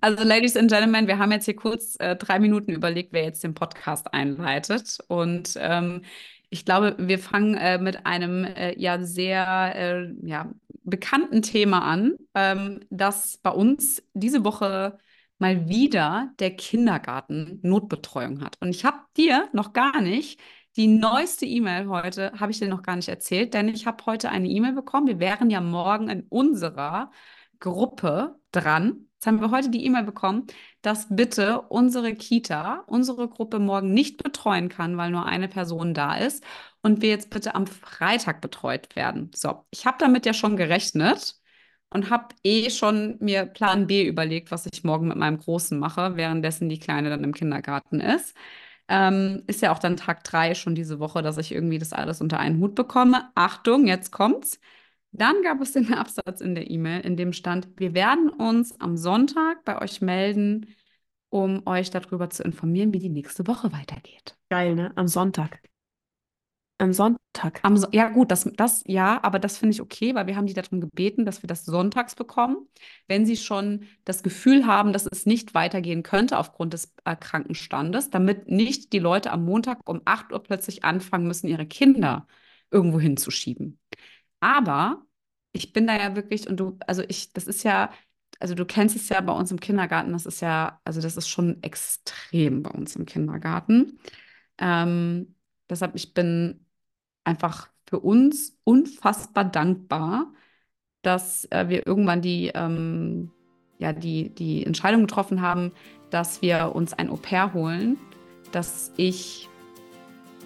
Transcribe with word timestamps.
Also, 0.00 0.22
Ladies 0.22 0.56
and 0.56 0.70
Gentlemen, 0.70 1.08
wir 1.08 1.18
haben 1.18 1.32
jetzt 1.32 1.46
hier 1.46 1.56
kurz 1.56 1.96
äh, 1.98 2.14
drei 2.14 2.38
Minuten 2.38 2.72
überlegt, 2.72 3.12
wer 3.12 3.24
jetzt 3.24 3.42
den 3.42 3.54
Podcast 3.54 4.12
einleitet. 4.14 4.98
Und 5.08 5.54
ähm, 5.60 6.02
ich 6.50 6.64
glaube, 6.64 6.94
wir 6.98 7.18
fangen 7.18 7.54
äh, 7.56 7.78
mit 7.78 8.06
einem 8.06 8.44
äh, 8.44 8.78
ja 8.78 9.02
sehr 9.02 9.74
äh, 9.74 10.14
ja, 10.22 10.52
bekannten 10.84 11.42
Thema 11.42 11.82
an, 11.82 12.14
ähm, 12.34 12.80
das 12.90 13.38
bei 13.38 13.50
uns 13.50 14.02
diese 14.14 14.44
Woche 14.44 14.98
mal 15.38 15.68
wieder 15.68 16.32
der 16.38 16.54
Kindergarten 16.56 17.58
Notbetreuung 17.62 18.40
hat. 18.42 18.56
Und 18.60 18.70
ich 18.70 18.84
habe 18.84 18.98
dir 19.16 19.48
noch 19.52 19.72
gar 19.72 20.00
nicht 20.00 20.40
die 20.76 20.86
neueste 20.86 21.44
E-Mail 21.44 21.88
heute, 21.88 22.32
habe 22.38 22.52
ich 22.52 22.58
dir 22.60 22.68
noch 22.68 22.82
gar 22.82 22.96
nicht 22.96 23.08
erzählt, 23.08 23.52
denn 23.54 23.68
ich 23.68 23.86
habe 23.86 24.04
heute 24.06 24.30
eine 24.30 24.48
E-Mail 24.48 24.74
bekommen. 24.74 25.08
Wir 25.08 25.18
wären 25.18 25.50
ja 25.50 25.60
morgen 25.60 26.08
in 26.08 26.22
unserer 26.28 27.10
Gruppe 27.58 28.36
dran. 28.52 29.07
Jetzt 29.18 29.26
haben 29.26 29.40
wir 29.40 29.50
heute 29.50 29.68
die 29.70 29.84
E-Mail 29.84 30.04
bekommen, 30.04 30.46
dass 30.80 31.08
bitte 31.10 31.62
unsere 31.62 32.14
Kita, 32.14 32.84
unsere 32.86 33.28
Gruppe 33.28 33.58
morgen 33.58 33.92
nicht 33.92 34.22
betreuen 34.22 34.68
kann, 34.68 34.96
weil 34.96 35.10
nur 35.10 35.26
eine 35.26 35.48
Person 35.48 35.92
da 35.92 36.14
ist 36.16 36.44
und 36.82 37.02
wir 37.02 37.08
jetzt 37.08 37.28
bitte 37.28 37.56
am 37.56 37.66
Freitag 37.66 38.40
betreut 38.40 38.94
werden. 38.94 39.32
So, 39.34 39.64
ich 39.72 39.86
habe 39.86 39.96
damit 39.98 40.24
ja 40.24 40.32
schon 40.34 40.56
gerechnet 40.56 41.34
und 41.90 42.10
habe 42.10 42.28
eh 42.44 42.70
schon 42.70 43.16
mir 43.20 43.44
Plan 43.46 43.88
B 43.88 44.06
überlegt, 44.06 44.52
was 44.52 44.66
ich 44.72 44.84
morgen 44.84 45.08
mit 45.08 45.16
meinem 45.16 45.38
Großen 45.38 45.76
mache, 45.80 46.14
währenddessen 46.16 46.68
die 46.68 46.78
Kleine 46.78 47.10
dann 47.10 47.24
im 47.24 47.34
Kindergarten 47.34 48.00
ist. 48.00 48.36
Ähm, 48.88 49.42
ist 49.48 49.62
ja 49.62 49.72
auch 49.72 49.80
dann 49.80 49.96
Tag 49.96 50.22
drei 50.24 50.54
schon 50.54 50.74
diese 50.76 51.00
Woche, 51.00 51.22
dass 51.22 51.38
ich 51.38 51.50
irgendwie 51.52 51.78
das 51.78 51.92
alles 51.92 52.20
unter 52.20 52.38
einen 52.38 52.60
Hut 52.60 52.74
bekomme. 52.76 53.30
Achtung, 53.34 53.86
jetzt 53.88 54.12
kommt's. 54.12 54.60
Dann 55.12 55.42
gab 55.42 55.60
es 55.60 55.72
den 55.72 55.92
Absatz 55.94 56.40
in 56.40 56.54
der 56.54 56.70
E-Mail, 56.70 57.00
in 57.00 57.16
dem 57.16 57.32
stand, 57.32 57.68
wir 57.76 57.94
werden 57.94 58.28
uns 58.28 58.80
am 58.80 58.96
Sonntag 58.96 59.64
bei 59.64 59.80
euch 59.80 60.00
melden, 60.00 60.74
um 61.30 61.66
euch 61.66 61.90
darüber 61.90 62.30
zu 62.30 62.42
informieren, 62.42 62.92
wie 62.92 62.98
die 62.98 63.10
nächste 63.10 63.46
Woche 63.46 63.72
weitergeht. 63.72 64.36
Geil, 64.48 64.74
ne? 64.74 64.92
Am 64.96 65.08
Sonntag. 65.08 65.60
Am 66.80 66.92
Sonntag. 66.92 67.58
Am 67.62 67.76
so 67.76 67.88
ja, 67.90 68.08
gut, 68.08 68.30
das, 68.30 68.48
das 68.56 68.84
ja, 68.86 69.22
aber 69.24 69.40
das 69.40 69.58
finde 69.58 69.74
ich 69.74 69.80
okay, 69.80 70.14
weil 70.14 70.28
wir 70.28 70.36
haben 70.36 70.46
die 70.46 70.54
darum 70.54 70.80
gebeten, 70.80 71.24
dass 71.24 71.42
wir 71.42 71.48
das 71.48 71.64
sonntags 71.64 72.14
bekommen. 72.14 72.68
Wenn 73.08 73.26
sie 73.26 73.36
schon 73.36 73.84
das 74.04 74.22
Gefühl 74.22 74.64
haben, 74.64 74.92
dass 74.92 75.06
es 75.06 75.26
nicht 75.26 75.54
weitergehen 75.54 76.04
könnte 76.04 76.38
aufgrund 76.38 76.72
des 76.72 76.94
äh, 77.04 77.16
Krankenstandes, 77.16 78.10
damit 78.10 78.48
nicht 78.48 78.92
die 78.92 79.00
Leute 79.00 79.32
am 79.32 79.44
Montag 79.44 79.80
um 79.88 80.02
8 80.04 80.32
Uhr 80.32 80.42
plötzlich 80.42 80.84
anfangen 80.84 81.26
müssen, 81.26 81.48
ihre 81.48 81.66
Kinder 81.66 82.28
irgendwo 82.70 83.00
hinzuschieben. 83.00 83.80
Aber 84.40 85.02
ich 85.52 85.72
bin 85.72 85.86
da 85.86 85.96
ja 85.96 86.14
wirklich, 86.16 86.48
und 86.48 86.58
du, 86.58 86.78
also 86.86 87.02
ich, 87.08 87.32
das 87.32 87.46
ist 87.46 87.64
ja, 87.64 87.90
also 88.40 88.54
du 88.54 88.64
kennst 88.64 88.96
es 88.96 89.08
ja 89.08 89.20
bei 89.20 89.32
uns 89.32 89.50
im 89.50 89.60
Kindergarten, 89.60 90.12
das 90.12 90.26
ist 90.26 90.40
ja, 90.40 90.80
also 90.84 91.00
das 91.00 91.16
ist 91.16 91.28
schon 91.28 91.62
extrem 91.62 92.62
bei 92.62 92.70
uns 92.70 92.96
im 92.96 93.06
Kindergarten. 93.06 93.98
Ähm, 94.58 95.34
deshalb, 95.68 95.94
ich 95.96 96.14
bin 96.14 96.64
einfach 97.24 97.68
für 97.88 98.00
uns 98.00 98.58
unfassbar 98.64 99.44
dankbar, 99.44 100.32
dass 101.02 101.46
äh, 101.46 101.68
wir 101.68 101.86
irgendwann 101.86 102.22
die, 102.22 102.50
ähm, 102.54 103.30
ja, 103.78 103.92
die, 103.92 104.34
die 104.34 104.64
Entscheidung 104.66 105.02
getroffen 105.02 105.40
haben, 105.40 105.72
dass 106.10 106.42
wir 106.42 106.74
uns 106.74 106.92
ein 106.92 107.10
Au-pair 107.10 107.54
holen, 107.54 107.98
dass 108.52 108.92
ich 108.96 109.48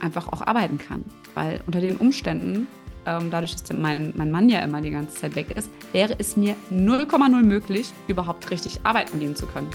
einfach 0.00 0.28
auch 0.28 0.42
arbeiten 0.42 0.78
kann. 0.78 1.04
Weil 1.34 1.62
unter 1.66 1.80
den 1.80 1.96
Umständen 1.96 2.66
ähm, 3.06 3.30
dadurch, 3.30 3.56
dass 3.56 3.72
mein, 3.76 4.12
mein 4.16 4.30
Mann 4.30 4.48
ja 4.48 4.60
immer 4.60 4.80
die 4.80 4.90
ganze 4.90 5.14
Zeit 5.14 5.34
weg 5.34 5.50
ist, 5.56 5.70
wäre 5.92 6.14
es 6.18 6.36
mir 6.36 6.54
0,0 6.70 7.42
möglich, 7.42 7.92
überhaupt 8.08 8.50
richtig 8.50 8.80
arbeiten 8.84 9.20
gehen 9.20 9.36
zu 9.36 9.46
können. 9.46 9.70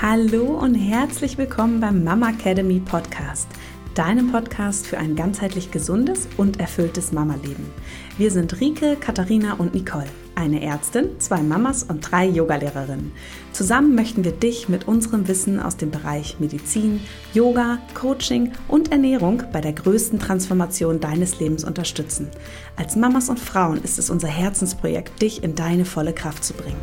Hallo 0.00 0.44
und 0.58 0.74
herzlich 0.74 1.38
willkommen 1.38 1.80
beim 1.80 2.04
Mama 2.04 2.30
Academy 2.30 2.80
Podcast, 2.80 3.48
deinem 3.94 4.30
Podcast 4.30 4.86
für 4.86 4.98
ein 4.98 5.16
ganzheitlich 5.16 5.70
gesundes 5.70 6.28
und 6.36 6.60
erfülltes 6.60 7.12
Mama-Leben. 7.12 7.72
Wir 8.18 8.30
sind 8.30 8.60
Rike, 8.60 8.96
Katharina 9.00 9.54
und 9.54 9.74
Nicole 9.74 10.06
eine 10.36 10.62
Ärztin, 10.62 11.18
zwei 11.18 11.42
Mamas 11.42 11.82
und 11.82 12.10
drei 12.10 12.26
Yogalehrerinnen. 12.26 13.12
Zusammen 13.52 13.94
möchten 13.94 14.22
wir 14.22 14.32
dich 14.32 14.68
mit 14.68 14.86
unserem 14.86 15.26
Wissen 15.28 15.58
aus 15.58 15.76
dem 15.76 15.90
Bereich 15.90 16.38
Medizin, 16.38 17.00
Yoga, 17.32 17.78
Coaching 17.94 18.52
und 18.68 18.92
Ernährung 18.92 19.42
bei 19.52 19.60
der 19.60 19.72
größten 19.72 20.18
Transformation 20.18 21.00
deines 21.00 21.40
Lebens 21.40 21.64
unterstützen. 21.64 22.30
Als 22.76 22.96
Mamas 22.96 23.30
und 23.30 23.40
Frauen 23.40 23.82
ist 23.82 23.98
es 23.98 24.10
unser 24.10 24.28
Herzensprojekt, 24.28 25.22
dich 25.22 25.42
in 25.42 25.54
deine 25.54 25.86
volle 25.86 26.12
Kraft 26.12 26.44
zu 26.44 26.52
bringen. 26.52 26.80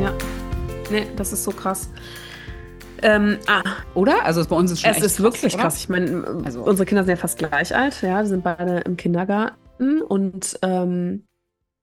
Ja, 0.00 0.12
nee, 0.90 1.06
das 1.16 1.32
ist 1.32 1.42
so 1.42 1.50
krass. 1.50 1.88
Ähm, 3.00 3.38
ah, 3.46 3.62
oder? 3.94 4.24
Also 4.24 4.44
bei 4.44 4.56
uns 4.56 4.72
ist 4.72 4.82
schon 4.82 4.90
Es 4.90 4.98
ist 4.98 5.16
krass, 5.16 5.20
wirklich 5.20 5.54
oder? 5.54 5.62
krass. 5.62 5.78
Ich 5.78 5.88
meine, 5.88 6.42
also. 6.44 6.62
unsere 6.62 6.84
Kinder 6.84 7.04
sind 7.04 7.10
ja 7.10 7.16
fast 7.16 7.38
gleich 7.38 7.74
alt. 7.74 8.02
Ja, 8.02 8.22
die 8.22 8.28
sind 8.28 8.42
beide 8.42 8.80
im 8.80 8.96
Kindergarten. 8.96 9.56
Und 9.78 10.58
ähm, 10.62 11.26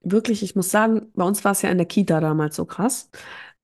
wirklich, 0.01 0.43
ich 0.43 0.55
muss 0.55 0.71
sagen, 0.71 1.11
bei 1.15 1.25
uns 1.25 1.43
war 1.43 1.51
es 1.53 1.61
ja 1.61 1.69
in 1.69 1.77
der 1.77 1.87
Kita 1.87 2.19
damals 2.19 2.55
so 2.55 2.65
krass. 2.65 3.09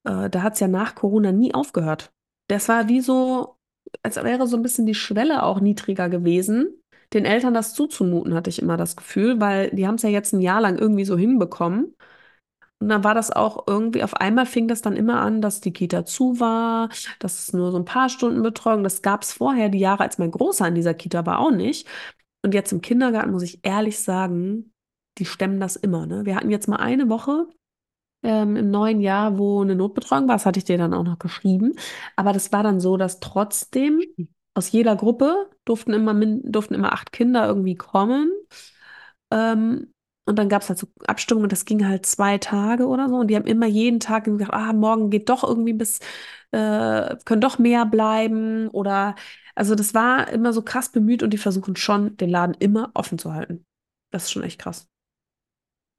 Äh, 0.03 0.29
da 0.29 0.43
hat 0.43 0.53
es 0.53 0.59
ja 0.59 0.67
nach 0.67 0.95
Corona 0.95 1.31
nie 1.31 1.53
aufgehört. 1.53 2.11
Das 2.47 2.69
war 2.69 2.87
wie 2.89 3.01
so, 3.01 3.57
als 4.03 4.17
wäre 4.17 4.47
so 4.47 4.57
ein 4.57 4.63
bisschen 4.63 4.85
die 4.85 4.95
Schwelle 4.95 5.43
auch 5.43 5.59
niedriger 5.61 6.09
gewesen, 6.09 6.67
den 7.13 7.25
Eltern 7.25 7.53
das 7.53 7.73
zuzumuten, 7.73 8.33
hatte 8.33 8.49
ich 8.49 8.61
immer 8.61 8.77
das 8.77 8.95
Gefühl, 8.95 9.39
weil 9.41 9.69
die 9.71 9.87
haben 9.87 9.95
es 9.95 10.01
ja 10.03 10.09
jetzt 10.09 10.33
ein 10.33 10.41
Jahr 10.41 10.61
lang 10.61 10.77
irgendwie 10.77 11.05
so 11.05 11.17
hinbekommen. 11.17 11.95
Und 12.79 12.89
dann 12.89 13.03
war 13.03 13.13
das 13.13 13.31
auch 13.31 13.67
irgendwie, 13.67 14.03
auf 14.03 14.15
einmal 14.15 14.47
fing 14.47 14.67
das 14.67 14.81
dann 14.81 14.95
immer 14.97 15.21
an, 15.21 15.41
dass 15.41 15.61
die 15.61 15.71
Kita 15.71 16.03
zu 16.05 16.39
war, 16.39 16.89
dass 17.19 17.39
es 17.39 17.53
nur 17.53 17.71
so 17.71 17.77
ein 17.77 17.85
paar 17.85 18.09
Stunden 18.09 18.41
Betreuung, 18.41 18.83
das 18.83 19.03
gab 19.03 19.21
es 19.21 19.33
vorher, 19.33 19.69
die 19.69 19.79
Jahre, 19.79 20.03
als 20.03 20.17
mein 20.17 20.31
Großer 20.31 20.67
in 20.67 20.75
dieser 20.75 20.95
Kita 20.95 21.25
war, 21.27 21.39
auch 21.39 21.51
nicht. 21.51 21.87
Und 22.43 22.53
jetzt 22.53 22.71
im 22.71 22.81
Kindergarten 22.81 23.31
muss 23.31 23.43
ich 23.43 23.59
ehrlich 23.63 23.99
sagen, 23.99 24.73
die 25.17 25.25
stemmen 25.25 25.59
das 25.59 25.75
immer. 25.75 26.05
Ne? 26.05 26.25
Wir 26.25 26.35
hatten 26.35 26.49
jetzt 26.49 26.67
mal 26.67 26.77
eine 26.77 27.09
Woche 27.09 27.47
ähm, 28.23 28.55
im 28.55 28.71
neuen 28.71 29.01
Jahr, 29.01 29.37
wo 29.37 29.61
eine 29.61 29.75
Notbetreuung 29.75 30.27
war. 30.27 30.35
Das 30.35 30.45
hatte 30.45 30.59
ich 30.59 30.65
dir 30.65 30.77
dann 30.77 30.93
auch 30.93 31.03
noch 31.03 31.19
geschrieben. 31.19 31.73
Aber 32.15 32.33
das 32.33 32.51
war 32.51 32.63
dann 32.63 32.79
so, 32.79 32.97
dass 32.97 33.19
trotzdem 33.19 34.01
aus 34.53 34.71
jeder 34.71 34.95
Gruppe 34.95 35.49
durften 35.65 35.93
immer, 35.93 36.13
durften 36.43 36.73
immer 36.73 36.93
acht 36.93 37.11
Kinder 37.11 37.47
irgendwie 37.47 37.75
kommen. 37.75 38.31
Ähm, 39.31 39.93
und 40.25 40.37
dann 40.37 40.49
gab 40.49 40.61
es 40.61 40.69
halt 40.69 40.79
so 40.79 40.87
Abstimmungen 41.07 41.45
und 41.45 41.51
das 41.51 41.65
ging 41.65 41.87
halt 41.87 42.05
zwei 42.05 42.37
Tage 42.37 42.87
oder 42.87 43.09
so. 43.09 43.17
Und 43.17 43.27
die 43.27 43.35
haben 43.35 43.45
immer 43.47 43.65
jeden 43.65 43.99
Tag 43.99 44.25
gesagt, 44.25 44.53
ah, 44.53 44.71
morgen 44.73 45.09
geht 45.09 45.29
doch 45.29 45.43
irgendwie 45.43 45.73
bis, 45.73 45.99
äh, 46.51 47.15
können 47.25 47.41
doch 47.41 47.59
mehr 47.59 47.85
bleiben. 47.85 48.67
Oder 48.69 49.15
also 49.55 49.75
das 49.75 49.93
war 49.93 50.29
immer 50.29 50.53
so 50.53 50.61
krass 50.61 50.89
bemüht 50.89 51.23
und 51.23 51.31
die 51.31 51.37
versuchen 51.37 51.75
schon, 51.75 52.17
den 52.17 52.29
Laden 52.29 52.55
immer 52.59 52.91
offen 52.93 53.17
zu 53.17 53.33
halten. 53.33 53.65
Das 54.11 54.23
ist 54.23 54.31
schon 54.31 54.43
echt 54.43 54.59
krass. 54.59 54.87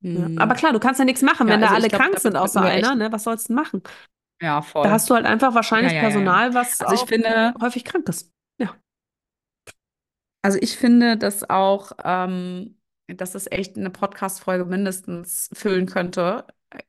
Mhm. 0.03 0.35
Ja. 0.35 0.43
Aber 0.43 0.55
klar, 0.55 0.73
du 0.73 0.81
kannst 0.81 0.99
ja 0.99 1.05
nichts 1.05 1.23
machen, 1.23 1.49
ja, 1.49 1.55
wenn 1.55 1.63
also 1.63 1.75
da 1.75 1.81
alle 1.81 1.89
glaub, 1.89 2.01
krank 2.03 2.19
sind, 2.19 2.37
außer 2.37 2.61
einer, 2.61 2.95
ne? 2.95 3.13
Was 3.13 3.25
sollst 3.25 3.49
du 3.49 3.55
machen? 3.55 3.83
Ja, 4.41 4.61
voll. 4.61 4.83
Da 4.83 4.91
hast 4.91 5.09
du 5.09 5.15
halt 5.15 5.25
einfach 5.25 5.55
wahrscheinlich 5.55 5.93
Personal, 5.93 6.53
was 6.55 6.81
also 6.81 7.03
ich 7.03 7.09
finde, 7.09 7.55
häufig 7.61 7.85
krank 7.85 8.09
ist. 8.09 8.33
Ja. 8.59 8.75
Also 10.43 10.59
ich 10.61 10.77
finde, 10.77 11.17
dass 11.17 11.49
auch, 11.49 11.93
ähm, 12.03 12.77
dass 13.07 13.37
es 13.37 13.51
echt 13.51 13.77
eine 13.77 13.91
Podcast-Folge 13.91 14.65
mindestens 14.65 15.49
füllen 15.53 15.87
könnte. 15.87 16.47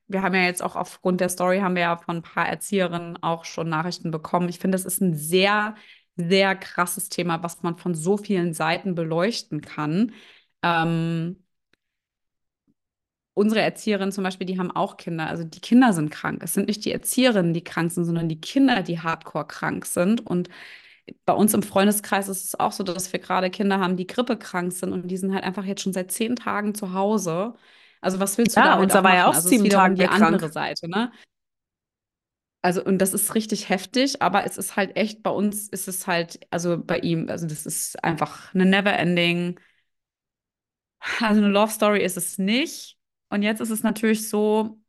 Wir 0.08 0.24
haben 0.24 0.34
ja 0.34 0.42
jetzt 0.42 0.64
auch 0.64 0.76
aufgrund 0.76 1.22
der 1.22 1.30
Story 1.30 1.60
haben 1.60 1.76
wir 1.76 1.84
ja 1.84 1.98
von 1.98 2.18
ein 2.18 2.22
paar 2.24 2.48
Erzieherinnen 2.48 3.22
auch 3.22 3.46
schon 3.46 3.70
Nachrichten 3.70 4.10
bekommen. 4.10 4.50
Ich 4.50 4.58
finde, 4.58 4.76
das 4.76 4.86
ist 4.86 5.02
ein 5.02 5.14
sehr 5.14 5.76
sehr 6.16 6.56
krasses 6.56 7.10
Thema, 7.10 7.44
was 7.44 7.64
man 7.64 7.78
von 7.78 7.96
so 7.96 8.18
vielen 8.18 8.54
Seiten 8.54 8.96
beleuchten 8.96 9.62
kann. 9.62 10.14
Ähm, 10.62 11.44
unsere 13.34 13.62
Erzieherinnen 13.62 14.12
zum 14.12 14.24
Beispiel, 14.24 14.46
die 14.46 14.60
haben 14.60 14.72
auch 14.72 14.98
Kinder. 14.98 15.28
Also 15.28 15.44
die 15.44 15.60
Kinder 15.60 15.94
sind 15.94 16.12
krank. 16.12 16.42
Es 16.44 16.54
sind 16.54 16.68
nicht 16.68 16.86
die 16.86 16.92
Erzieherinnen, 16.92 17.54
die 17.54 17.64
krank 17.64 17.92
sind, 17.92 18.06
sondern 18.06 18.30
die 18.30 18.40
Kinder, 18.40 18.84
die 18.84 19.00
hardcore 19.00 19.48
krank 19.48 19.86
sind. 19.86 20.26
Und 20.26 20.50
bei 21.26 21.34
uns 21.34 21.54
im 21.54 21.64
Freundeskreis 21.64 22.30
ist 22.30 22.46
es 22.46 22.60
auch 22.60 22.72
so, 22.72 22.84
dass 22.84 23.12
wir 23.12 23.20
gerade 23.20 23.50
Kinder 23.50 23.80
haben, 23.80 23.98
die 23.98 24.08
grippekrank 24.08 24.72
sind 24.72 24.94
und 24.94 25.08
die 25.08 25.18
sind 25.18 25.34
halt 25.34 25.44
einfach 25.44 25.66
jetzt 25.66 25.82
schon 25.82 25.94
seit 25.94 26.12
zehn 26.12 26.36
Tagen 26.36 26.76
zu 26.76 26.94
Hause. 26.94 27.56
Also 28.02 28.20
was 28.20 28.38
willst 28.38 28.56
du 28.56 28.62
ja, 28.62 28.76
da 28.76 28.82
unser 28.82 29.04
war 29.04 29.16
ja 29.16 29.28
auch 29.28 29.36
also 29.36 29.50
sieben 29.50 29.70
Tage 29.70 29.96
die 29.96 30.06
krank. 30.06 30.22
andere 30.22 30.52
Seite, 30.52 30.90
ne? 30.90 31.12
Also, 32.64 32.84
und 32.84 32.98
das 33.00 33.14
ist 33.14 33.36
richtig 33.36 33.68
heftig, 33.68 34.22
aber 34.22 34.46
es 34.46 34.58
ist 34.58 34.78
halt 34.78 34.96
echt, 34.96 35.22
bei 35.22 35.30
uns 35.30 35.68
ist 35.68 35.90
es 35.90 36.08
halt, 36.08 36.40
also 36.50 36.82
bei 36.82 37.00
ihm, 37.00 37.28
also 37.30 37.46
das 37.46 37.66
ist 37.66 38.02
einfach 38.04 38.54
eine 38.56 38.66
Never-Ending, 38.66 39.60
also 41.20 41.42
eine 41.42 41.50
Love 41.50 41.72
Story 41.72 42.02
ist 42.02 42.16
es 42.16 42.38
nicht. 42.38 42.98
Und 43.30 43.44
jetzt 43.44 43.60
ist 43.60 43.70
es 43.70 43.84
natürlich 43.84 44.30
so, 44.30 44.80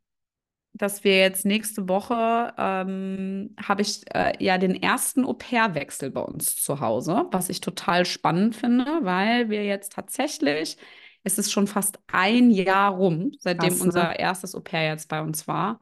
dass 0.73 1.03
wir 1.03 1.19
jetzt 1.19 1.45
nächste 1.45 1.89
Woche 1.89 2.55
ähm, 2.57 3.57
habe 3.61 3.83
ich 3.83 4.03
äh, 4.15 4.33
ja 4.39 4.57
den 4.59 4.81
ersten 4.81 5.25
Au-pair-Wechsel 5.25 6.11
bei 6.11 6.21
uns 6.21 6.57
zu 6.57 6.79
Hause, 6.81 7.27
was 7.33 7.49
ich 7.49 7.61
total 7.61 8.07
spannend 8.07 8.55
finde, 8.55 9.01
weil 9.03 9.51
wir 9.51 9.65
jetzt 9.65 9.93
tatsächlich 9.93 10.77
es 11.25 11.39
ist 11.39 11.51
schon 11.51 11.67
fast 11.67 11.99
ein 12.07 12.51
Jahr 12.51 12.93
rum, 12.93 13.33
seitdem 13.41 13.71
Krass, 13.71 13.81
ne? 13.81 13.85
unser 13.87 14.19
erstes 14.19 14.55
Au 14.55 14.61
pair 14.61 14.91
jetzt 14.91 15.09
bei 15.09 15.23
uns 15.23 15.49
war. 15.49 15.81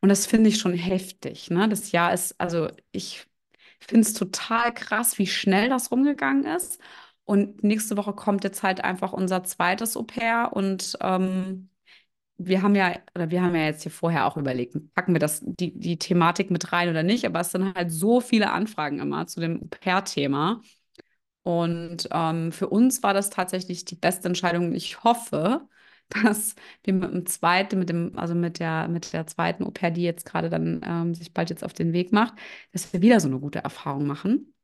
Und 0.00 0.08
das 0.08 0.26
finde 0.26 0.48
ich 0.48 0.58
schon 0.58 0.74
heftig. 0.74 1.50
Ne? 1.50 1.68
Das 1.68 1.92
Jahr 1.92 2.12
ist, 2.12 2.40
also 2.40 2.68
ich 2.92 3.26
finde 3.80 4.02
es 4.02 4.14
total 4.14 4.72
krass, 4.74 5.18
wie 5.18 5.26
schnell 5.26 5.68
das 5.68 5.90
rumgegangen 5.90 6.44
ist. 6.44 6.80
Und 7.24 7.62
nächste 7.62 7.96
Woche 7.96 8.12
kommt 8.12 8.44
jetzt 8.44 8.62
halt 8.62 8.82
einfach 8.82 9.12
unser 9.12 9.44
zweites 9.44 9.96
Au 9.96 10.02
pair 10.02 10.50
und 10.52 10.96
ähm, 11.00 11.70
wir 12.38 12.62
haben 12.62 12.74
ja, 12.74 12.96
oder 13.14 13.30
wir 13.30 13.42
haben 13.42 13.54
ja 13.54 13.64
jetzt 13.66 13.82
hier 13.82 13.92
vorher 13.92 14.26
auch 14.26 14.36
überlegt, 14.36 14.74
packen 14.94 15.12
wir 15.12 15.20
das, 15.20 15.42
die, 15.44 15.78
die 15.78 15.98
Thematik 15.98 16.50
mit 16.50 16.72
rein 16.72 16.88
oder 16.88 17.02
nicht, 17.02 17.26
aber 17.26 17.40
es 17.40 17.52
sind 17.52 17.74
halt 17.74 17.90
so 17.92 18.20
viele 18.20 18.50
Anfragen 18.50 18.98
immer 18.98 19.26
zu 19.26 19.40
dem 19.40 19.62
Au-pair-Thema. 19.62 20.62
Und 21.42 22.08
ähm, 22.12 22.52
für 22.52 22.68
uns 22.68 23.02
war 23.02 23.14
das 23.14 23.30
tatsächlich 23.30 23.84
die 23.84 23.96
beste 23.96 24.28
Entscheidung. 24.28 24.74
Ich 24.74 25.04
hoffe, 25.04 25.68
dass 26.22 26.54
wir 26.84 26.94
mit 26.94 27.12
dem 27.12 27.26
zweiten, 27.26 27.78
mit 27.78 27.88
dem, 27.88 28.18
also 28.18 28.34
mit 28.34 28.58
der, 28.58 28.88
mit 28.88 29.12
der 29.12 29.26
zweiten 29.26 29.64
Au 29.64 29.70
pair, 29.70 29.90
die 29.90 30.02
jetzt 30.02 30.26
gerade 30.26 30.50
dann 30.50 30.80
ähm, 30.84 31.14
sich 31.14 31.32
bald 31.32 31.50
jetzt 31.50 31.64
auf 31.64 31.72
den 31.72 31.92
Weg 31.92 32.12
macht, 32.12 32.34
dass 32.72 32.92
wir 32.92 33.02
wieder 33.02 33.20
so 33.20 33.28
eine 33.28 33.40
gute 33.40 33.60
Erfahrung 33.60 34.06
machen. 34.06 34.54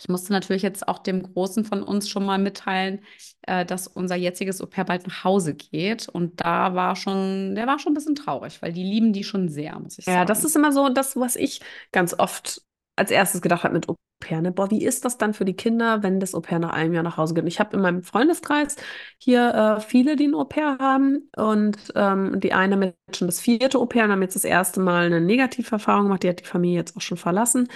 Ich 0.00 0.08
musste 0.08 0.32
natürlich 0.32 0.62
jetzt 0.62 0.86
auch 0.86 1.00
dem 1.00 1.22
Großen 1.22 1.64
von 1.64 1.82
uns 1.82 2.08
schon 2.08 2.24
mal 2.24 2.38
mitteilen, 2.38 3.00
äh, 3.42 3.64
dass 3.64 3.88
unser 3.88 4.14
jetziges 4.14 4.60
Au-pair 4.60 4.84
bald 4.84 5.06
nach 5.08 5.24
Hause 5.24 5.54
geht. 5.54 6.08
Und 6.08 6.40
da 6.40 6.74
war 6.74 6.94
schon, 6.94 7.56
der 7.56 7.66
war 7.66 7.80
schon 7.80 7.92
ein 7.92 7.94
bisschen 7.94 8.14
traurig, 8.14 8.62
weil 8.62 8.72
die 8.72 8.84
lieben 8.84 9.12
die 9.12 9.24
schon 9.24 9.48
sehr, 9.48 9.78
muss 9.80 9.98
ich 9.98 10.06
ja, 10.06 10.12
sagen. 10.12 10.18
Ja, 10.20 10.24
das 10.24 10.44
ist 10.44 10.54
immer 10.54 10.72
so 10.72 10.88
das, 10.88 11.16
was 11.16 11.34
ich 11.34 11.60
ganz 11.90 12.14
oft 12.16 12.62
als 12.98 13.10
erstes 13.10 13.40
gedacht 13.42 13.64
habe 13.64 13.74
mit 13.74 13.88
Au-pair. 13.88 14.42
Ne? 14.42 14.52
Boah, 14.52 14.70
wie 14.70 14.84
ist 14.84 15.04
das 15.04 15.18
dann 15.18 15.34
für 15.34 15.44
die 15.44 15.54
Kinder, 15.56 16.02
wenn 16.02 16.20
das 16.20 16.34
Au-pair 16.34 16.58
nach 16.58 16.70
einem 16.72 16.94
Jahr 16.94 17.02
nach 17.02 17.16
Hause 17.16 17.34
geht? 17.34 17.44
Und 17.44 17.48
ich 17.48 17.60
habe 17.60 17.76
in 17.76 17.82
meinem 17.82 18.02
Freundeskreis 18.02 18.76
hier 19.18 19.78
äh, 19.78 19.80
viele, 19.80 20.16
die 20.16 20.26
ein 20.28 20.34
Au-pair 20.34 20.78
haben. 20.80 21.30
Und 21.36 21.78
ähm, 21.94 22.40
die 22.40 22.52
eine 22.52 22.76
mit 22.76 22.96
schon 23.14 23.28
das 23.28 23.40
vierte 23.40 23.78
Au-pair 23.78 24.04
und 24.04 24.12
haben 24.12 24.22
jetzt 24.22 24.36
das 24.36 24.44
erste 24.44 24.80
Mal 24.80 25.06
eine 25.06 25.20
Negativerfahrung 25.20 26.04
gemacht. 26.04 26.22
Die 26.22 26.28
hat 26.28 26.40
die 26.40 26.44
Familie 26.44 26.78
jetzt 26.78 26.96
auch 26.96 27.00
schon 27.00 27.18
verlassen 27.18 27.68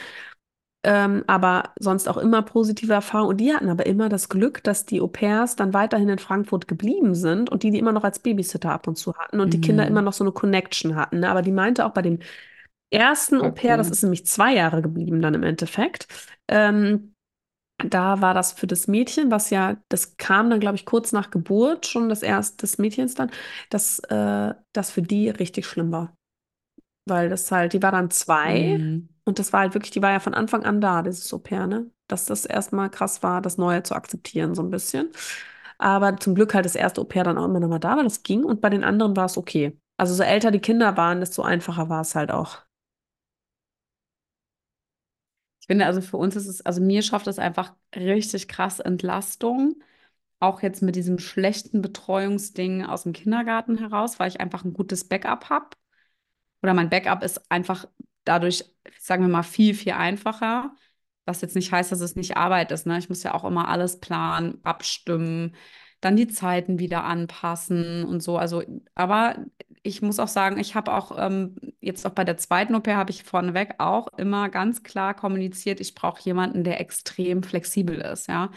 ähm, 0.84 1.22
aber 1.28 1.72
sonst 1.78 2.08
auch 2.08 2.16
immer 2.16 2.42
positive 2.42 2.92
Erfahrungen. 2.92 3.30
Und 3.30 3.36
die 3.40 3.54
hatten 3.54 3.68
aber 3.68 3.86
immer 3.86 4.08
das 4.08 4.28
Glück, 4.28 4.64
dass 4.64 4.84
die 4.84 5.00
Au-pairs 5.00 5.54
dann 5.56 5.74
weiterhin 5.74 6.08
in 6.08 6.18
Frankfurt 6.18 6.66
geblieben 6.66 7.14
sind 7.14 7.50
und 7.50 7.62
die 7.62 7.70
die 7.70 7.78
immer 7.78 7.92
noch 7.92 8.02
als 8.04 8.18
Babysitter 8.18 8.72
ab 8.72 8.88
und 8.88 8.96
zu 8.96 9.14
hatten 9.14 9.40
und 9.40 9.52
die 9.54 9.60
Kinder 9.60 9.86
immer 9.86 10.00
Mhm. 10.00 10.06
noch 10.06 10.12
so 10.12 10.24
eine 10.24 10.32
Connection 10.32 10.96
hatten. 10.96 11.20
Ne? 11.20 11.30
Aber 11.30 11.42
die 11.42 11.52
meinte 11.52 11.86
auch 11.86 11.92
bei 11.92 12.02
dem 12.02 12.18
ersten 12.92 13.40
Voll 13.40 13.42
Au-pair, 13.42 13.76
das 13.76 13.90
ist 13.90 14.02
nämlich 14.02 14.26
zwei 14.26 14.54
Jahre 14.54 14.82
geblieben 14.82 15.22
dann 15.22 15.34
im 15.34 15.42
Endeffekt, 15.42 16.06
ähm, 16.48 17.14
da 17.84 18.20
war 18.22 18.34
das 18.34 18.52
für 18.52 18.66
das 18.68 18.88
Mädchen, 18.88 19.30
was 19.30 19.50
ja, 19.50 19.76
das 19.88 20.16
kam 20.16 20.50
dann, 20.50 20.60
glaube 20.60 20.76
ich, 20.76 20.86
kurz 20.86 21.12
nach 21.12 21.30
Geburt 21.30 21.86
schon 21.86 22.08
das 22.08 22.22
erste 22.22 22.58
des 22.58 22.78
Mädchens 22.78 23.14
dann, 23.14 23.30
dass 23.70 23.98
äh, 24.00 24.54
das 24.72 24.90
für 24.92 25.02
die 25.02 25.30
richtig 25.30 25.66
schlimm 25.66 25.92
war. 25.92 26.14
Weil 27.06 27.28
das 27.28 27.50
halt, 27.50 27.72
die 27.72 27.82
war 27.82 27.92
dann 27.92 28.10
zwei 28.10 28.78
Mhm. 28.78 29.08
und 29.24 29.38
das 29.38 29.52
war 29.52 29.60
halt 29.60 29.74
wirklich, 29.74 29.90
die 29.92 30.02
war 30.02 30.12
ja 30.12 30.20
von 30.20 30.34
Anfang 30.34 30.64
an 30.64 30.80
da, 30.80 31.02
dieses 31.02 31.32
Au 31.32 31.38
pair, 31.38 31.66
ne? 31.66 31.90
Dass 32.08 32.26
das 32.26 32.44
erstmal 32.44 32.90
krass 32.90 33.22
war, 33.22 33.40
das 33.40 33.58
Neue 33.58 33.82
zu 33.82 33.94
akzeptieren, 33.94 34.54
so 34.54 34.62
ein 34.62 34.70
bisschen. 34.70 35.10
Aber 35.78 36.16
zum 36.18 36.34
Glück 36.34 36.54
halt 36.54 36.64
das 36.64 36.74
erste 36.76 37.00
Au 37.00 37.04
pair 37.04 37.24
dann 37.24 37.38
auch 37.38 37.44
immer 37.46 37.60
noch 37.60 37.68
mal 37.68 37.78
da, 37.78 37.96
weil 37.96 38.04
das 38.04 38.22
ging 38.22 38.44
und 38.44 38.60
bei 38.60 38.70
den 38.70 38.84
anderen 38.84 39.16
war 39.16 39.26
es 39.26 39.36
okay. 39.38 39.78
Also 39.96 40.14
so 40.14 40.22
älter 40.22 40.50
die 40.50 40.60
Kinder 40.60 40.96
waren, 40.96 41.20
desto 41.20 41.42
einfacher 41.42 41.88
war 41.88 42.00
es 42.02 42.14
halt 42.14 42.30
auch. 42.30 42.58
Ich 45.62 45.68
finde, 45.68 45.86
also 45.86 46.00
für 46.00 46.16
uns 46.16 46.34
ist 46.36 46.48
es, 46.48 46.60
also 46.66 46.80
mir 46.80 47.02
schafft 47.02 47.28
es 47.28 47.38
einfach 47.38 47.74
richtig 47.94 48.48
krass 48.48 48.80
Entlastung. 48.80 49.76
Auch 50.40 50.60
jetzt 50.60 50.82
mit 50.82 50.96
diesem 50.96 51.20
schlechten 51.20 51.82
Betreuungsding 51.82 52.84
aus 52.84 53.04
dem 53.04 53.12
Kindergarten 53.12 53.78
heraus, 53.78 54.18
weil 54.18 54.28
ich 54.28 54.40
einfach 54.40 54.64
ein 54.64 54.72
gutes 54.72 55.04
Backup 55.08 55.50
habe. 55.50 55.68
Oder 56.62 56.74
mein 56.74 56.90
Backup 56.90 57.22
ist 57.22 57.50
einfach 57.50 57.86
dadurch, 58.24 58.64
sagen 58.98 59.22
wir 59.24 59.28
mal, 59.28 59.44
viel, 59.44 59.74
viel 59.74 59.92
einfacher. 59.92 60.74
Was 61.26 61.40
jetzt 61.42 61.54
nicht 61.54 61.70
heißt, 61.70 61.92
dass 61.92 62.00
es 62.00 62.16
nicht 62.16 62.36
Arbeit 62.36 62.72
ist. 62.72 62.86
Ne? 62.86 62.98
Ich 62.98 63.08
muss 63.08 63.22
ja 63.22 63.32
auch 63.34 63.44
immer 63.44 63.68
alles 63.68 64.00
planen, 64.00 64.58
abstimmen, 64.64 65.54
dann 66.00 66.16
die 66.16 66.26
Zeiten 66.26 66.80
wieder 66.80 67.04
anpassen 67.04 68.04
und 68.04 68.20
so. 68.20 68.36
Also, 68.36 68.64
aber 68.96 69.36
ich 69.82 70.02
muss 70.02 70.18
auch 70.20 70.28
sagen, 70.28 70.58
ich 70.58 70.74
habe 70.74 70.92
auch 70.94 71.12
ähm, 71.18 71.56
jetzt 71.80 72.06
auch 72.06 72.12
bei 72.12 72.24
der 72.24 72.36
zweiten 72.36 72.74
Au-pair 72.74 72.96
habe 72.96 73.10
ich 73.10 73.24
vorneweg 73.24 73.74
auch 73.78 74.08
immer 74.16 74.48
ganz 74.48 74.82
klar 74.82 75.14
kommuniziert, 75.14 75.80
ich 75.80 75.94
brauche 75.94 76.22
jemanden, 76.22 76.64
der 76.64 76.80
extrem 76.80 77.42
flexibel 77.42 77.96
ist, 78.00 78.28
ja. 78.28 78.50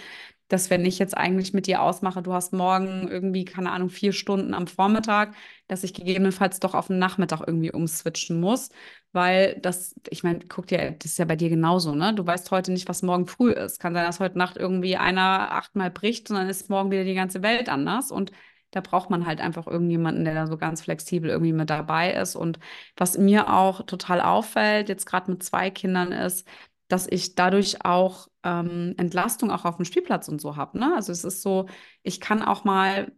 Dass 0.48 0.70
wenn 0.70 0.86
ich 0.86 1.00
jetzt 1.00 1.18
eigentlich 1.18 1.54
mit 1.54 1.66
dir 1.66 1.82
ausmache, 1.82 2.22
du 2.22 2.32
hast 2.34 2.54
morgen 2.54 3.08
irgendwie, 3.08 3.46
keine 3.46 3.72
Ahnung, 3.72 3.90
vier 3.90 4.14
Stunden 4.14 4.54
am 4.54 4.68
Vormittag, 4.68 5.34
dass 5.68 5.84
ich 5.84 5.96
gegebenenfalls 5.96 6.60
doch 6.60 6.76
auf 6.76 6.88
den 6.88 7.00
Nachmittag 7.00 7.42
irgendwie 7.48 7.72
umswitchen 7.72 8.40
muss, 8.40 8.70
weil 9.12 9.60
das, 9.62 9.96
ich 10.12 10.24
meine, 10.24 10.40
guck 10.48 10.68
dir, 10.68 10.92
das 10.92 11.12
ist 11.14 11.18
ja 11.18 11.26
bei 11.26 11.36
dir 11.36 11.50
genauso, 11.50 11.96
ne? 11.96 12.14
Du 12.14 12.26
weißt 12.28 12.52
heute 12.52 12.72
nicht, 12.72 12.88
was 12.88 13.02
morgen 13.02 13.26
früh 13.26 13.52
ist. 13.52 13.80
Kann 13.80 13.96
sein, 13.96 14.06
dass 14.06 14.20
heute 14.20 14.38
Nacht 14.38 14.58
irgendwie 14.58 14.98
einer 14.98 15.52
achtmal 15.54 15.90
bricht 15.90 16.30
und 16.30 16.36
dann 16.36 16.50
ist 16.50 16.70
morgen 16.70 16.92
wieder 16.92 17.06
die 17.06 17.16
ganze 17.16 17.42
Welt 17.42 17.68
anders 17.70 18.12
und 18.12 18.32
da 18.76 18.82
braucht 18.82 19.10
man 19.10 19.26
halt 19.26 19.40
einfach 19.42 19.68
irgendjemanden, 19.68 20.26
der 20.26 20.34
da 20.36 20.48
so 20.48 20.58
ganz 20.58 20.82
flexibel 20.82 21.30
irgendwie 21.30 21.54
mit 21.54 21.70
dabei 21.70 22.14
ist. 22.14 22.36
Und 22.36 22.60
was 22.98 23.18
mir 23.18 23.54
auch 23.54 23.84
total 23.84 24.22
auffällt, 24.22 24.90
jetzt 24.90 25.06
gerade 25.06 25.32
mit 25.32 25.44
zwei 25.44 25.70
Kindern, 25.72 26.12
ist, 26.12 26.48
dass 26.88 27.08
ich 27.08 27.36
dadurch 27.36 27.84
auch 27.86 28.28
ähm, 28.44 28.94
Entlastung 28.98 29.52
auch 29.52 29.66
auf 29.66 29.78
dem 29.78 29.86
Spielplatz 29.86 30.28
und 30.28 30.42
so 30.42 30.56
habe. 30.58 30.78
Ne? 30.80 30.94
Also 30.96 31.12
es 31.12 31.24
ist 31.24 31.42
so, 31.42 31.68
ich 32.04 32.20
kann 32.22 32.42
auch 32.44 32.64
mal, 32.64 33.12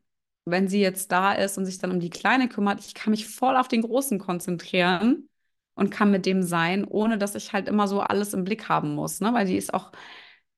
wenn 0.45 0.67
sie 0.67 0.79
jetzt 0.79 1.11
da 1.11 1.33
ist 1.33 1.57
und 1.57 1.65
sich 1.65 1.79
dann 1.79 1.91
um 1.91 1.99
die 1.99 2.09
Kleine 2.09 2.47
kümmert, 2.49 2.79
ich 2.79 2.93
kann 2.93 3.11
mich 3.11 3.27
voll 3.27 3.57
auf 3.57 3.67
den 3.67 3.81
Großen 3.81 4.19
konzentrieren 4.19 5.27
und 5.75 5.89
kann 5.91 6.11
mit 6.11 6.25
dem 6.25 6.43
sein, 6.43 6.85
ohne 6.85 7.17
dass 7.17 7.35
ich 7.35 7.53
halt 7.53 7.67
immer 7.67 7.87
so 7.87 8.01
alles 8.01 8.33
im 8.33 8.43
Blick 8.43 8.69
haben 8.69 8.95
muss. 8.95 9.21
Ne? 9.21 9.33
Weil 9.33 9.47
die 9.47 9.57
ist 9.57 9.73
auch 9.73 9.91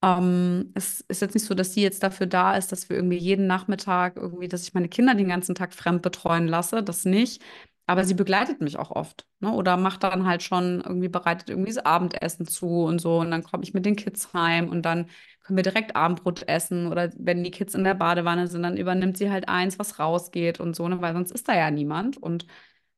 ähm, 0.02 0.72
es 0.76 1.02
ist 1.02 1.22
jetzt 1.22 1.34
nicht 1.34 1.46
so, 1.46 1.54
dass 1.56 1.74
sie 1.74 1.82
jetzt 1.82 2.04
dafür 2.04 2.28
da 2.28 2.56
ist, 2.56 2.72
dass 2.72 2.90
wir 2.90 2.96
irgendwie 2.98 3.18
jeden 3.18 3.48
Nachmittag 3.48 4.16
irgendwie, 4.18 4.48
dass 4.48 4.64
ich 4.64 4.74
meine 4.74 4.90
Kinder 4.90 5.16
den 5.16 5.28
ganzen 5.30 5.56
Tag 5.56 5.74
fremd 5.74 6.02
betreuen 6.02 6.48
lasse, 6.48 6.84
das 6.84 7.06
nicht. 7.06 7.42
Aber 7.86 8.04
sie 8.06 8.14
begleitet 8.14 8.62
mich 8.62 8.78
auch 8.78 8.92
oft, 8.92 9.26
ne? 9.40 9.52
Oder 9.52 9.76
macht 9.76 10.04
dann 10.04 10.26
halt 10.28 10.44
schon 10.44 10.80
irgendwie 10.82 11.08
bereitet 11.10 11.50
irgendwie 11.50 11.74
das 11.74 11.84
Abendessen 11.84 12.46
zu 12.48 12.68
und 12.84 13.00
so. 13.02 13.18
Und 13.20 13.32
dann 13.32 13.44
komme 13.44 13.64
ich 13.64 13.74
mit 13.74 13.84
den 13.86 13.96
Kids 13.96 14.32
heim 14.34 14.70
und 14.70 14.84
dann 14.84 15.08
können 15.42 15.58
wir 15.58 15.64
direkt 15.64 15.96
Abendbrot 15.96 16.48
essen. 16.48 16.88
Oder 16.88 17.12
wenn 17.18 17.44
die 17.44 17.50
Kids 17.52 17.74
in 17.74 17.84
der 17.84 17.96
Badewanne 17.96 18.48
sind, 18.48 18.62
dann 18.64 18.78
übernimmt 18.78 19.18
sie 19.18 19.32
halt 19.32 19.50
eins, 19.50 19.80
was 19.80 19.98
rausgeht 20.00 20.60
und 20.60 20.76
so, 20.76 20.88
ne? 20.88 21.02
Weil 21.02 21.14
sonst 21.14 21.32
ist 21.32 21.48
da 21.50 21.56
ja 21.58 21.72
niemand. 21.72 22.18
Und 22.18 22.46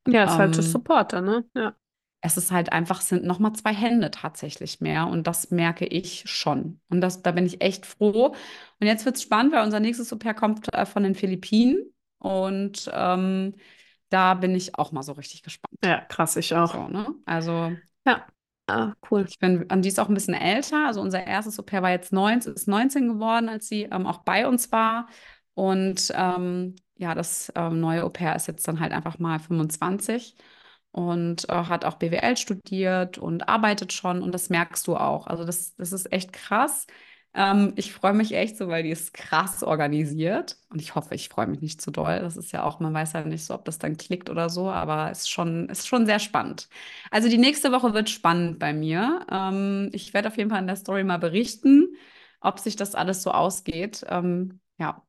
Ja, 0.07 0.23
ist 0.25 0.37
halt 0.39 0.55
ähm, 0.55 0.61
Supporter, 0.61 1.21
ne? 1.21 1.45
Ja. 1.55 1.75
Es 2.21 2.37
ist 2.37 2.51
halt 2.51 2.71
einfach, 2.71 3.01
sind 3.01 3.23
nochmal 3.25 3.53
zwei 3.53 3.73
Hände 3.73 4.11
tatsächlich 4.11 4.79
mehr 4.79 5.07
und 5.07 5.25
das 5.27 5.51
merke 5.51 5.85
ich 5.85 6.23
schon. 6.29 6.79
Und 6.89 7.01
das, 7.01 7.21
da 7.23 7.31
bin 7.31 7.45
ich 7.45 7.61
echt 7.61 7.85
froh. 7.85 8.35
Und 8.79 8.87
jetzt 8.87 9.05
wird 9.05 9.15
es 9.15 9.23
spannend, 9.23 9.53
weil 9.53 9.63
unser 9.63 9.79
nächstes 9.79 10.13
Au-pair 10.13 10.33
kommt 10.33 10.71
äh, 10.73 10.85
von 10.85 11.03
den 11.03 11.15
Philippinen 11.15 11.91
und 12.19 12.89
ähm, 12.93 13.55
da 14.09 14.33
bin 14.35 14.53
ich 14.55 14.75
auch 14.77 14.91
mal 14.91 15.03
so 15.03 15.13
richtig 15.13 15.41
gespannt. 15.41 15.73
Ja, 15.83 16.01
krass, 16.01 16.35
ich 16.35 16.53
auch. 16.53 16.73
So, 16.73 16.87
ne? 16.87 17.07
Also 17.25 17.71
Ja. 18.05 18.25
Ah, 18.67 18.93
cool. 19.09 19.25
ich 19.27 19.37
bin, 19.39 19.63
und 19.63 19.81
die 19.81 19.89
ist 19.89 19.99
auch 19.99 20.07
ein 20.07 20.13
bisschen 20.13 20.33
älter. 20.33 20.85
Also 20.87 21.01
unser 21.01 21.25
erstes 21.25 21.59
Au-pair 21.59 21.81
war 21.81 21.89
jetzt 21.91 22.13
19, 22.13 22.53
ist 22.53 22.67
19 22.67 23.07
geworden, 23.07 23.49
als 23.49 23.67
sie 23.67 23.83
ähm, 23.83 24.05
auch 24.05 24.19
bei 24.19 24.47
uns 24.47 24.71
war. 24.71 25.07
Und 25.55 26.11
ähm, 26.15 26.75
ja, 26.95 27.13
das 27.15 27.51
ähm, 27.55 27.79
neue 27.79 28.03
Au-pair 28.03 28.35
ist 28.35 28.47
jetzt 28.47 28.67
dann 28.67 28.79
halt 28.79 28.91
einfach 28.93 29.19
mal 29.19 29.39
25 29.39 30.35
und 30.91 31.47
äh, 31.49 31.53
hat 31.53 31.85
auch 31.85 31.95
BWL 31.95 32.37
studiert 32.37 33.17
und 33.17 33.47
arbeitet 33.47 33.93
schon 33.93 34.21
und 34.21 34.31
das 34.33 34.49
merkst 34.49 34.87
du 34.87 34.95
auch. 34.97 35.27
Also 35.27 35.45
das, 35.45 35.75
das 35.75 35.91
ist 35.93 36.11
echt 36.11 36.33
krass. 36.33 36.87
Ähm, 37.33 37.73
ich 37.77 37.93
freue 37.93 38.13
mich 38.13 38.33
echt 38.33 38.57
so, 38.57 38.67
weil 38.67 38.83
die 38.83 38.89
ist 38.89 39.13
krass 39.13 39.63
organisiert 39.63 40.57
und 40.69 40.81
ich 40.81 40.95
hoffe, 40.95 41.15
ich 41.15 41.29
freue 41.29 41.47
mich 41.47 41.61
nicht 41.61 41.81
zu 41.81 41.89
doll. 41.91 42.19
Das 42.19 42.35
ist 42.35 42.51
ja 42.51 42.63
auch, 42.63 42.79
man 42.81 42.93
weiß 42.93 43.13
ja 43.13 43.23
nicht 43.23 43.45
so, 43.45 43.53
ob 43.53 43.63
das 43.65 43.77
dann 43.79 43.95
klickt 43.97 44.29
oder 44.29 44.49
so, 44.49 44.69
aber 44.69 45.09
es 45.11 45.19
ist 45.21 45.29
schon, 45.29 45.69
ist 45.69 45.87
schon 45.87 46.05
sehr 46.05 46.19
spannend. 46.19 46.67
Also 47.09 47.29
die 47.29 47.37
nächste 47.37 47.71
Woche 47.71 47.93
wird 47.93 48.09
spannend 48.09 48.59
bei 48.59 48.73
mir. 48.73 49.25
Ähm, 49.31 49.89
ich 49.93 50.13
werde 50.13 50.27
auf 50.27 50.37
jeden 50.37 50.49
Fall 50.49 50.59
in 50.61 50.67
der 50.67 50.75
Story 50.75 51.03
mal 51.05 51.17
berichten, 51.19 51.95
ob 52.41 52.59
sich 52.59 52.75
das 52.75 52.95
alles 52.95 53.23
so 53.23 53.31
ausgeht. 53.31 54.05
Ähm, 54.09 54.59
ja. 54.77 55.01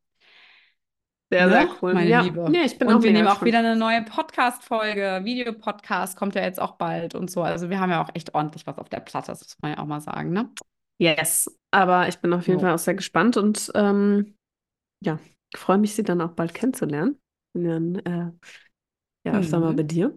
Sehr, 1.33 1.49
Ne, 1.49 1.55
sehr 1.57 1.69
cool. 1.81 1.95
meine 1.95 2.11
Ja, 2.11 2.21
Liebe. 2.21 2.51
nee, 2.51 2.63
ich 2.65 2.79
bin 2.79 2.89
Und 2.89 2.95
auch 2.99 3.03
wir 3.03 3.11
nehmen 3.13 3.29
auch 3.29 3.43
wieder 3.45 3.61
eine 3.61 3.75
neue 3.77 4.03
Podcast-Folge. 4.03 5.21
Videopodcast 5.25 6.17
kommt 6.17 6.35
ja 6.35 6.43
jetzt 6.43 6.61
auch 6.61 6.73
bald 6.77 7.15
und 7.15 7.31
so. 7.31 7.43
Also 7.43 7.71
wir 7.71 7.81
haben 7.81 7.91
ja 7.91 8.03
auch 8.05 8.11
echt 8.15 8.35
ordentlich 8.35 8.67
was 8.67 8.79
auf 8.79 8.89
der 8.91 9.01
Platte, 9.01 9.29
das 9.29 9.41
muss 9.41 9.57
man 9.63 9.73
ja 9.73 9.79
auch 9.79 9.87
mal 9.87 10.01
sagen, 10.01 10.31
ne? 10.33 10.51
Yes, 10.99 11.49
aber 11.71 12.09
ich 12.09 12.19
bin 12.21 12.33
auf 12.33 12.47
jeden 12.47 12.61
Jo. 12.61 12.61
Fall 12.61 12.73
auch 12.75 12.79
sehr 12.79 12.95
gespannt 12.95 13.37
und 13.37 13.73
ähm, 13.75 14.37
ja, 15.03 15.19
freue 15.57 15.79
mich, 15.79 15.95
Sie 15.95 16.03
dann 16.05 16.21
auch 16.21 16.33
bald 16.33 16.55
kennenzulernen. 16.55 17.21
Und 17.55 17.65
dann, 17.65 17.97
äh, 17.97 18.33
Ja, 19.25 19.39
öfter 19.39 19.61
mal 19.61 19.73
bei 19.75 19.85
dir. 19.85 20.13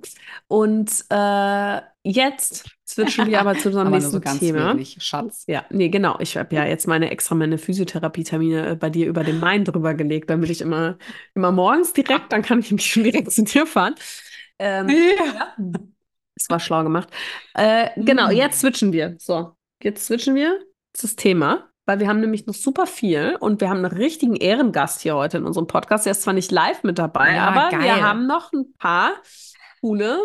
Und 0.47 1.05
äh, 1.09 1.81
jetzt 2.03 2.65
switchen 2.87 3.27
wir 3.27 3.39
aber 3.39 3.55
zu 3.57 3.67
unserem 3.69 3.87
Aber 3.87 3.97
nächsten 3.97 4.21
so 4.23 4.39
Thema. 4.39 4.73
wenig, 4.73 4.97
Schatz. 4.99 5.43
Ja, 5.47 5.65
nee, 5.69 5.89
genau. 5.89 6.17
Ich 6.19 6.35
habe 6.37 6.55
ja 6.55 6.65
jetzt 6.65 6.87
meine 6.87 7.11
extra 7.11 7.35
meine 7.35 7.57
Physiotherapie-Termine 7.59 8.69
äh, 8.69 8.75
bei 8.75 8.89
dir 8.89 9.07
über 9.07 9.23
den 9.23 9.39
Main 9.39 9.63
drüber 9.63 9.93
gelegt, 9.93 10.29
damit 10.31 10.49
ich 10.49 10.61
immer, 10.61 10.97
immer 11.35 11.51
morgens 11.51 11.93
direkt, 11.93 12.31
dann 12.31 12.41
kann 12.41 12.59
ich 12.59 12.71
mich 12.71 12.85
schon 12.85 13.03
direkt 13.03 13.31
zu 13.31 13.43
dir 13.43 13.67
fahren. 13.67 13.95
Ähm, 14.59 14.89
Ja. 15.17 15.55
das 16.35 16.49
war 16.49 16.59
schlau 16.59 16.83
gemacht. 16.83 17.09
Äh, 17.53 17.89
genau, 17.97 18.29
Hm. 18.29 18.37
jetzt 18.37 18.59
switchen 18.59 18.91
wir. 18.91 19.15
So, 19.19 19.55
jetzt 19.81 20.05
switchen 20.05 20.35
wir 20.35 20.59
das 20.99 21.15
Thema, 21.15 21.69
weil 21.85 21.99
wir 21.99 22.07
haben 22.07 22.19
nämlich 22.19 22.45
noch 22.47 22.53
super 22.55 22.87
viel 22.87 23.37
und 23.39 23.61
wir 23.61 23.69
haben 23.69 23.77
einen 23.85 23.97
richtigen 23.97 24.35
Ehrengast 24.35 25.01
hier 25.01 25.15
heute 25.15 25.37
in 25.37 25.45
unserem 25.45 25.67
Podcast. 25.67 26.05
Er 26.05 26.11
ist 26.11 26.23
zwar 26.23 26.33
nicht 26.33 26.51
live 26.51 26.83
mit 26.83 26.97
dabei, 26.99 27.35
Ja, 27.35 27.47
aber 27.47 27.71
wir 27.71 27.79
geil. 27.79 28.01
haben 28.01 28.27
noch 28.27 28.51
ein 28.53 28.73
paar 28.77 29.13
coole 29.81 30.17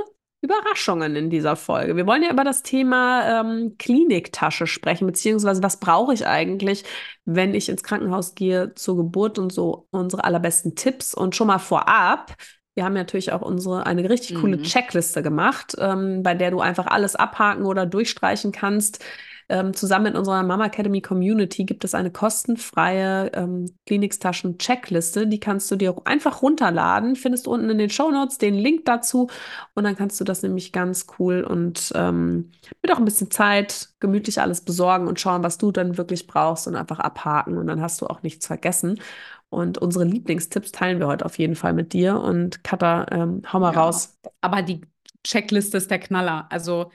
Überraschungen 0.43 1.17
in 1.17 1.29
dieser 1.29 1.55
Folge. 1.55 1.97
Wir 1.97 2.07
wollen 2.07 2.23
ja 2.23 2.31
über 2.31 2.45
das 2.45 2.63
Thema 2.63 3.41
ähm, 3.43 3.75
Kliniktasche 3.79 4.67
sprechen, 4.67 5.07
beziehungsweise 5.07 5.63
was 5.63 5.79
brauche 5.81 6.15
ich 6.15 6.27
eigentlich, 6.27 6.85
wenn 7.27 7.55
ich 7.55 7.69
ins 7.69 7.83
Krankenhaus 7.83 8.35
gehe 8.35 8.75
zur 8.75 8.97
Geburt 8.97 9.39
und 9.39 9.53
so 9.53 9.87
unsere 9.91 10.25
allerbesten 10.25 10.75
Tipps. 10.77 11.13
Und 11.13 11.37
schon 11.37 11.49
mal 11.49 11.59
vorab, 11.59 12.35
wir 12.75 12.85
haben 12.85 12.95
natürlich 12.95 13.33
auch 13.33 13.43
unsere 13.43 13.85
eine 13.85 14.09
richtig 14.09 14.37
coole 14.37 14.57
Mhm. 14.57 14.63
Checkliste 14.63 15.23
gemacht, 15.23 15.75
ähm, 15.79 16.23
bei 16.23 16.33
der 16.35 16.51
du 16.53 16.61
einfach 16.61 16.87
alles 16.87 17.17
abhaken 17.17 17.67
oder 17.67 17.85
durchstreichen 17.85 18.51
kannst. 18.51 19.05
Ähm, 19.51 19.75
zusammen 19.75 20.05
mit 20.05 20.17
unserer 20.17 20.43
Mama 20.45 20.67
Academy 20.67 21.01
Community 21.03 21.65
gibt 21.65 21.85
es 21.85 21.95
eine 21.95 22.11
kostenfreie 22.13 23.33
ähm, 23.35 23.67
Klinikstaschen-Checkliste. 23.87 25.27
Die 25.27 25.41
kannst 25.41 25.71
du 25.71 25.77
dir 25.77 25.97
einfach 26.07 26.43
runterladen. 26.43 27.17
Findest 27.17 27.47
du 27.47 27.53
unten 27.53 27.69
in 27.69 27.79
den 27.79 27.91
Shownotes 27.91 28.39
den 28.39 28.55
Link 28.55 28.85
dazu. 28.87 29.29
Und 29.75 29.85
dann 29.85 29.97
kannst 29.97 30.21
du 30.21 30.25
das 30.25 30.43
nämlich 30.43 30.73
ganz 30.73 31.07
cool 31.19 31.43
und 31.43 31.93
ähm, 31.97 32.53
mit 32.83 32.93
auch 32.93 32.99
ein 32.99 33.05
bisschen 33.05 33.31
Zeit 33.31 33.89
gemütlich 34.01 34.41
alles 34.41 34.61
besorgen 34.63 35.09
und 35.09 35.21
schauen, 35.21 35.43
was 35.43 35.59
du 35.59 35.73
dann 35.73 35.99
wirklich 35.99 36.27
brauchst 36.29 36.69
und 36.69 36.77
einfach 36.77 37.01
abhaken. 37.01 37.59
Und 37.59 37.67
dann 37.67 37.81
hast 37.83 38.01
du 38.01 38.07
auch 38.07 38.23
nichts 38.23 38.47
vergessen. 38.47 39.01
Und 39.49 39.79
unsere 39.79 40.05
Lieblingstipps 40.05 40.73
teilen 40.73 41.01
wir 41.01 41.09
heute 41.09 41.25
auf 41.25 41.39
jeden 41.39 41.57
Fall 41.57 41.73
mit 41.73 41.93
dir. 41.93 42.21
Und 42.21 42.63
Katha, 42.65 43.07
ähm, 43.11 43.43
hau 43.53 43.59
mal 43.61 43.71
Ja. 43.71 43.81
raus. 43.81 44.17
Aber 44.41 44.63
die 44.63 44.83
Checkliste 45.25 45.77
ist 45.77 45.91
der 45.91 45.99
Knaller. 45.99 46.47
Also 46.51 46.91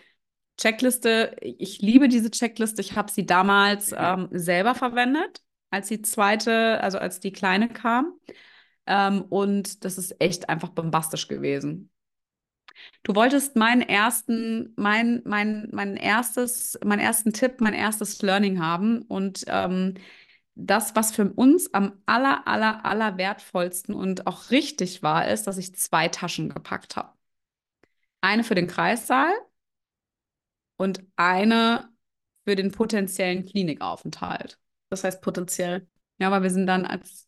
Checkliste, 0.57 1.35
ich 1.41 1.81
liebe 1.81 2.07
diese 2.07 2.31
Checkliste. 2.31 2.81
Ich 2.81 2.95
habe 2.95 3.12
sie 3.12 3.25
damals 3.25 3.93
ähm, 3.95 4.29
selber 4.31 4.75
verwendet, 4.75 5.43
als 5.69 5.88
die 5.89 6.01
zweite, 6.01 6.81
also 6.81 6.97
als 6.97 7.19
die 7.19 7.31
kleine 7.33 7.69
kam. 7.69 8.13
Ähm, 8.85 9.24
und 9.24 9.83
das 9.83 9.97
ist 9.97 10.15
echt 10.21 10.50
einfach 10.50 10.69
bombastisch 10.69 11.27
gewesen. 11.27 11.91
Du 13.03 13.15
wolltest 13.15 13.55
meinen 13.55 13.81
ersten, 13.81 14.74
mein, 14.75 15.21
mein, 15.25 15.69
mein 15.71 15.95
erstes, 15.97 16.77
meinen 16.83 17.00
ersten 17.00 17.33
Tipp, 17.33 17.62
mein 17.62 17.74
erstes 17.74 18.21
Learning 18.21 18.59
haben. 18.59 19.01
Und 19.03 19.45
ähm, 19.47 19.95
das, 20.55 20.95
was 20.95 21.13
für 21.13 21.31
uns 21.33 21.74
am 21.74 21.93
aller, 22.05 22.47
aller, 22.47 22.85
aller 22.85 23.17
wertvollsten 23.17 23.93
und 23.95 24.27
auch 24.27 24.51
richtig 24.51 25.03
war, 25.03 25.27
ist, 25.27 25.47
dass 25.47 25.57
ich 25.57 25.75
zwei 25.75 26.07
Taschen 26.09 26.50
gepackt 26.50 26.95
habe. 26.95 27.13
Eine 28.21 28.43
für 28.43 28.55
den 28.55 28.67
Kreissaal 28.67 29.31
und 30.77 31.03
eine 31.15 31.89
für 32.46 32.55
den 32.55 32.72
potenziellen 32.72 33.46
Klinikaufenthalt. 33.46 34.60
Das 34.89 35.03
heißt 35.03 35.22
potenziell. 35.22 35.88
Ja, 36.20 36.32
weil 36.32 36.44
wir 36.44 36.50
sind 36.51 36.67
dann 36.67 36.86
als, 36.86 37.27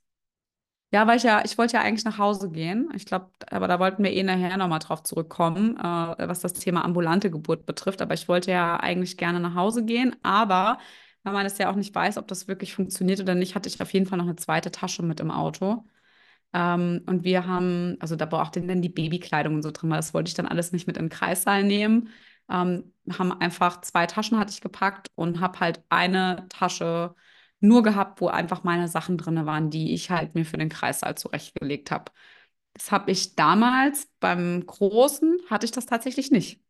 ja, 0.92 1.06
weil 1.08 1.18
ich 1.18 1.24
ja, 1.24 1.44
ich 1.44 1.58
wollte 1.58 1.74
ja 1.76 1.82
eigentlich 1.84 2.06
nach 2.06 2.18
Hause 2.18 2.50
gehen. 2.50 2.90
Ich 2.96 3.06
glaube, 3.06 3.32
aber 3.52 3.68
da 3.68 3.80
wollten 3.80 4.04
wir 4.04 4.12
eh 4.14 4.24
nachher 4.24 4.56
nochmal 4.58 4.80
drauf 4.80 5.04
zurückkommen, 5.04 5.78
äh, 5.78 5.82
was 6.30 6.40
das 6.42 6.54
Thema 6.54 6.86
ambulante 6.86 7.30
Geburt 7.30 7.66
betrifft. 7.66 8.02
Aber 8.02 8.14
ich 8.14 8.28
wollte 8.30 8.52
ja 8.52 8.78
eigentlich 8.80 9.18
gerne 9.18 9.40
nach 9.42 9.56
Hause 9.56 9.84
gehen. 9.86 10.16
Aber 10.24 10.78
weil 11.24 11.34
man 11.34 11.44
das 11.44 11.58
ja 11.58 11.70
auch 11.70 11.76
nicht 11.76 11.94
weiß, 11.94 12.18
ob 12.18 12.28
das 12.28 12.48
wirklich 12.48 12.74
funktioniert 12.74 13.20
oder 13.20 13.36
nicht, 13.36 13.54
hatte 13.56 13.68
ich 13.68 13.82
auf 13.82 13.92
jeden 13.94 14.06
Fall 14.06 14.18
noch 14.18 14.26
eine 14.26 14.38
zweite 14.38 14.72
Tasche 14.72 15.04
mit 15.04 15.20
im 15.20 15.30
Auto. 15.32 15.84
Ähm, 16.54 17.04
und 17.08 17.24
wir 17.24 17.48
haben, 17.48 17.98
also 18.00 18.16
da 18.16 18.28
auch 18.32 18.50
dann 18.50 18.82
die 18.82 18.90
Babykleidung 18.90 19.56
und 19.56 19.64
so 19.64 19.72
drin, 19.72 19.90
weil 19.90 19.98
das 19.98 20.14
wollte 20.14 20.30
ich 20.30 20.36
dann 20.36 20.48
alles 20.48 20.72
nicht 20.72 20.88
mit 20.88 20.98
in 20.98 21.06
den 21.06 21.10
Kreissaal 21.10 21.64
nehmen. 21.64 22.10
Ähm, 22.50 22.94
haben 23.18 23.32
einfach 23.34 23.82
zwei 23.82 24.06
Taschen 24.08 24.38
hatte 24.40 24.52
ich 24.52 24.62
gepackt 24.62 25.10
und 25.16 25.40
habe 25.40 25.60
halt 25.60 25.84
eine 25.90 26.46
Tasche 26.50 27.16
nur 27.60 27.84
gehabt, 27.84 28.22
wo 28.22 28.28
einfach 28.28 28.64
meine 28.64 28.88
Sachen 28.88 29.18
drin 29.18 29.46
waren, 29.46 29.70
die 29.70 29.94
ich 29.94 30.12
halt 30.12 30.36
mir 30.36 30.46
für 30.46 30.58
den 30.58 30.70
Kreissaal 30.70 31.16
zurechtgelegt 31.18 31.92
habe. 31.92 32.12
Das 32.74 32.92
habe 32.92 33.12
ich 33.12 33.36
damals 33.36 34.08
beim 34.20 34.66
Großen, 34.66 35.40
hatte 35.50 35.66
ich 35.66 35.72
das 35.72 35.86
tatsächlich 35.88 36.32
nicht. 36.32 36.62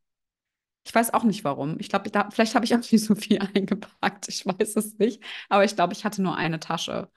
Ich 0.86 0.96
weiß 0.96 1.14
auch 1.14 1.24
nicht 1.24 1.44
warum. 1.44 1.78
Ich 1.80 1.90
glaube, 1.90 2.10
vielleicht 2.32 2.56
habe 2.56 2.64
ich 2.66 2.74
auch 2.74 2.80
nicht 2.92 3.04
so 3.04 3.16
viel 3.16 3.40
eingepackt. 3.40 4.30
Ich 4.30 4.46
weiß 4.46 4.76
es 4.78 4.98
nicht. 4.98 5.22
Aber 5.50 5.66
ich 5.66 5.76
glaube, 5.76 5.94
ich 5.94 6.06
hatte 6.06 6.22
nur 6.22 6.38
eine 6.38 6.60
Tasche. 6.60 7.12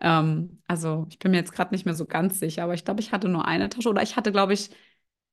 Ähm, 0.00 0.62
also 0.68 1.06
ich 1.10 1.18
bin 1.18 1.32
mir 1.32 1.38
jetzt 1.38 1.52
gerade 1.52 1.74
nicht 1.74 1.84
mehr 1.86 1.94
so 1.94 2.06
ganz 2.06 2.40
sicher, 2.40 2.64
aber 2.64 2.74
ich 2.74 2.84
glaube, 2.84 3.00
ich 3.00 3.12
hatte 3.12 3.28
nur 3.28 3.46
eine 3.46 3.68
Tasche. 3.68 3.88
Oder 3.90 4.02
ich 4.02 4.16
hatte, 4.16 4.32
glaube 4.32 4.54
ich, 4.54 4.70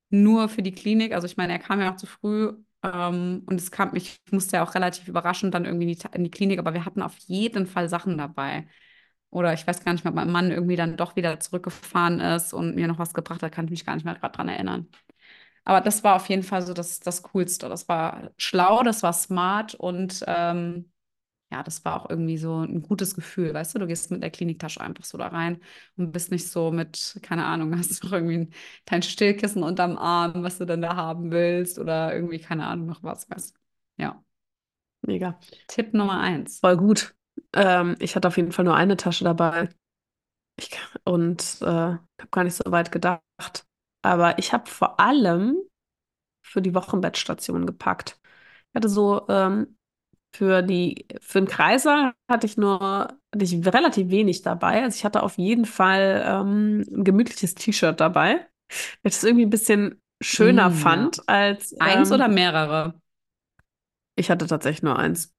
nur 0.10 0.50
für 0.50 0.64
die 0.64 0.74
Klinik. 0.74 1.14
Also 1.14 1.28
ich 1.28 1.38
meine, 1.38 1.54
er 1.54 1.60
kam 1.60 1.82
ja 1.82 1.94
auch 1.94 1.98
zu 1.98 2.08
früh. 2.08 2.54
Ähm, 2.84 3.44
und 3.46 3.60
es 3.60 3.72
kam, 3.72 3.96
ich 3.96 4.22
musste 4.32 4.58
ja 4.58 4.64
auch 4.64 4.76
relativ 4.76 5.08
überraschend 5.08 5.54
dann 5.54 5.66
irgendwie 5.66 5.92
in 5.92 5.98
die, 5.98 6.08
in 6.18 6.24
die 6.24 6.32
Klinik, 6.32 6.60
aber 6.60 6.74
wir 6.74 6.86
hatten 6.86 7.02
auf 7.02 7.18
jeden 7.20 7.68
Fall 7.68 7.90
Sachen 7.90 8.18
dabei. 8.18 8.68
Oder 9.32 9.54
ich 9.54 9.68
weiß 9.68 9.84
gar 9.86 9.94
nicht 9.94 10.04
mehr, 10.06 10.12
ob 10.12 10.16
mein 10.16 10.32
Mann 10.32 10.52
irgendwie 10.52 10.76
dann 10.76 10.98
doch 10.98 11.16
wieder 11.16 11.40
zurückgefahren 11.40 12.20
ist 12.20 12.54
und 12.54 12.76
mir 12.76 12.88
noch 12.88 13.00
was 13.00 13.14
gebracht 13.14 13.44
hat, 13.44 13.52
kann 13.52 13.66
ich 13.66 13.72
mich 13.72 13.86
gar 13.86 13.96
nicht 13.96 14.06
mehr 14.06 14.16
gerade 14.16 14.36
dran 14.36 14.50
erinnern. 14.50 14.88
Aber 15.66 15.82
das 15.82 16.04
war 16.04 16.16
auf 16.16 16.28
jeden 16.30 16.44
Fall 16.44 16.62
so 16.64 16.74
das, 16.74 17.00
das 17.00 17.24
Coolste. 17.24 17.70
Das 17.70 17.88
war 17.90 18.32
schlau, 18.38 18.84
das 18.84 19.04
war 19.04 19.14
smart 19.14 19.76
und 19.76 20.24
ähm, 20.28 20.92
ja, 21.52 21.64
das 21.64 21.84
war 21.86 22.00
auch 22.02 22.10
irgendwie 22.10 22.38
so 22.38 22.62
ein 22.64 22.82
gutes 22.84 23.16
Gefühl, 23.16 23.54
weißt 23.54 23.76
du? 23.76 23.80
Du 23.80 23.88
gehst 23.88 24.12
mit 24.12 24.22
der 24.22 24.30
Kliniktasche 24.32 24.82
einfach 24.82 25.04
so 25.04 25.18
da 25.18 25.28
rein 25.28 25.60
und 25.98 26.12
bist 26.12 26.32
nicht 26.32 26.48
so 26.48 26.72
mit, 26.72 27.20
keine 27.24 27.46
Ahnung, 27.46 27.76
hast 27.78 28.04
noch 28.04 28.12
irgendwie 28.14 28.38
ein, 28.38 28.54
dein 28.86 29.02
Stillkissen 29.04 29.64
unterm 29.64 29.98
Arm, 29.98 30.44
was 30.44 30.60
du 30.60 30.66
dann 30.66 30.82
da 30.82 30.96
haben 30.96 31.32
willst 31.32 31.80
oder 31.80 32.14
irgendwie, 32.14 32.40
keine 32.40 32.68
Ahnung, 32.68 32.88
noch 32.88 33.04
was, 33.04 33.30
weißt 33.30 33.56
du? 33.56 33.60
Ja. 34.04 34.24
Mega. 35.02 35.40
Tipp 35.68 35.94
Nummer 35.94 36.20
eins. 36.20 36.60
Voll 36.60 36.78
gut. 36.78 37.16
Ähm, 37.54 37.96
ich 38.00 38.16
hatte 38.16 38.28
auf 38.28 38.38
jeden 38.38 38.52
Fall 38.52 38.66
nur 38.66 38.76
eine 38.76 38.98
Tasche 38.98 39.24
dabei. 39.24 39.70
Ich, 40.58 40.72
und 41.06 41.60
äh, 41.62 41.66
habe 41.66 42.00
gar 42.32 42.44
nicht 42.46 42.56
so 42.56 42.64
weit 42.72 42.92
gedacht. 42.92 43.68
Aber 44.04 44.40
ich 44.40 44.54
habe 44.54 44.70
vor 44.70 45.00
allem 45.00 45.58
für 46.44 46.62
die 46.62 46.76
Wochenbettstation 46.76 47.68
gepackt. 47.68 48.20
Ich 48.72 48.76
hatte 48.76 48.90
so 48.90 49.28
ähm, 49.30 49.78
für 50.34 50.62
die, 50.62 51.08
für 51.22 51.40
den 51.42 51.48
Kreiser 51.48 52.14
hatte 52.30 52.46
ich 52.48 52.58
nur, 52.58 52.80
hatte 53.34 53.44
ich 53.44 53.66
relativ 53.66 54.10
wenig 54.10 54.42
dabei. 54.44 54.84
Also 54.84 54.96
ich 54.98 55.06
hatte 55.06 55.24
auf 55.24 55.38
jeden 55.38 55.66
Fall 55.66 56.24
ähm, 56.26 56.82
ein 56.92 57.04
gemütliches 57.04 57.56
T-Shirt 57.56 58.00
dabei, 58.00 58.36
weil 59.04 59.12
ich 59.12 59.16
es 59.16 59.24
irgendwie 59.24 59.46
ein 59.46 59.50
bisschen 59.50 60.02
schöner 60.22 60.72
Mm, 60.72 60.72
fand 60.72 61.28
als 61.30 61.76
Eins 61.80 62.12
ähm, 62.14 62.14
oder 62.14 62.28
mehrere? 62.28 63.02
ich 64.16 64.30
hatte 64.30 64.46
tatsächlich 64.48 64.84
nur 64.84 64.98
eins. 65.00 65.34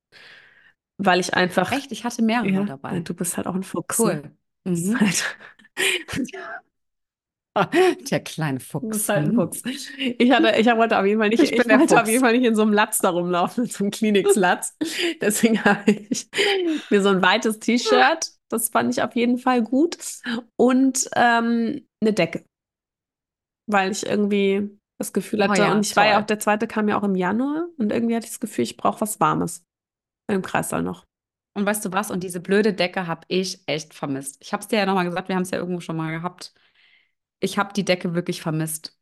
Weil 0.99 1.21
ich 1.21 1.35
einfach, 1.35 1.73
Echt? 1.73 1.93
Ich 1.93 2.05
hatte 2.05 2.23
mehrere 2.23 2.65
ja, 2.65 2.65
dabei. 2.65 3.05
du 3.05 3.15
bist 3.15 3.37
halt 3.37 3.47
auch 3.47 3.55
ein 3.55 3.63
Fuchs. 3.63 4.05
Ne? 4.05 4.21
Cool. 4.21 4.37
Mhm. 4.65 5.01
halt, 5.01 5.37
Der 8.11 8.21
kleine 8.21 8.61
Fuchs. 8.61 9.09
halt 9.09 9.27
ein 9.27 9.33
Mhm. 9.33 9.37
Fuchs. 9.37 9.63
Ich 9.97 10.31
hatte, 10.31 10.59
ich 10.59 10.67
wollte 10.67 10.99
auf 10.99 11.05
jeden 11.07 11.21
Fall 11.21 11.29
nicht, 11.31 11.43
Ich 11.43 11.51
bin 11.51 11.61
ich 11.69 11.79
wollte 11.79 12.01
auf 12.01 12.09
jeden 12.09 12.21
Fall 12.21 12.33
nicht 12.37 12.47
in 12.47 12.55
so 12.55 12.63
einem 12.63 12.73
Latz 12.73 12.99
da 12.99 13.11
rumlaufen, 13.11 13.65
in 13.65 13.71
so 13.71 13.85
einem 13.85 13.91
Kliniklatz. 13.91 14.77
Deswegen 15.21 15.63
habe 15.65 15.91
ich 15.91 16.29
mir 16.91 17.03
so 17.03 17.09
ein 17.09 17.23
weites 17.23 17.59
T-Shirt, 17.59 18.31
das 18.49 18.69
fand 18.69 18.93
ich 18.95 19.03
auf 19.03 19.15
jeden 19.17 19.39
Fall 19.39 19.63
gut. 19.63 19.99
Und 20.57 21.09
ähm, 21.17 21.87
eine 22.01 22.13
Decke. 22.13 22.45
Weil 23.67 23.93
ich 23.93 24.07
irgendwie 24.07 24.79
das 24.99 25.13
Gefühl 25.13 25.43
Oh 25.43 25.49
hatte, 25.49 25.63
ja, 25.63 25.73
und 25.73 25.87
ich 25.87 25.97
war 25.97 26.07
ja 26.07 26.15
toll. 26.15 26.23
auch, 26.23 26.27
der 26.27 26.39
zweite 26.39 26.67
kam 26.67 26.89
ja 26.89 26.99
auch 26.99 27.05
im 27.05 27.15
Januar 27.15 27.69
und 27.79 27.93
irgendwie 27.93 28.15
hatte 28.17 28.27
ich 28.27 28.33
das 28.33 28.41
Gefühl, 28.41 28.65
ich 28.65 28.77
brauche 28.77 29.01
was 29.01 29.21
Warmes. 29.21 29.65
Im 30.31 30.43
Kreissaal 30.43 30.83
noch. 30.83 31.05
Und 31.57 31.67
weißt 31.67 31.85
du 31.85 31.93
was? 31.93 32.11
Und 32.11 32.23
diese 32.23 32.41
blöde 32.41 32.73
Decke 32.73 33.07
habe 33.07 33.23
ich 33.29 33.63
echt 33.67 33.95
vermisst. 33.95 34.39
Ich 34.41 34.53
habe 34.53 34.61
es 34.63 34.69
dir 34.69 34.79
ja 34.79 34.87
nochmal 34.87 35.05
gesagt, 35.05 35.29
wir 35.29 35.35
haben 35.37 35.43
es 35.43 35.51
ja 35.51 35.59
irgendwo 35.59 35.81
schon 35.81 35.97
mal 35.97 36.13
gehabt. 36.13 36.53
Ich 37.41 37.59
habe 37.59 37.73
die 37.73 37.85
Decke 37.85 38.15
wirklich 38.15 38.43
vermisst. 38.43 38.97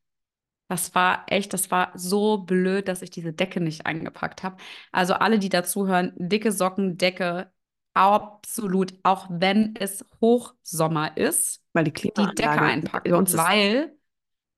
Das 0.68 0.94
war 0.94 1.24
echt, 1.28 1.54
das 1.54 1.70
war 1.70 1.92
so 1.94 2.38
blöd, 2.38 2.88
dass 2.88 3.02
ich 3.02 3.10
diese 3.10 3.32
Decke 3.32 3.60
nicht 3.60 3.86
eingepackt 3.86 4.42
habe. 4.42 4.58
Also 4.92 5.14
alle, 5.14 5.38
die 5.38 5.48
dazuhören, 5.48 6.12
dicke 6.16 6.52
Socken, 6.52 6.98
Decke, 6.98 7.50
absolut, 7.94 8.94
auch 9.02 9.26
wenn 9.30 9.74
es 9.76 10.04
Hochsommer 10.20 11.16
ist, 11.16 11.64
Weil 11.72 11.84
die 11.84 11.92
die 11.92 12.34
Decke 12.34 12.60
einpacken, 12.62 13.36
weil 13.36 13.96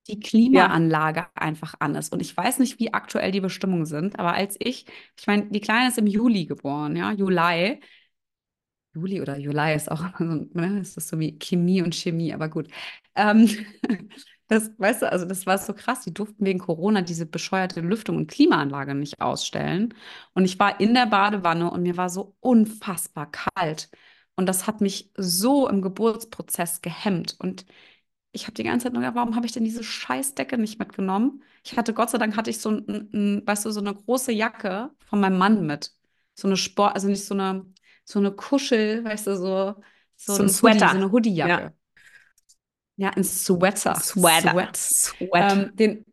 die 0.09 0.21
Klimaanlage 0.21 1.27
einfach 1.37 1.75
an 1.79 1.95
ist. 1.95 2.13
Und 2.13 2.21
ich 2.21 2.37
weiß 2.37 2.59
nicht, 2.59 2.79
wie 2.81 2.93
aktuell 2.95 3.31
die 3.33 3.41
Bestimmungen 3.41 3.87
sind, 3.87 4.19
aber 4.19 4.35
als 4.35 4.57
ich, 4.59 4.87
ich 5.19 5.27
meine, 5.27 5.47
die 5.51 5.61
Kleine 5.61 5.89
ist 5.89 5.99
im 5.99 6.07
Juli 6.07 6.47
geboren, 6.47 6.97
ja, 6.97 7.13
Juli. 7.13 7.81
Juli 8.95 9.21
oder 9.21 9.39
Juli 9.39 9.75
ist 9.75 9.91
auch, 9.91 10.05
so, 10.19 10.25
ne? 10.25 10.81
ist 10.81 10.97
das 10.97 11.09
so 11.09 11.19
wie 11.19 11.39
Chemie 11.39 11.83
und 11.83 11.95
Chemie, 11.95 12.33
aber 12.35 12.49
gut. 12.49 12.69
Ähm, 13.15 13.49
Das, 14.51 14.69
weißt 14.79 15.03
du, 15.03 15.13
also 15.13 15.27
das 15.27 15.47
war 15.47 15.59
so 15.59 15.73
krass. 15.75 16.01
Die 16.03 16.13
durften 16.13 16.45
wegen 16.45 16.59
Corona 16.59 17.03
diese 17.03 17.25
bescheuerte 17.25 17.81
Lüftung 17.83 18.17
und 18.17 18.27
Klimaanlage 18.29 18.97
nicht 18.97 19.21
ausstellen. 19.21 19.95
Und 20.35 20.45
ich 20.45 20.59
war 20.59 20.81
in 20.81 20.93
der 20.93 21.07
Badewanne 21.07 21.71
und 21.71 21.83
mir 21.85 21.97
war 21.97 22.11
so 22.11 22.35
unfassbar 22.41 23.31
kalt. 23.31 23.91
Und 24.35 24.47
das 24.47 24.67
hat 24.67 24.81
mich 24.81 25.13
so 25.17 25.69
im 25.69 25.83
Geburtsprozess 25.83 26.83
gehemmt. 26.83 27.37
Und 27.39 27.65
ich 28.33 28.45
habe 28.47 28.55
die 28.55 28.65
ganze 28.65 28.85
Zeit 28.85 28.93
nur 28.93 29.03
gedacht, 29.03 29.17
warum 29.17 29.37
habe 29.37 29.47
ich 29.47 29.53
denn 29.53 29.65
diese 29.65 29.83
Scheißdecke 29.85 30.59
nicht 30.59 30.79
mitgenommen? 30.79 31.43
Ich 31.65 31.77
hatte, 31.77 31.95
Gott 31.95 32.11
sei 32.11 32.19
Dank, 32.19 32.37
hatte 32.37 32.51
ich 32.51 32.61
so 32.61 32.71
ein, 32.71 33.11
ein, 33.13 33.47
weißt 33.47 33.65
du, 33.67 33.71
so 33.71 33.81
eine 33.81 33.95
große 33.95 34.33
Jacke 34.33 34.91
von 35.07 35.21
meinem 35.21 35.39
Mann 35.39 35.67
mit. 35.67 35.93
So 36.35 36.49
eine 36.49 36.57
Sport, 36.57 36.95
also 36.95 37.09
nicht 37.09 37.25
so 37.25 37.35
eine, 37.35 37.67
so 38.11 38.19
eine 38.19 38.33
Kuschel, 38.33 39.05
weißt 39.05 39.29
du, 39.29 39.37
so, 39.37 39.75
so, 40.17 40.35
so 40.35 40.43
ein 40.43 40.49
Sweater, 40.49 40.87
Hoodie, 40.87 40.91
so 40.91 40.97
eine 40.97 41.13
Hoodie-Jacke. 41.13 41.63
Ja. 41.63 41.73
Ja, 42.97 43.11
ein 43.11 43.25
Sweater. 43.25 43.95
Sweater. 43.95 44.51
Sweat. 44.51 44.77
Sweat. 44.77 45.53
Ähm, 45.53 45.77
den 45.77 46.05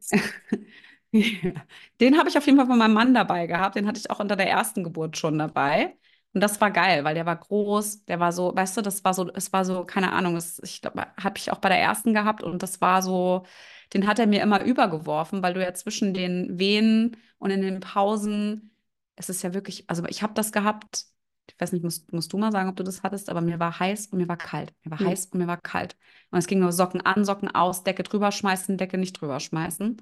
den 1.99 2.17
habe 2.17 2.29
ich 2.29 2.37
auf 2.37 2.45
jeden 2.45 2.57
Fall 2.57 2.67
von 2.67 2.77
meinem 2.77 2.93
Mann 2.93 3.13
dabei 3.13 3.47
gehabt. 3.47 3.75
Den 3.75 3.87
hatte 3.87 3.99
ich 3.99 4.09
auch 4.09 4.19
unter 4.19 4.35
der 4.35 4.49
ersten 4.49 4.83
Geburt 4.83 5.17
schon 5.17 5.37
dabei. 5.37 5.97
Und 6.33 6.41
das 6.41 6.61
war 6.61 6.71
geil, 6.71 7.03
weil 7.03 7.15
der 7.15 7.25
war 7.25 7.35
groß, 7.35 8.05
der 8.05 8.19
war 8.19 8.31
so, 8.31 8.55
weißt 8.55 8.77
du, 8.77 8.81
das 8.81 9.03
war 9.03 9.13
so, 9.13 9.29
es 9.33 9.51
war 9.53 9.65
so, 9.65 9.85
keine 9.85 10.11
Ahnung, 10.13 10.35
das, 10.35 10.59
ich 10.63 10.81
glaube, 10.81 11.07
habe 11.21 11.37
ich 11.37 11.51
auch 11.51 11.57
bei 11.59 11.69
der 11.69 11.79
ersten 11.79 12.13
gehabt 12.13 12.43
und 12.43 12.61
das 12.61 12.79
war 12.79 13.01
so, 13.01 13.45
den 13.93 14.05
hat 14.07 14.19
er 14.19 14.27
mir 14.27 14.41
immer 14.43 14.63
übergeworfen, 14.63 15.41
weil 15.41 15.53
du 15.55 15.63
ja 15.63 15.73
zwischen 15.73 16.13
den 16.13 16.59
Wehen 16.59 17.17
und 17.39 17.49
in 17.49 17.61
den 17.61 17.79
Pausen, 17.79 18.71
es 19.15 19.29
ist 19.29 19.41
ja 19.41 19.53
wirklich, 19.53 19.89
also 19.89 20.05
ich 20.05 20.21
habe 20.21 20.33
das 20.35 20.51
gehabt, 20.51 21.05
ich 21.51 21.59
weiß 21.59 21.71
nicht, 21.71 21.83
musst, 21.83 22.11
musst 22.13 22.31
du 22.33 22.37
mal 22.37 22.51
sagen, 22.51 22.69
ob 22.69 22.75
du 22.75 22.83
das 22.83 23.03
hattest, 23.03 23.29
aber 23.29 23.41
mir 23.41 23.59
war 23.59 23.79
heiß 23.79 24.07
und 24.07 24.17
mir 24.17 24.27
war 24.27 24.37
kalt. 24.37 24.73
Mir 24.83 24.91
war 24.91 25.01
mhm. 25.01 25.07
heiß 25.07 25.27
und 25.27 25.39
mir 25.39 25.47
war 25.47 25.57
kalt. 25.57 25.97
Und 26.31 26.39
es 26.39 26.47
ging 26.47 26.59
nur 26.59 26.71
Socken 26.71 27.01
an, 27.01 27.25
Socken 27.25 27.53
aus, 27.53 27.83
Decke 27.83 28.03
drüber 28.03 28.31
schmeißen, 28.31 28.77
Decke 28.77 28.97
nicht 28.97 29.19
drüber 29.19 29.39
schmeißen. 29.39 30.01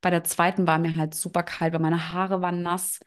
Bei 0.00 0.10
der 0.10 0.24
zweiten 0.24 0.66
war 0.66 0.78
mir 0.78 0.96
halt 0.96 1.14
super 1.14 1.42
kalt, 1.42 1.72
weil 1.72 1.80
meine 1.80 2.12
Haare 2.12 2.42
waren 2.42 2.62
nass. 2.62 3.00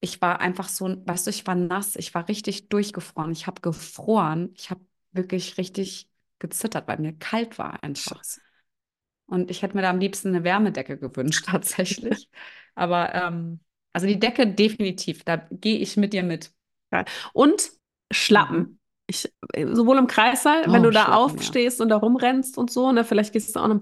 Ich 0.00 0.20
war 0.20 0.40
einfach 0.40 0.68
so, 0.68 0.94
weißt 1.06 1.26
du, 1.26 1.30
ich 1.30 1.46
war 1.46 1.54
nass, 1.54 1.96
ich 1.96 2.14
war 2.14 2.28
richtig 2.28 2.68
durchgefroren. 2.68 3.32
Ich 3.32 3.46
habe 3.46 3.60
gefroren. 3.60 4.50
Ich 4.54 4.70
habe 4.70 4.80
wirklich 5.12 5.56
richtig 5.58 6.10
gezittert, 6.38 6.88
weil 6.88 6.98
mir 6.98 7.14
kalt 7.14 7.58
war 7.58 7.82
einfach. 7.82 8.22
Und 9.26 9.50
ich 9.50 9.62
hätte 9.62 9.74
mir 9.76 9.82
da 9.82 9.90
am 9.90 9.98
liebsten 9.98 10.28
eine 10.28 10.44
Wärmedecke 10.44 10.98
gewünscht, 10.98 11.46
tatsächlich. 11.50 12.28
Aber 12.74 13.14
ähm, 13.14 13.60
also 13.92 14.06
die 14.06 14.18
Decke 14.18 14.46
definitiv, 14.46 15.24
da 15.24 15.36
gehe 15.50 15.78
ich 15.78 15.96
mit 15.96 16.12
dir 16.12 16.22
mit. 16.22 16.52
Und 17.32 17.70
Schlappen. 18.12 18.58
Mhm. 18.58 18.78
Ich, 19.06 19.30
sowohl 19.72 19.98
im 19.98 20.06
Kreissaal, 20.06 20.64
oh, 20.66 20.72
wenn 20.72 20.82
du 20.82 20.90
da 20.90 21.12
aufstehst 21.12 21.78
ja. 21.78 21.82
und 21.82 21.90
da 21.90 21.96
rumrennst 21.96 22.56
und 22.56 22.70
so, 22.70 22.90
ne, 22.90 23.04
vielleicht 23.04 23.34
gehst 23.34 23.54
du 23.54 23.60
auch 23.60 23.68
noch. 23.68 23.80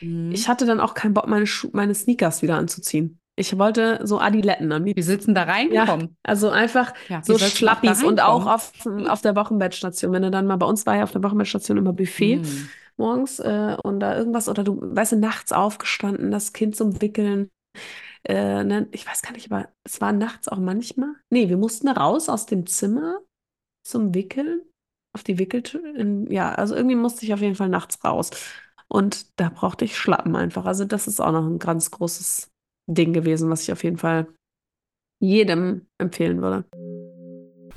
Mhm. 0.00 0.32
Ich 0.32 0.48
hatte 0.48 0.66
dann 0.66 0.80
auch 0.80 0.94
keinen 0.94 1.14
Bock, 1.14 1.28
meine, 1.28 1.46
Schu 1.46 1.68
meine 1.72 1.94
Sneakers 1.94 2.42
wieder 2.42 2.56
anzuziehen. 2.56 3.20
Ich 3.36 3.56
wollte 3.58 4.00
so 4.04 4.20
Adiletten 4.20 4.70
am 4.72 4.84
Wie 4.84 5.02
sitzen 5.02 5.34
da 5.34 5.42
reinkommen? 5.42 6.06
Ja, 6.06 6.16
also 6.22 6.50
einfach 6.50 6.92
ja, 7.08 7.20
so 7.24 7.36
Schlappis 7.36 8.02
und 8.04 8.20
auch 8.20 8.46
auf, 8.46 8.72
auf 9.08 9.22
der 9.22 9.34
Wochenbettstation. 9.34 10.12
Wenn 10.12 10.22
du 10.22 10.30
dann 10.30 10.46
mal 10.46 10.56
bei 10.56 10.66
uns 10.66 10.86
war 10.86 10.96
ja 10.96 11.02
auf 11.02 11.10
der 11.10 11.22
Wochenbettstation 11.22 11.78
immer 11.78 11.92
Buffet 11.92 12.36
mhm. 12.36 12.68
morgens 12.96 13.40
äh, 13.40 13.76
und 13.82 13.98
da 14.00 14.16
irgendwas 14.16 14.48
oder 14.48 14.62
du, 14.62 14.78
weißt 14.80 15.12
du, 15.12 15.16
nachts 15.16 15.50
aufgestanden, 15.50 16.30
das 16.30 16.52
Kind 16.52 16.76
zum 16.76 17.00
Wickeln. 17.02 17.50
Äh, 18.26 18.64
ne, 18.64 18.88
ich 18.92 19.06
weiß 19.06 19.22
gar 19.22 19.32
nicht, 19.32 19.50
aber 19.50 19.68
es 19.84 20.00
war 20.00 20.12
nachts 20.12 20.48
auch 20.48 20.58
manchmal. 20.58 21.14
Nee, 21.30 21.48
wir 21.48 21.58
mussten 21.58 21.88
raus 21.88 22.28
aus 22.28 22.46
dem 22.46 22.66
Zimmer 22.66 23.20
zum 23.86 24.14
Wickeln. 24.14 24.62
Auf 25.14 25.22
die 25.22 25.38
Wickeltür. 25.38 25.80
Ja, 26.28 26.52
also 26.54 26.74
irgendwie 26.74 26.96
musste 26.96 27.24
ich 27.24 27.32
auf 27.32 27.40
jeden 27.40 27.54
Fall 27.54 27.68
nachts 27.68 28.02
raus. 28.04 28.30
Und 28.88 29.38
da 29.38 29.48
brauchte 29.48 29.84
ich 29.84 29.96
Schlappen 29.96 30.34
einfach. 30.34 30.64
Also, 30.64 30.84
das 30.84 31.06
ist 31.06 31.20
auch 31.20 31.30
noch 31.30 31.46
ein 31.46 31.60
ganz 31.60 31.90
großes 31.92 32.50
Ding 32.88 33.12
gewesen, 33.12 33.48
was 33.48 33.62
ich 33.62 33.72
auf 33.72 33.84
jeden 33.84 33.98
Fall 33.98 34.26
jedem 35.20 35.86
empfehlen 35.98 36.42
würde. 36.42 36.64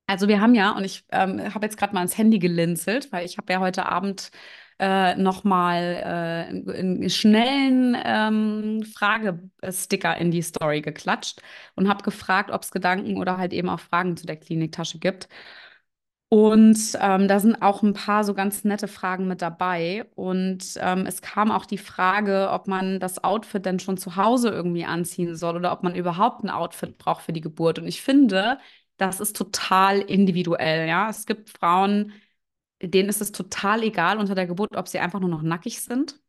Also 0.07 0.29
wir 0.29 0.41
haben 0.41 0.55
ja, 0.55 0.73
und 0.73 0.85
ich 0.85 1.05
ähm, 1.13 1.55
habe 1.55 1.67
jetzt 1.67 1.79
gerade 1.79 1.95
mal 1.95 2.03
ins 2.03 2.19
Handy 2.19 2.39
gelinzelt, 2.39 3.11
weil 3.11 3.25
ich 3.25 3.39
habe 3.39 3.53
ja 3.53 3.61
heute 3.61 3.87
Abend 3.87 4.31
äh, 4.79 5.15
nochmal 5.17 6.01
äh, 6.03 6.79
einen 6.79 7.09
schnellen 7.09 7.97
ähm, 8.05 8.85
Fragesticker 8.85 10.17
in 10.17 10.31
die 10.31 10.43
Story 10.43 10.83
geklatscht 10.83 11.41
und 11.75 11.89
habe 11.89 12.03
gefragt, 12.03 12.51
ob 12.51 12.63
es 12.63 12.71
Gedanken 12.71 13.17
oder 13.17 13.39
halt 13.39 13.53
eben 13.53 13.69
auch 13.69 13.81
Fragen 13.81 14.17
zu 14.17 14.27
der 14.27 14.37
Kliniktasche 14.37 14.99
gibt. 14.99 15.29
Und 16.29 16.99
ähm, 17.01 17.29
da 17.29 17.39
sind 17.39 17.63
auch 17.63 17.83
ein 17.83 17.93
paar 17.93 18.25
so 18.25 18.35
ganz 18.35 18.65
nette 18.65 18.89
Fragen 18.89 19.29
mit 19.29 19.41
dabei. 19.41 20.05
Und 20.15 20.75
ähm, 20.79 21.07
es 21.07 21.23
kam 21.23 21.53
auch 21.53 21.67
die 21.67 21.79
Frage, 21.79 22.49
ob 22.51 22.67
man 22.67 22.99
das 22.99 23.23
Outfit 23.23 23.65
denn 23.65 23.79
schon 23.79 23.97
zu 23.99 24.17
Hause 24.17 24.49
irgendwie 24.49 24.85
anziehen 24.85 25.37
soll 25.37 25.57
oder 25.57 25.73
ob 25.73 25.83
man 25.83 25.95
überhaupt 25.95 26.43
ein 26.43 26.51
Outfit 26.51 26.99
braucht 26.99 27.23
für 27.23 27.33
die 27.33 27.41
Geburt. 27.41 27.79
Und 27.79 27.87
ich 27.87 28.03
finde, 28.03 28.59
das 28.97 29.21
ist 29.21 29.37
total 29.37 30.01
individuell. 30.01 30.89
Ja, 30.89 31.09
es 31.09 31.27
gibt 31.27 31.51
Frauen, 31.51 32.13
denen 32.83 33.09
ist 33.09 33.21
es 33.21 33.31
total 33.33 33.83
egal 33.83 34.19
unter 34.19 34.35
der 34.35 34.47
Geburt, 34.47 34.77
ob 34.77 34.89
sie 34.89 34.99
einfach 34.99 35.21
nur 35.21 35.31
noch 35.31 35.43
nackig 35.43 35.83
sind, 35.83 36.21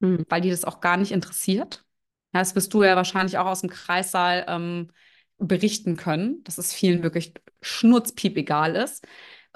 mhm. 0.00 0.24
weil 0.28 0.40
die 0.40 0.50
das 0.50 0.64
auch 0.64 0.80
gar 0.80 0.96
nicht 0.96 1.10
interessiert. 1.10 1.84
Ja, 2.32 2.40
das 2.40 2.54
wirst 2.54 2.72
du 2.74 2.82
ja 2.84 2.94
wahrscheinlich 2.96 3.38
auch 3.38 3.46
aus 3.46 3.62
dem 3.62 3.70
Kreissaal 3.70 4.44
ähm, 4.48 4.92
berichten 5.38 5.96
können, 5.96 6.44
dass 6.44 6.58
es 6.58 6.72
vielen 6.72 7.02
wirklich 7.02 7.34
schnurzpiep 7.60 8.36
egal 8.36 8.76
ist 8.76 9.04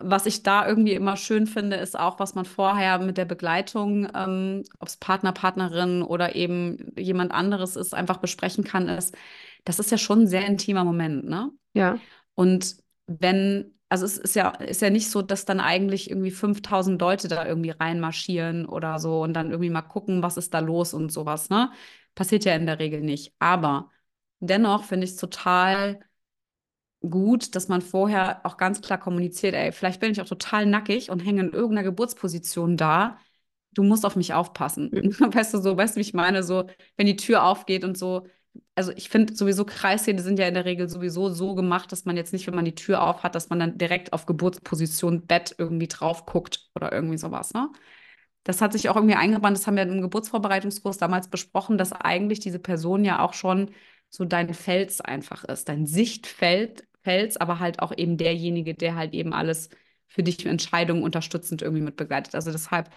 was 0.04 0.26
ich 0.26 0.42
da 0.42 0.66
irgendwie 0.66 0.94
immer 0.94 1.16
schön 1.16 1.46
finde, 1.46 1.76
ist 1.76 1.98
auch, 1.98 2.18
was 2.18 2.34
man 2.34 2.44
vorher 2.44 2.98
mit 2.98 3.18
der 3.18 3.24
Begleitung, 3.24 4.08
ähm, 4.14 4.62
ob 4.78 4.88
es 4.88 4.96
Partner, 4.96 5.32
Partnerin 5.32 6.02
oder 6.02 6.34
eben 6.34 6.92
jemand 6.96 7.32
anderes 7.32 7.76
ist, 7.76 7.94
einfach 7.94 8.18
besprechen 8.18 8.64
kann, 8.64 8.88
ist, 8.88 9.16
das 9.64 9.78
ist 9.78 9.90
ja 9.90 9.98
schon 9.98 10.22
ein 10.22 10.26
sehr 10.26 10.46
intimer 10.46 10.84
Moment, 10.84 11.24
ne? 11.24 11.50
Ja. 11.74 11.98
Und 12.34 12.76
wenn, 13.06 13.74
also 13.88 14.04
es 14.04 14.18
ist 14.18 14.34
ja, 14.36 14.50
ist 14.50 14.82
ja 14.82 14.90
nicht 14.90 15.10
so, 15.10 15.22
dass 15.22 15.44
dann 15.44 15.60
eigentlich 15.60 16.10
irgendwie 16.10 16.30
5000 16.30 17.00
Leute 17.00 17.28
da 17.28 17.46
irgendwie 17.46 17.70
reinmarschieren 17.70 18.66
oder 18.66 18.98
so 18.98 19.22
und 19.22 19.34
dann 19.34 19.50
irgendwie 19.50 19.70
mal 19.70 19.82
gucken, 19.82 20.22
was 20.22 20.36
ist 20.36 20.54
da 20.54 20.60
los 20.60 20.94
und 20.94 21.12
sowas, 21.12 21.50
ne? 21.50 21.70
Passiert 22.14 22.44
ja 22.44 22.54
in 22.54 22.66
der 22.66 22.78
Regel 22.78 23.00
nicht. 23.02 23.34
Aber 23.38 23.90
dennoch 24.40 24.84
finde 24.84 25.04
ich 25.04 25.12
es 25.12 25.16
total 25.16 26.00
gut, 27.02 27.54
dass 27.54 27.68
man 27.68 27.82
vorher 27.82 28.44
auch 28.46 28.56
ganz 28.56 28.80
klar 28.80 28.98
kommuniziert, 28.98 29.54
ey, 29.54 29.72
vielleicht 29.72 30.00
bin 30.00 30.12
ich 30.12 30.20
auch 30.20 30.26
total 30.28 30.66
nackig 30.66 31.10
und 31.10 31.20
hänge 31.20 31.42
in 31.42 31.52
irgendeiner 31.52 31.82
Geburtsposition 31.84 32.76
da. 32.76 33.18
Du 33.74 33.82
musst 33.82 34.04
auf 34.06 34.16
mich 34.16 34.34
aufpassen. 34.34 34.90
Mhm. 34.92 35.16
Weißt 35.34 35.54
du, 35.54 35.58
so, 35.60 35.76
weißt 35.76 35.96
du, 35.96 35.98
wie 35.98 36.02
ich 36.02 36.14
meine? 36.14 36.42
So, 36.42 36.66
wenn 36.96 37.06
die 37.06 37.16
Tür 37.16 37.44
aufgeht 37.44 37.84
und 37.84 37.96
so. 37.98 38.26
Also 38.74 38.92
ich 38.92 39.08
finde 39.08 39.34
sowieso 39.34 39.64
Kreissäle 39.64 40.20
sind 40.22 40.38
ja 40.38 40.46
in 40.46 40.54
der 40.54 40.66
Regel 40.66 40.88
sowieso 40.88 41.30
so 41.30 41.54
gemacht, 41.54 41.90
dass 41.92 42.04
man 42.04 42.16
jetzt 42.18 42.32
nicht, 42.34 42.46
wenn 42.46 42.54
man 42.54 42.66
die 42.66 42.74
Tür 42.74 43.02
auf 43.02 43.22
hat, 43.22 43.34
dass 43.34 43.48
man 43.48 43.58
dann 43.58 43.78
direkt 43.78 44.12
auf 44.12 44.26
Geburtsposition 44.26 45.26
Bett 45.26 45.54
irgendwie 45.58 45.88
drauf 45.88 46.26
guckt 46.26 46.70
oder 46.74 46.92
irgendwie 46.92 47.16
sowas, 47.18 47.54
ne? 47.54 47.70
Das 48.44 48.60
hat 48.60 48.72
sich 48.72 48.88
auch 48.88 48.96
irgendwie 48.96 49.14
eingebrannt, 49.14 49.56
das 49.56 49.66
haben 49.66 49.76
wir 49.76 49.84
im 49.84 50.00
Geburtsvorbereitungskurs 50.02 50.98
damals 50.98 51.28
besprochen, 51.28 51.78
dass 51.78 51.92
eigentlich 51.92 52.40
diese 52.40 52.58
Person 52.58 53.04
ja 53.04 53.20
auch 53.20 53.34
schon 53.34 53.70
so 54.10 54.24
dein 54.24 54.52
Fels 54.52 55.00
einfach 55.00 55.44
ist, 55.44 55.68
dein 55.68 55.86
Sichtfeld, 55.86 56.84
Fels, 57.02 57.36
aber 57.36 57.58
halt 57.58 57.80
auch 57.80 57.92
eben 57.96 58.16
derjenige, 58.16 58.74
der 58.74 58.94
halt 58.94 59.14
eben 59.14 59.32
alles 59.32 59.68
für 60.06 60.22
dich 60.22 60.44
Entscheidungen 60.44 61.02
unterstützend 61.02 61.62
irgendwie 61.62 61.82
mit 61.82 61.96
begleitet. 61.96 62.34
Also 62.34 62.52
deshalb 62.52 62.90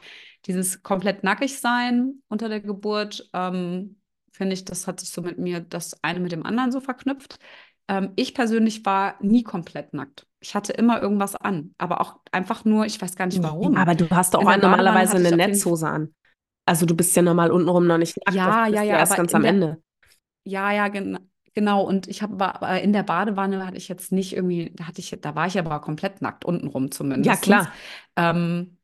dieses 0.46 0.84
komplett 0.84 1.24
nackig 1.24 1.60
sein 1.60 2.22
unter 2.28 2.50
der 2.50 2.60
Geburt, 2.60 3.30
ähm, 3.34 3.98
finde 4.32 4.54
ich, 4.54 4.66
das 4.66 4.86
hat 4.86 5.00
sich 5.00 5.10
so 5.10 5.22
mit 5.22 5.38
mir 5.38 5.62
das 5.62 6.04
eine 6.04 6.20
mit 6.20 6.32
dem 6.32 6.46
anderen 6.46 6.72
so 6.72 6.82
verknüpft. 6.82 7.40
Ähm, 7.88 8.12
ich 8.16 8.34
persönlich 8.34 8.86
war 8.86 9.16
nie 9.22 9.44
komplett 9.44 9.94
nackt. 9.94 10.28
Ich 10.40 10.56
hatte 10.56 10.74
immer 10.74 11.02
irgendwas 11.02 11.36
an, 11.36 11.74
aber 11.78 12.02
auch 12.02 12.20
einfach 12.32 12.66
nur, 12.66 12.86
ich 12.86 13.02
weiß 13.02 13.16
gar 13.16 13.26
nicht 13.26 13.42
warum. 13.42 13.76
Aber 13.78 13.96
du 13.96 14.10
hast 14.10 14.34
doch 14.34 14.46
auch 14.46 14.58
normalerweise 14.58 15.18
eine 15.18 15.36
Netzhose 15.36 15.88
an. 15.88 16.14
Also 16.68 16.86
du 16.86 16.96
bist 16.96 17.16
ja 17.16 17.22
normal 17.22 17.52
untenrum 17.52 17.88
noch 17.88 17.98
nicht 17.98 18.18
nackt. 18.18 18.36
Ja, 18.36 18.68
ja, 18.68 18.84
ja, 18.84 18.98
erst 18.98 19.16
ganz 19.16 19.34
am 19.34 19.46
Ende. 19.46 19.82
Ja, 20.44 20.72
ja, 20.72 20.88
genau. 20.90 21.20
Genau, 21.56 21.84
und 21.84 22.08
ich 22.08 22.22
habe 22.22 22.36
in 22.84 22.92
der 22.92 23.04
Badewanne 23.04 23.66
hatte 23.66 23.78
ich 23.78 23.88
jetzt 23.88 24.12
nicht 24.12 24.36
irgendwie, 24.36 24.72
da 24.76 24.88
hatte 24.88 25.00
ich, 25.00 25.18
da 25.22 25.36
war 25.36 25.48
ich 25.48 25.58
aber 25.58 25.80
komplett 25.80 26.22
nackt, 26.22 26.44
untenrum 26.44 26.92
zumindest. 26.92 27.28
Ja, 27.28 27.36
klar. 27.38 27.72
Ähm, 28.18 28.78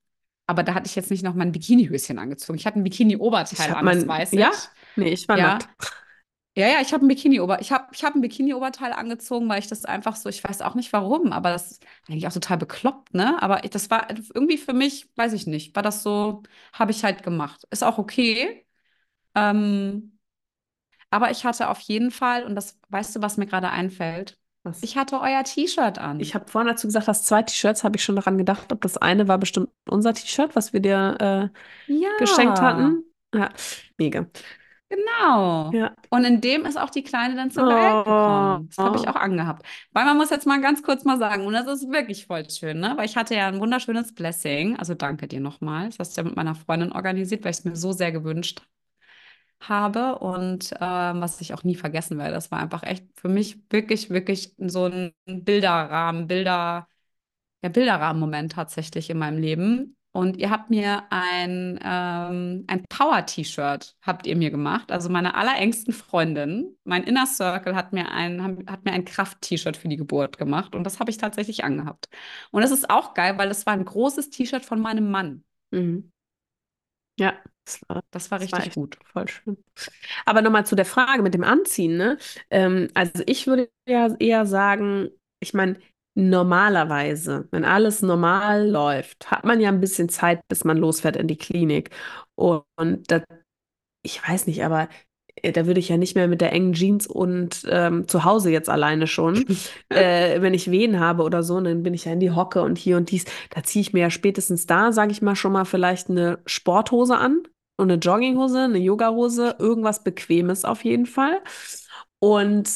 aber 0.47 0.63
da 0.63 0.73
hatte 0.73 0.87
ich 0.87 0.95
jetzt 0.95 1.11
nicht 1.11 1.23
noch 1.23 1.33
mein 1.33 1.51
Bikinihöschen 1.51 2.17
angezogen. 2.17 2.57
Ich 2.57 2.65
hatte 2.65 2.79
ein 2.79 2.83
Bikini-Oberteil 2.83 3.73
an, 3.73 3.85
mein, 3.85 3.99
das 3.99 4.07
weiß 4.07 4.31
ja? 4.31 4.51
Nee, 4.95 5.09
ich 5.09 5.27
war 5.27 5.37
ja. 5.37 5.47
nackt. 5.47 5.69
Ja, 6.57 6.67
ja, 6.67 6.81
ich 6.81 6.91
habe 6.93 7.05
ein 7.05 7.07
Bikini-Ober, 7.07 7.61
ich 7.61 7.71
habe, 7.71 7.87
ich 7.93 8.03
habe 8.03 8.19
ein 8.19 8.21
Bikini-Oberteil 8.21 8.91
angezogen, 8.91 9.47
weil 9.47 9.59
ich 9.59 9.67
das 9.67 9.85
einfach 9.85 10.17
so, 10.17 10.27
ich 10.27 10.43
weiß 10.43 10.61
auch 10.61 10.75
nicht 10.75 10.91
warum, 10.91 11.31
aber 11.31 11.49
das 11.49 11.71
ist 11.71 11.85
eigentlich 12.09 12.27
auch 12.27 12.33
total 12.33 12.57
bekloppt, 12.57 13.13
ne? 13.13 13.41
Aber 13.41 13.59
das 13.59 13.89
war 13.89 14.09
irgendwie 14.09 14.57
für 14.57 14.73
mich, 14.73 15.09
weiß 15.15 15.31
ich 15.31 15.47
nicht, 15.47 15.75
war 15.75 15.83
das 15.83 16.03
so, 16.03 16.43
habe 16.73 16.91
ich 16.91 17.05
halt 17.05 17.23
gemacht. 17.23 17.65
Ist 17.69 17.85
auch 17.85 17.97
okay. 17.97 18.65
Ähm, 19.33 20.10
aber 21.11 21.29
ich 21.29 21.45
hatte 21.45 21.69
auf 21.69 21.79
jeden 21.81 22.09
Fall, 22.09 22.45
und 22.45 22.55
das 22.55 22.79
weißt 22.89 23.15
du, 23.15 23.21
was 23.21 23.37
mir 23.37 23.45
gerade 23.45 23.69
einfällt? 23.69 24.37
Was? 24.63 24.81
Ich 24.81 24.95
hatte 24.95 25.19
euer 25.19 25.43
T-Shirt 25.43 25.97
an. 25.97 26.19
Ich 26.19 26.35
habe 26.35 26.47
vorhin 26.47 26.67
dazu 26.67 26.87
gesagt, 26.87 27.07
dass 27.07 27.25
zwei 27.25 27.41
T-Shirts, 27.41 27.83
habe 27.83 27.97
ich 27.97 28.03
schon 28.03 28.15
daran 28.15 28.37
gedacht, 28.37 28.71
ob 28.71 28.81
das 28.81 28.97
eine 28.97 29.27
war 29.27 29.37
bestimmt 29.37 29.69
unser 29.89 30.13
T-Shirt, 30.13 30.55
was 30.55 30.71
wir 30.71 30.79
dir 30.79 31.51
äh, 31.87 31.93
ja. 31.93 32.09
geschenkt 32.17 32.61
hatten. 32.61 33.03
Ja, 33.33 33.49
mega. 33.97 34.27
Genau. 34.89 35.71
Ja. 35.71 35.95
Und 36.09 36.25
in 36.25 36.41
dem 36.41 36.65
ist 36.65 36.77
auch 36.77 36.89
die 36.89 37.03
Kleine 37.03 37.35
dann 37.35 37.49
zur 37.49 37.65
Welt 37.65 37.93
oh. 37.93 38.03
gekommen. 38.03 38.67
Das 38.67 38.77
habe 38.77 38.97
ich 38.97 39.07
auch 39.07 39.15
angehabt. 39.15 39.65
Weil 39.93 40.05
man 40.05 40.17
muss 40.17 40.29
jetzt 40.29 40.45
mal 40.45 40.59
ganz 40.61 40.83
kurz 40.83 41.05
mal 41.05 41.17
sagen, 41.17 41.45
und 41.45 41.53
das 41.53 41.65
ist 41.65 41.89
wirklich 41.89 42.27
voll 42.27 42.49
schön, 42.49 42.79
ne? 42.79 42.93
Weil 42.97 43.05
ich 43.05 43.15
hatte 43.15 43.33
ja 43.33 43.47
ein 43.47 43.59
wunderschönes 43.59 44.13
Blessing. 44.13 44.77
Also 44.77 44.93
danke 44.93 45.27
dir 45.27 45.39
nochmal. 45.39 45.87
Das 45.87 45.99
hast 45.99 46.17
du 46.17 46.21
ja 46.21 46.25
mit 46.27 46.35
meiner 46.35 46.55
Freundin 46.55 46.91
organisiert, 46.91 47.43
weil 47.45 47.51
ich 47.51 47.59
es 47.59 47.65
mir 47.65 47.75
so 47.75 47.93
sehr 47.93 48.11
gewünscht 48.11 48.61
habe 49.61 50.19
und 50.19 50.71
ähm, 50.79 51.21
was 51.21 51.41
ich 51.41 51.53
auch 51.53 51.63
nie 51.63 51.75
vergessen 51.75 52.17
werde. 52.17 52.33
Das 52.33 52.51
war 52.51 52.59
einfach 52.59 52.83
echt 52.83 53.05
für 53.15 53.29
mich 53.29 53.59
wirklich, 53.69 54.09
wirklich 54.09 54.55
so 54.57 54.85
ein 54.87 55.13
Bilderrahmen, 55.25 56.27
Bilder, 56.27 56.87
ja, 57.63 57.69
Bilderrahmen-Moment 57.69 58.53
tatsächlich 58.53 59.09
in 59.09 59.17
meinem 59.17 59.39
Leben. 59.39 59.97
Und 60.13 60.35
ihr 60.37 60.49
habt 60.49 60.69
mir 60.69 61.03
ein, 61.09 61.79
ähm, 61.81 62.65
ein 62.67 62.85
Power-T-Shirt 62.89 63.95
habt 64.01 64.27
ihr 64.27 64.35
mir 64.35 64.51
gemacht. 64.51 64.91
Also 64.91 65.09
meine 65.09 65.35
allerengsten 65.35 65.93
Freundin, 65.93 66.75
mein 66.83 67.03
Inner 67.03 67.25
Circle 67.25 67.75
hat 67.75 67.93
mir 67.93 68.11
ein, 68.11 68.65
hat 68.69 68.83
mir 68.83 68.91
ein 68.91 69.05
Kraft-T-Shirt 69.05 69.77
für 69.77 69.87
die 69.87 69.95
Geburt 69.95 70.37
gemacht. 70.37 70.75
Und 70.75 70.83
das 70.83 70.99
habe 70.99 71.11
ich 71.11 71.17
tatsächlich 71.17 71.63
angehabt. 71.63 72.09
Und 72.51 72.61
das 72.61 72.71
ist 72.71 72.89
auch 72.89 73.13
geil, 73.13 73.37
weil 73.37 73.47
das 73.47 73.65
war 73.65 73.73
ein 73.73 73.85
großes 73.85 74.29
T-Shirt 74.31 74.65
von 74.65 74.81
meinem 74.81 75.09
Mann. 75.11 75.45
Mhm. 75.71 76.11
Ja. 77.17 77.50
Das 77.71 77.89
war, 77.89 78.03
das 78.11 78.31
war 78.31 78.39
richtig 78.39 78.65
das 78.65 78.75
war 78.77 78.83
gut. 78.83 78.97
Voll 79.05 79.27
schön. 79.27 79.57
Aber 80.25 80.41
nochmal 80.41 80.65
zu 80.65 80.75
der 80.75 80.85
Frage 80.85 81.21
mit 81.21 81.33
dem 81.33 81.43
Anziehen, 81.43 81.97
ne? 81.97 82.17
Ähm, 82.49 82.89
also 82.93 83.23
ich 83.25 83.47
würde 83.47 83.69
ja 83.87 84.13
eher 84.19 84.45
sagen, 84.45 85.09
ich 85.39 85.53
meine, 85.53 85.77
normalerweise, 86.15 87.47
wenn 87.51 87.63
alles 87.65 88.01
normal 88.01 88.69
läuft, 88.69 89.31
hat 89.31 89.45
man 89.45 89.59
ja 89.59 89.69
ein 89.69 89.79
bisschen 89.79 90.09
Zeit, 90.09 90.41
bis 90.47 90.63
man 90.63 90.77
losfährt 90.77 91.15
in 91.15 91.27
die 91.27 91.37
Klinik. 91.37 91.89
Und, 92.35 92.63
und 92.75 93.09
das, 93.09 93.23
ich 94.03 94.27
weiß 94.27 94.47
nicht, 94.47 94.63
aber 94.63 94.89
äh, 95.35 95.51
da 95.51 95.65
würde 95.65 95.79
ich 95.79 95.89
ja 95.89 95.97
nicht 95.97 96.15
mehr 96.15 96.27
mit 96.27 96.41
der 96.41 96.51
engen 96.53 96.73
Jeans 96.73 97.07
und 97.07 97.65
ähm, 97.69 98.07
zu 98.07 98.23
Hause 98.23 98.51
jetzt 98.51 98.69
alleine 98.69 99.07
schon. 99.07 99.45
äh, 99.89 100.41
wenn 100.41 100.53
ich 100.53 100.71
Wehen 100.71 100.99
habe 100.99 101.23
oder 101.23 101.43
so, 101.43 101.59
dann 101.61 101.83
bin 101.83 101.93
ich 101.93 102.05
ja 102.05 102.13
in 102.13 102.19
die 102.19 102.31
Hocke 102.31 102.61
und 102.61 102.77
hier 102.77 102.97
und 102.97 103.11
dies. 103.11 103.25
Da 103.49 103.63
ziehe 103.63 103.81
ich 103.81 103.93
mir 103.93 104.01
ja 104.01 104.09
spätestens 104.09 104.65
da, 104.65 104.91
sage 104.91 105.11
ich 105.11 105.21
mal, 105.21 105.35
schon 105.35 105.53
mal 105.53 105.65
vielleicht 105.65 106.09
eine 106.09 106.39
Sporthose 106.45 107.17
an 107.17 107.43
und 107.81 107.91
eine 107.91 107.99
Jogginghose, 107.99 108.59
eine 108.59 108.77
Yogahose, 108.77 109.55
irgendwas 109.59 110.03
Bequemes 110.03 110.65
auf 110.65 110.83
jeden 110.83 111.05
Fall. 111.05 111.41
Und 112.19 112.69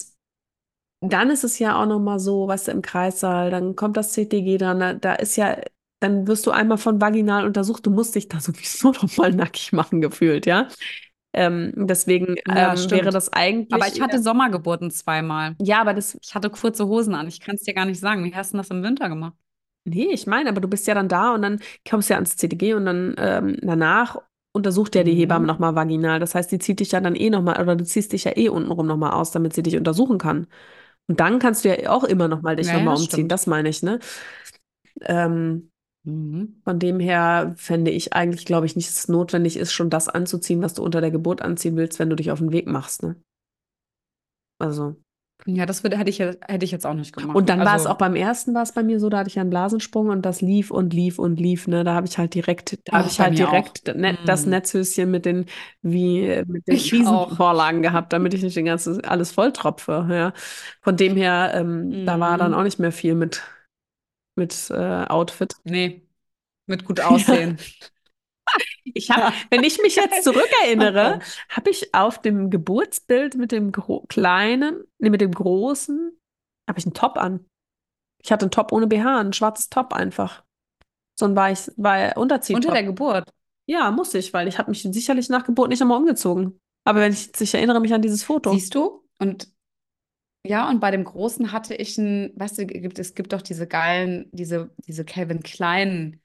dann 1.02 1.30
ist 1.30 1.44
es 1.44 1.60
ja 1.60 1.82
auch 1.82 1.86
noch 1.86 2.00
mal 2.00 2.20
so, 2.20 2.48
was 2.48 2.62
weißt 2.62 2.68
du, 2.70 2.72
im 2.72 2.82
Kreissaal, 2.82 3.52
dann 3.52 3.76
kommt 3.76 3.98
das 3.98 4.14
CTG 4.14 4.58
dann, 4.58 5.00
da 5.00 5.14
ist 5.14 5.36
ja 5.36 5.58
dann 6.00 6.28
wirst 6.28 6.46
du 6.46 6.52
einmal 6.52 6.78
von 6.78 7.02
vaginal 7.02 7.46
untersucht, 7.46 7.86
du 7.86 7.90
musst 7.90 8.16
dich 8.16 8.28
da 8.28 8.40
sowieso 8.40 8.92
noch 9.02 9.18
mal 9.18 9.32
nackig 9.32 9.72
machen 9.72 10.02
gefühlt, 10.02 10.46
ja. 10.46 10.68
Ähm, 11.34 11.74
deswegen 11.76 12.36
ja, 12.48 12.74
ähm, 12.74 12.92
wäre 12.92 13.10
das 13.10 13.32
eigentlich. 13.34 13.74
Aber 13.74 13.88
ich 13.94 14.00
hatte 14.00 14.22
Sommergeburten 14.22 14.90
zweimal. 14.90 15.56
Ja, 15.60 15.82
aber 15.82 15.94
das. 15.94 16.18
Ich 16.22 16.34
hatte 16.34 16.50
kurze 16.50 16.88
Hosen 16.88 17.14
an. 17.14 17.28
Ich 17.28 17.42
kann 17.42 17.56
es 17.56 17.64
dir 17.64 17.74
gar 17.74 17.84
nicht 17.84 18.00
sagen. 18.00 18.24
Wie 18.24 18.34
hast 18.34 18.54
du 18.54 18.58
das 18.58 18.70
im 18.70 18.84
Winter 18.84 19.10
gemacht? 19.10 19.34
Nee, 19.84 20.08
ich 20.12 20.28
meine, 20.28 20.50
aber 20.50 20.62
du 20.62 20.70
bist 20.70 20.88
ja 20.88 20.94
dann 20.94 21.10
da 21.10 21.34
und 21.34 21.42
dann 21.42 21.60
kommst 21.88 22.10
du 22.10 22.14
ja 22.14 22.18
ans 22.18 22.38
CDG 22.38 22.74
und 22.74 22.86
dann 22.86 23.16
ähm, 23.18 23.58
danach 23.62 24.22
untersucht 24.56 24.96
ja 24.96 25.04
die 25.04 25.14
mhm. 25.14 25.18
Hebamme 25.18 25.46
nochmal 25.46 25.76
vaginal. 25.76 26.20
Das 26.20 26.34
heißt, 26.34 26.52
die 26.52 26.60
zieht 26.60 26.80
dich 26.80 26.92
ja 26.92 27.02
dann 27.02 27.16
eh 27.16 27.30
nochmal, 27.30 27.62
oder 27.62 27.76
du 27.76 27.84
ziehst 27.84 28.14
dich 28.14 28.24
ja 28.24 28.36
eh 28.36 28.50
untenrum 28.50 28.88
nochmal 28.88 29.12
aus, 29.12 29.32
damit 29.32 29.54
sie 29.54 29.64
dich 29.64 29.78
untersuchen 29.78 30.18
kann. 30.18 30.48
Und 31.08 31.20
dann 31.20 31.40
kannst 31.40 31.66
du 31.66 31.70
ja 31.70 31.92
auch 31.92 32.04
immer 32.04 32.28
nochmal 32.28 32.56
dich 32.56 32.68
ja, 32.68 32.74
nochmal 32.74 32.96
umziehen. 32.96 33.10
Stimmt. 33.12 33.32
Das 33.32 33.46
meine 33.46 33.70
ich, 33.70 33.84
ne? 33.84 34.00
Ähm, 35.02 35.70
Mhm. 36.06 36.62
Von 36.64 36.78
dem 36.78 37.00
her 37.00 37.56
fände 37.58 37.90
ich 37.90 38.14
eigentlich, 38.14 38.46
glaube 38.46 38.68
ich, 38.68 38.76
nicht, 38.76 38.88
dass 38.88 39.00
es 39.00 39.08
notwendig 39.08 39.58
ist, 39.58 39.74
schon 39.74 39.90
das 39.90 40.08
anzuziehen, 40.08 40.62
was 40.62 40.76
du 40.76 40.84
unter 40.84 41.02
der 41.02 41.12
Geburt 41.12 41.42
anziehen 41.42 41.76
willst, 41.76 41.98
wenn 41.98 42.10
du 42.10 42.16
dich 42.16 42.32
auf 42.32 42.40
den 42.40 42.52
Weg 42.52 42.68
machst. 42.68 43.02
Ne? 43.02 43.16
Also. 44.60 44.96
Ja, 45.46 45.66
das 45.66 45.84
würde, 45.84 45.98
hätte, 45.98 46.10
ich, 46.10 46.20
hätte 46.20 46.64
ich 46.64 46.72
jetzt 46.72 46.88
auch 46.88 46.94
nicht 46.94 47.16
gemacht. 47.16 47.36
Und 47.36 47.50
dann 47.50 47.60
also, 47.60 47.70
war 47.70 47.78
es 47.78 47.86
auch 47.86 47.98
beim 47.98 48.16
ersten 48.16 48.54
war 48.56 48.64
es 48.64 48.72
bei 48.72 48.84
mir 48.84 49.00
so, 49.00 49.10
da 49.10 49.20
hatte 49.20 49.30
ich 49.30 49.38
einen 49.38 49.50
Blasensprung 49.50 50.10
und 50.10 50.24
das 50.24 50.42
lief 50.42 50.72
und 50.72 50.94
lief 50.94 51.20
und 51.20 51.40
lief. 51.40 51.68
Ne? 51.68 51.84
Da 51.84 51.94
habe 51.94 52.08
ich 52.08 52.18
halt 52.18 52.34
direkt, 52.34 52.80
da 52.86 53.00
habe 53.00 53.08
ich 53.10 53.20
halt 53.20 53.38
direkt 53.38 53.96
ne, 53.96 54.18
das 54.26 54.46
Netzhöschen 54.46 55.12
mit 55.12 55.26
den 55.26 55.46
wie 55.82 56.44
mit 56.48 56.68
den 56.68 56.78
Riesenvorlagen 56.78 57.82
gehabt, 57.82 58.14
damit 58.14 58.34
ich 58.34 58.42
nicht 58.42 58.56
den 58.56 58.66
ganzen 58.66 59.04
alles 59.04 59.32
volltropfe. 59.32 60.08
Ja. 60.10 60.34
Von 60.82 60.98
dem 60.98 61.16
her, 61.16 61.52
ähm, 61.54 61.90
mhm. 61.90 62.06
da 62.06 62.20
war 62.20 62.38
dann 62.38 62.52
mhm. 62.52 62.58
auch 62.58 62.64
nicht 62.64 62.80
mehr 62.80 62.92
viel 62.92 63.14
mit 63.14 63.44
mit 64.36 64.70
äh, 64.72 65.06
Outfit. 65.06 65.54
Nee, 65.64 66.08
mit 66.66 66.86
gut 66.86 67.00
aussehen. 67.02 67.58
Ich 68.94 69.10
habe, 69.10 69.34
wenn 69.50 69.64
ich 69.64 69.82
mich 69.82 69.96
jetzt 69.96 70.24
zurückerinnere, 70.24 71.20
habe 71.50 71.70
ich 71.70 71.94
auf 71.94 72.22
dem 72.22 72.50
Geburtsbild 72.50 73.36
mit 73.36 73.52
dem 73.52 73.72
kleinen, 74.08 74.84
nee, 75.00 75.10
mit 75.10 75.22
dem 75.22 75.32
großen, 75.32 76.12
habe 76.68 76.80
ich 76.80 76.86
einen 76.86 76.94
Top 76.94 77.18
an. 77.18 77.46
Ich 78.22 78.32
hatte 78.32 78.46
einen 78.46 78.52
Top 78.52 78.72
ohne 78.72 78.88
BH, 78.88 79.20
ein 79.20 79.34
schwarzes 79.34 79.70
Top 79.70 79.94
einfach. 79.94 80.44
So 81.18 81.26
ein 81.26 81.36
weich, 81.36 81.72
war 81.78 82.16
Unterzieh. 82.18 82.56
Unter 82.56 82.74
der 82.74 82.84
Geburt. 82.84 83.32
Ja, 83.68 83.90
muss 83.92 84.14
ich, 84.14 84.34
weil 84.34 84.48
ich 84.48 84.60
habe 84.60 84.70
mich 84.70 84.84
sicherlich 84.84 85.30
nach 85.30 85.46
Geburt 85.46 85.70
nicht 85.70 85.82
einmal 85.82 85.98
umgezogen. 85.98 86.60
Aber 86.84 87.00
wenn 87.02 87.14
ich, 87.14 87.30
ich 87.40 87.54
erinnere 87.54 87.80
mich 87.80 87.94
an 87.94 88.02
dieses 88.02 88.24
Foto. 88.24 88.52
Siehst 88.54 88.76
du? 88.76 89.04
Und 89.18 89.50
ja, 90.46 90.70
und 90.70 90.80
bei 90.80 90.92
dem 90.92 91.04
Großen 91.04 91.52
hatte 91.52 91.74
ich 91.74 91.98
ein, 91.98 92.32
weißt 92.36 92.60
du, 92.60 92.66
gibt, 92.68 93.00
es 93.00 93.16
gibt 93.16 93.34
doch 93.34 93.42
diese 93.42 93.66
geilen, 93.66 94.30
diese, 94.32 94.70
diese 94.86 95.04
Calvin 95.04 95.42
Klein, 95.42 96.22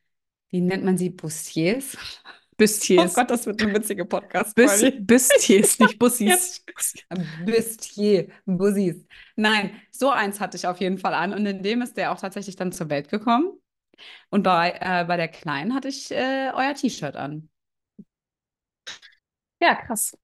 wie 0.51 0.61
nennt 0.61 0.85
man 0.85 0.99
sie? 0.99 1.11
Bustiers? 1.11 1.97
Bustiers. 2.61 3.13
Oh 3.13 3.15
Gott, 3.15 3.31
das 3.31 3.47
wird 3.47 3.63
eine 3.63 3.75
witzige 3.75 4.05
podcast 4.05 4.55
Bus 4.55 4.85
Bustiers, 5.01 5.79
nicht 5.79 5.99
Bussis. 5.99 6.63
Bustier, 7.47 8.29
Bussis. 8.45 9.07
Nein, 9.35 9.81
so 9.91 10.11
eins 10.11 10.41
hatte 10.41 10.59
ich 10.59 10.67
auf 10.67 10.79
jeden 10.79 10.99
Fall 10.99 11.15
an. 11.15 11.33
Und 11.33 11.47
in 11.47 11.63
dem 11.63 11.81
ist 11.81 11.97
der 11.97 12.13
auch 12.13 12.21
tatsächlich 12.21 12.57
dann 12.57 12.71
zur 12.71 12.91
Welt 12.91 13.09
gekommen. 13.09 13.59
Und 14.29 14.43
bei, 14.43 14.77
äh, 14.79 15.07
bei 15.07 15.17
der 15.17 15.29
Kleinen 15.29 15.75
hatte 15.75 15.89
ich 15.89 16.11
äh, 16.11 16.51
euer 16.55 16.75
T-Shirt 16.75 17.17
an. 17.17 17.49
Ja, 19.63 19.75
krass. 19.75 20.15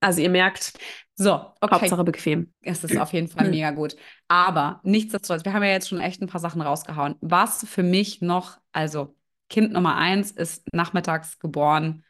Also 0.00 0.20
ihr 0.20 0.30
merkt, 0.30 0.74
so, 1.14 1.32
okay. 1.62 1.76
Hauptsache 1.76 2.04
bequem. 2.04 2.52
Es 2.60 2.84
ist 2.84 2.98
auf 2.98 3.14
jeden 3.14 3.28
Fall 3.28 3.48
mega 3.50 3.70
gut. 3.70 3.96
Aber 4.28 4.80
nichtsdestotrotz, 4.84 5.46
wir 5.46 5.54
haben 5.54 5.62
ja 5.62 5.70
jetzt 5.70 5.88
schon 5.88 6.00
echt 6.00 6.20
ein 6.20 6.28
paar 6.28 6.40
Sachen 6.42 6.60
rausgehauen. 6.60 7.16
Was 7.22 7.66
für 7.66 7.82
mich 7.82 8.20
noch, 8.20 8.58
also 8.72 9.15
Kind 9.48 9.72
Nummer 9.72 9.96
eins 9.96 10.30
ist 10.32 10.72
nachmittags 10.72 11.38
geboren, 11.38 12.04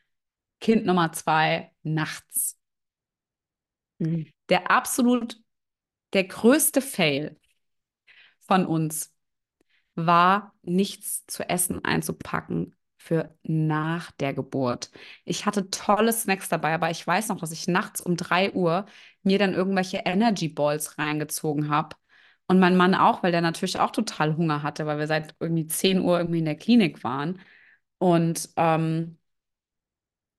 Kind 0.60 0.86
Nummer 0.86 1.12
zwei 1.12 1.72
nachts. 1.82 2.58
Mhm. 3.98 4.26
Der 4.48 4.70
absolut, 4.70 5.36
der 6.12 6.24
größte 6.24 6.80
Fail 6.80 7.38
von 8.40 8.66
uns 8.66 9.12
war, 9.94 10.54
nichts 10.62 11.26
zu 11.26 11.48
essen 11.48 11.84
einzupacken 11.84 12.74
für 12.98 13.36
nach 13.42 14.10
der 14.12 14.34
Geburt. 14.34 14.90
Ich 15.24 15.46
hatte 15.46 15.70
tolle 15.70 16.12
Snacks 16.12 16.48
dabei, 16.48 16.74
aber 16.74 16.90
ich 16.90 17.06
weiß 17.06 17.28
noch, 17.28 17.38
dass 17.38 17.52
ich 17.52 17.68
nachts 17.68 18.00
um 18.00 18.16
3 18.16 18.52
Uhr 18.52 18.86
mir 19.22 19.38
dann 19.38 19.54
irgendwelche 19.54 19.98
Energy 19.98 20.48
Balls 20.48 20.98
reingezogen 20.98 21.68
habe. 21.70 21.96
Und 22.48 22.60
mein 22.60 22.76
Mann 22.76 22.94
auch, 22.94 23.22
weil 23.22 23.32
der 23.32 23.40
natürlich 23.40 23.78
auch 23.80 23.90
total 23.90 24.36
Hunger 24.36 24.62
hatte, 24.62 24.86
weil 24.86 24.98
wir 24.98 25.06
seit 25.08 25.34
irgendwie 25.40 25.66
10 25.66 26.00
Uhr 26.00 26.18
irgendwie 26.18 26.38
in 26.38 26.44
der 26.44 26.56
Klinik 26.56 27.02
waren. 27.04 27.40
Und 27.98 28.50
ähm, 28.56 29.18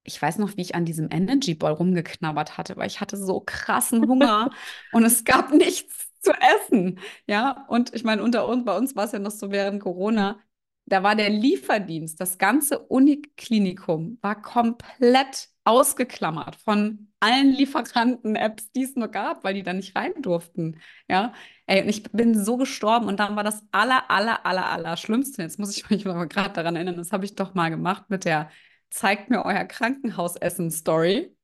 ich 0.04 0.22
weiß 0.22 0.38
noch, 0.38 0.56
wie 0.56 0.62
ich 0.62 0.76
an 0.76 0.86
diesem 0.86 1.10
Energy 1.12 1.54
Ball 1.54 1.74
rumgeknabbert 1.74 2.58
hatte, 2.58 2.78
weil 2.78 2.88
ich 2.88 3.02
hatte 3.02 3.18
so 3.18 3.42
krassen 3.46 4.08
Hunger 4.08 4.52
und 4.94 5.04
es 5.04 5.26
gab 5.26 5.52
nichts 5.54 6.10
zu 6.22 6.32
essen. 6.32 7.00
Ja, 7.28 7.66
und 7.68 7.94
ich 7.94 8.04
meine, 8.04 8.24
unter 8.24 8.48
uns, 8.48 8.64
bei 8.66 8.78
uns 8.78 8.96
war 8.96 9.06
es 9.06 9.12
ja 9.12 9.20
noch 9.20 9.32
so 9.32 9.52
während 9.52 9.82
Corona, 9.82 10.40
da 10.86 11.04
war 11.04 11.16
der 11.16 11.30
Lieferdienst, 11.30 12.20
das 12.22 12.38
ganze 12.38 12.80
Uniklinikum 12.80 14.18
war 14.22 14.42
komplett 14.42 15.50
ausgeklammert 15.66 16.56
von 16.56 17.07
allen 17.20 17.52
Lieferanten-Apps, 17.52 18.72
die 18.72 18.84
es 18.84 18.96
nur 18.96 19.08
gab, 19.10 19.44
weil 19.44 19.54
die 19.56 19.64
da 19.64 19.74
nicht 19.74 19.96
rein 19.96 20.14
durften. 20.22 20.80
Ja, 21.10 21.34
ey, 21.66 21.82
und 21.82 21.90
ich 21.90 22.04
bin 22.04 22.44
so 22.44 22.58
gestorben 22.58 23.08
und 23.08 23.20
dann 23.20 23.36
war 23.36 23.44
das 23.44 23.64
aller, 23.72 24.10
aller, 24.10 24.46
aller, 24.46 24.66
aller 24.68 24.98
Schlimmste. 24.98 25.42
Jetzt 25.42 25.60
muss 25.60 25.76
ich 25.76 25.90
mich 25.90 26.06
mal 26.06 26.28
gerade 26.28 26.54
daran 26.54 26.76
erinnern, 26.76 26.98
das 26.98 27.12
habe 27.12 27.26
ich 27.26 27.36
doch 27.36 27.54
mal 27.54 27.70
gemacht 27.70 28.10
mit 28.10 28.26
der 28.26 28.50
Zeigt 28.90 29.30
mir 29.30 29.44
euer 29.44 29.66
Krankenhausessen-Story. 29.66 31.36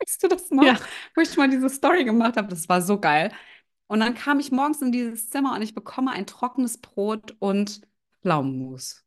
Weißt 0.00 0.22
du 0.22 0.28
das 0.28 0.50
noch? 0.50 0.64
Ja. 0.64 0.78
Wo 1.14 1.20
ich 1.20 1.36
mal 1.36 1.48
diese 1.48 1.68
Story 1.68 2.04
gemacht 2.04 2.36
habe, 2.36 2.48
das 2.48 2.68
war 2.68 2.80
so 2.80 3.00
geil. 3.00 3.32
Und 3.86 4.00
dann 4.00 4.14
kam 4.14 4.40
ich 4.40 4.50
morgens 4.52 4.80
in 4.82 4.92
dieses 4.92 5.30
Zimmer 5.30 5.54
und 5.54 5.62
ich 5.62 5.74
bekomme 5.74 6.12
ein 6.12 6.26
trockenes 6.26 6.78
Brot 6.78 7.36
und 7.38 7.80
Pflaumenmus. 8.22 9.04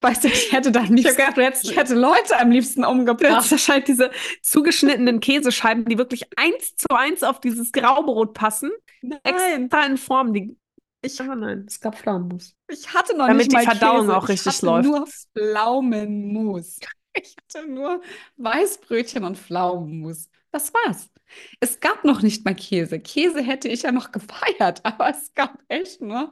Weißt 0.00 0.22
du, 0.22 0.28
ich 0.28 0.52
hätte 0.52 0.70
da 0.70 0.80
am 0.80 0.94
liebsten, 0.94 1.20
ich, 1.62 1.76
hätte 1.76 1.94
Leute 1.94 2.38
am 2.38 2.50
liebsten 2.50 2.84
umgebracht. 2.84 3.50
Das 3.50 3.60
scheint 3.60 3.88
diese 3.88 4.12
zugeschnittenen 4.42 5.18
Käsescheiben, 5.18 5.84
die 5.86 5.98
wirklich 5.98 6.24
eins 6.36 6.76
zu 6.76 6.86
eins 6.94 7.24
auf 7.24 7.40
dieses 7.40 7.72
Graubrot 7.72 8.32
passen. 8.32 8.70
Nein. 9.02 9.18
Extra 9.24 9.86
in 9.86 9.96
Form. 9.96 10.32
Die, 10.32 10.56
ich, 11.02 11.20
oh 11.20 11.34
nein, 11.34 11.64
es 11.66 11.80
gab 11.80 11.98
Pflaumenmus. 11.98 12.54
Ich 12.68 12.92
hatte 12.94 13.16
noch 13.16 13.26
Damit 13.26 13.46
nicht 13.48 13.52
mal 13.52 13.60
die 13.60 13.66
Verdauung 13.66 14.06
Käse. 14.06 14.16
auch 14.16 14.28
richtig 14.28 14.46
ich 14.52 14.56
hatte 14.58 14.66
läuft. 14.66 14.88
nur 14.88 15.06
Pflaumenmus. 15.36 16.78
Ich 17.14 17.34
hatte 17.52 17.66
nur 17.66 18.00
Weißbrötchen 18.36 19.24
und 19.24 19.36
Pflaumenmus. 19.36 20.28
Das 20.52 20.72
war's. 20.72 21.10
Es 21.58 21.80
gab 21.80 22.04
noch 22.04 22.22
nicht 22.22 22.44
mal 22.44 22.54
Käse. 22.54 23.00
Käse 23.00 23.42
hätte 23.42 23.66
ich 23.68 23.82
ja 23.82 23.90
noch 23.92 24.12
gefeiert, 24.12 24.80
aber 24.84 25.10
es 25.10 25.34
gab 25.34 25.58
echt 25.66 26.00
nur 26.00 26.30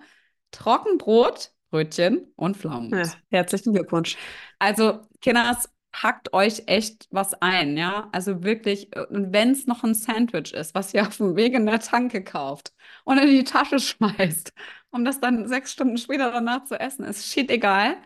Trockenbrot, 0.52 1.52
Brötchen 1.70 2.32
und 2.36 2.56
Pflaumenmus. 2.56 3.12
Ja, 3.12 3.38
herzlichen 3.38 3.74
Glückwunsch. 3.74 4.16
Also, 4.58 5.00
Kinders, 5.20 5.68
packt 5.92 6.32
euch 6.34 6.64
echt 6.66 7.08
was 7.10 7.34
ein, 7.40 7.76
ja? 7.78 8.08
Also 8.12 8.44
wirklich, 8.44 8.94
und 9.08 9.32
wenn 9.32 9.52
es 9.52 9.66
noch 9.66 9.82
ein 9.82 9.94
Sandwich 9.94 10.52
ist, 10.52 10.74
was 10.74 10.92
ihr 10.92 11.06
auf 11.06 11.16
dem 11.16 11.36
Weg 11.36 11.54
in 11.54 11.64
der 11.64 11.80
Tanke 11.80 12.22
kauft 12.22 12.72
und 13.04 13.16
in 13.18 13.28
die 13.28 13.44
Tasche 13.44 13.78
schmeißt, 13.80 14.52
um 14.90 15.04
das 15.04 15.20
dann 15.20 15.48
sechs 15.48 15.72
Stunden 15.72 15.96
später 15.96 16.30
danach 16.30 16.64
zu 16.64 16.78
essen, 16.78 17.04
ist 17.04 17.26
shit 17.26 17.50
egal. 17.50 17.96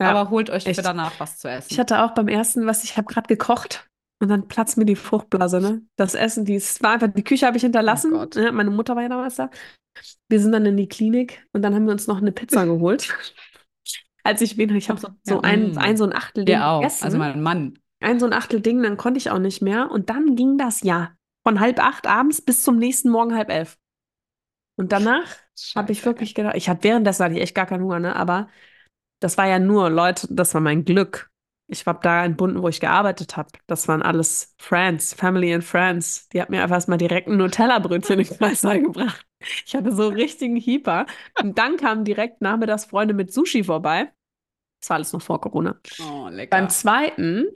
Ja, 0.00 0.10
aber 0.10 0.30
holt 0.30 0.50
euch 0.50 0.66
echt. 0.66 0.76
für 0.76 0.82
danach 0.82 1.12
was 1.18 1.38
zu 1.38 1.48
essen. 1.48 1.68
Ich 1.70 1.78
hatte 1.78 2.02
auch 2.02 2.12
beim 2.12 2.28
ersten, 2.28 2.66
was 2.66 2.82
ich 2.82 2.96
habe 2.96 3.06
gerade 3.06 3.28
gekocht 3.28 3.88
und 4.24 4.30
dann 4.30 4.48
platzt 4.48 4.78
mir 4.78 4.86
die 4.86 4.96
Fruchtblase, 4.96 5.60
ne? 5.60 5.82
Das 5.96 6.14
Essen, 6.14 6.46
die 6.46 6.54
es 6.54 6.82
war 6.82 6.92
einfach, 6.92 7.08
die 7.08 7.22
Küche 7.22 7.46
habe 7.46 7.58
ich 7.58 7.62
hinterlassen. 7.62 8.14
Oh 8.14 8.26
ne? 8.34 8.52
Meine 8.52 8.70
Mutter 8.70 8.96
war 8.96 9.02
ja 9.02 9.10
damals 9.10 9.36
da. 9.36 9.50
Wir 10.30 10.40
sind 10.40 10.52
dann 10.52 10.64
in 10.64 10.78
die 10.78 10.88
Klinik 10.88 11.46
und 11.52 11.60
dann 11.60 11.74
haben 11.74 11.84
wir 11.84 11.92
uns 11.92 12.06
noch 12.06 12.16
eine 12.16 12.32
Pizza 12.32 12.64
geholt. 12.64 13.14
Als 14.22 14.40
ich 14.40 14.56
wen, 14.56 14.74
ich 14.74 14.88
habe 14.88 14.98
so, 14.98 15.08
so 15.22 15.34
ja, 15.34 15.40
ein, 15.42 15.74
mm. 15.74 15.78
ein 15.78 15.96
so 15.98 16.04
ein 16.04 16.14
Achtel 16.14 16.46
Ding 16.46 16.58
auch. 16.58 16.80
gegessen. 16.80 17.04
Also 17.04 17.18
mein 17.18 17.42
Mann. 17.42 17.78
Ein 18.00 18.18
so 18.18 18.24
ein 18.24 18.32
Achtel 18.32 18.62
Ding, 18.62 18.82
dann 18.82 18.96
konnte 18.96 19.18
ich 19.18 19.30
auch 19.30 19.38
nicht 19.38 19.60
mehr. 19.60 19.90
Und 19.90 20.08
dann 20.08 20.36
ging 20.36 20.56
das 20.56 20.80
ja 20.80 21.14
von 21.46 21.60
halb 21.60 21.78
acht 21.84 22.06
abends 22.06 22.40
bis 22.40 22.62
zum 22.62 22.78
nächsten 22.78 23.10
Morgen 23.10 23.34
halb 23.34 23.50
elf. 23.50 23.76
Und 24.76 24.92
danach 24.92 25.36
habe 25.76 25.92
ich 25.92 26.04
wirklich 26.06 26.34
gedacht, 26.34 26.56
ich 26.56 26.70
hatte 26.70 26.84
währenddessen 26.84 27.24
hatte 27.24 27.34
ich 27.34 27.42
echt 27.42 27.54
gar 27.54 27.66
keinen 27.66 27.84
Hunger, 27.84 28.00
ne? 28.00 28.16
Aber 28.16 28.48
das 29.20 29.36
war 29.36 29.46
ja 29.46 29.58
nur, 29.58 29.90
Leute, 29.90 30.26
das 30.30 30.54
war 30.54 30.62
mein 30.62 30.86
Glück, 30.86 31.30
ich 31.66 31.86
war 31.86 31.98
da 32.00 32.24
entbunden, 32.24 32.62
wo 32.62 32.68
ich 32.68 32.80
gearbeitet 32.80 33.36
habe. 33.36 33.48
Das 33.66 33.88
waren 33.88 34.02
alles 34.02 34.54
Friends, 34.58 35.14
Family 35.14 35.52
and 35.54 35.64
Friends. 35.64 36.28
Die 36.28 36.40
hat 36.40 36.50
mir 36.50 36.62
einfach 36.62 36.76
erstmal 36.76 36.98
direkt 36.98 37.28
ein 37.28 37.38
Nutella-Brötchen 37.38 38.20
in 38.20 38.26
den 38.26 38.36
Kreissaal 38.36 38.82
gebracht. 38.82 39.26
Ich 39.66 39.74
hatte 39.74 39.92
so 39.92 40.08
einen 40.08 40.16
richtigen 40.16 40.56
Hieper. 40.56 41.06
Und 41.40 41.58
dann 41.58 41.76
kamen 41.76 42.04
direkt 42.04 42.42
nachmittags 42.42 42.84
Freunde 42.84 43.14
mit 43.14 43.32
Sushi 43.32 43.64
vorbei. 43.64 44.12
Das 44.80 44.90
war 44.90 44.96
alles 44.96 45.12
noch 45.12 45.22
vor 45.22 45.40
Corona. 45.40 45.80
Oh, 46.00 46.28
lecker. 46.28 46.56
Beim 46.56 46.68
zweiten 46.68 47.46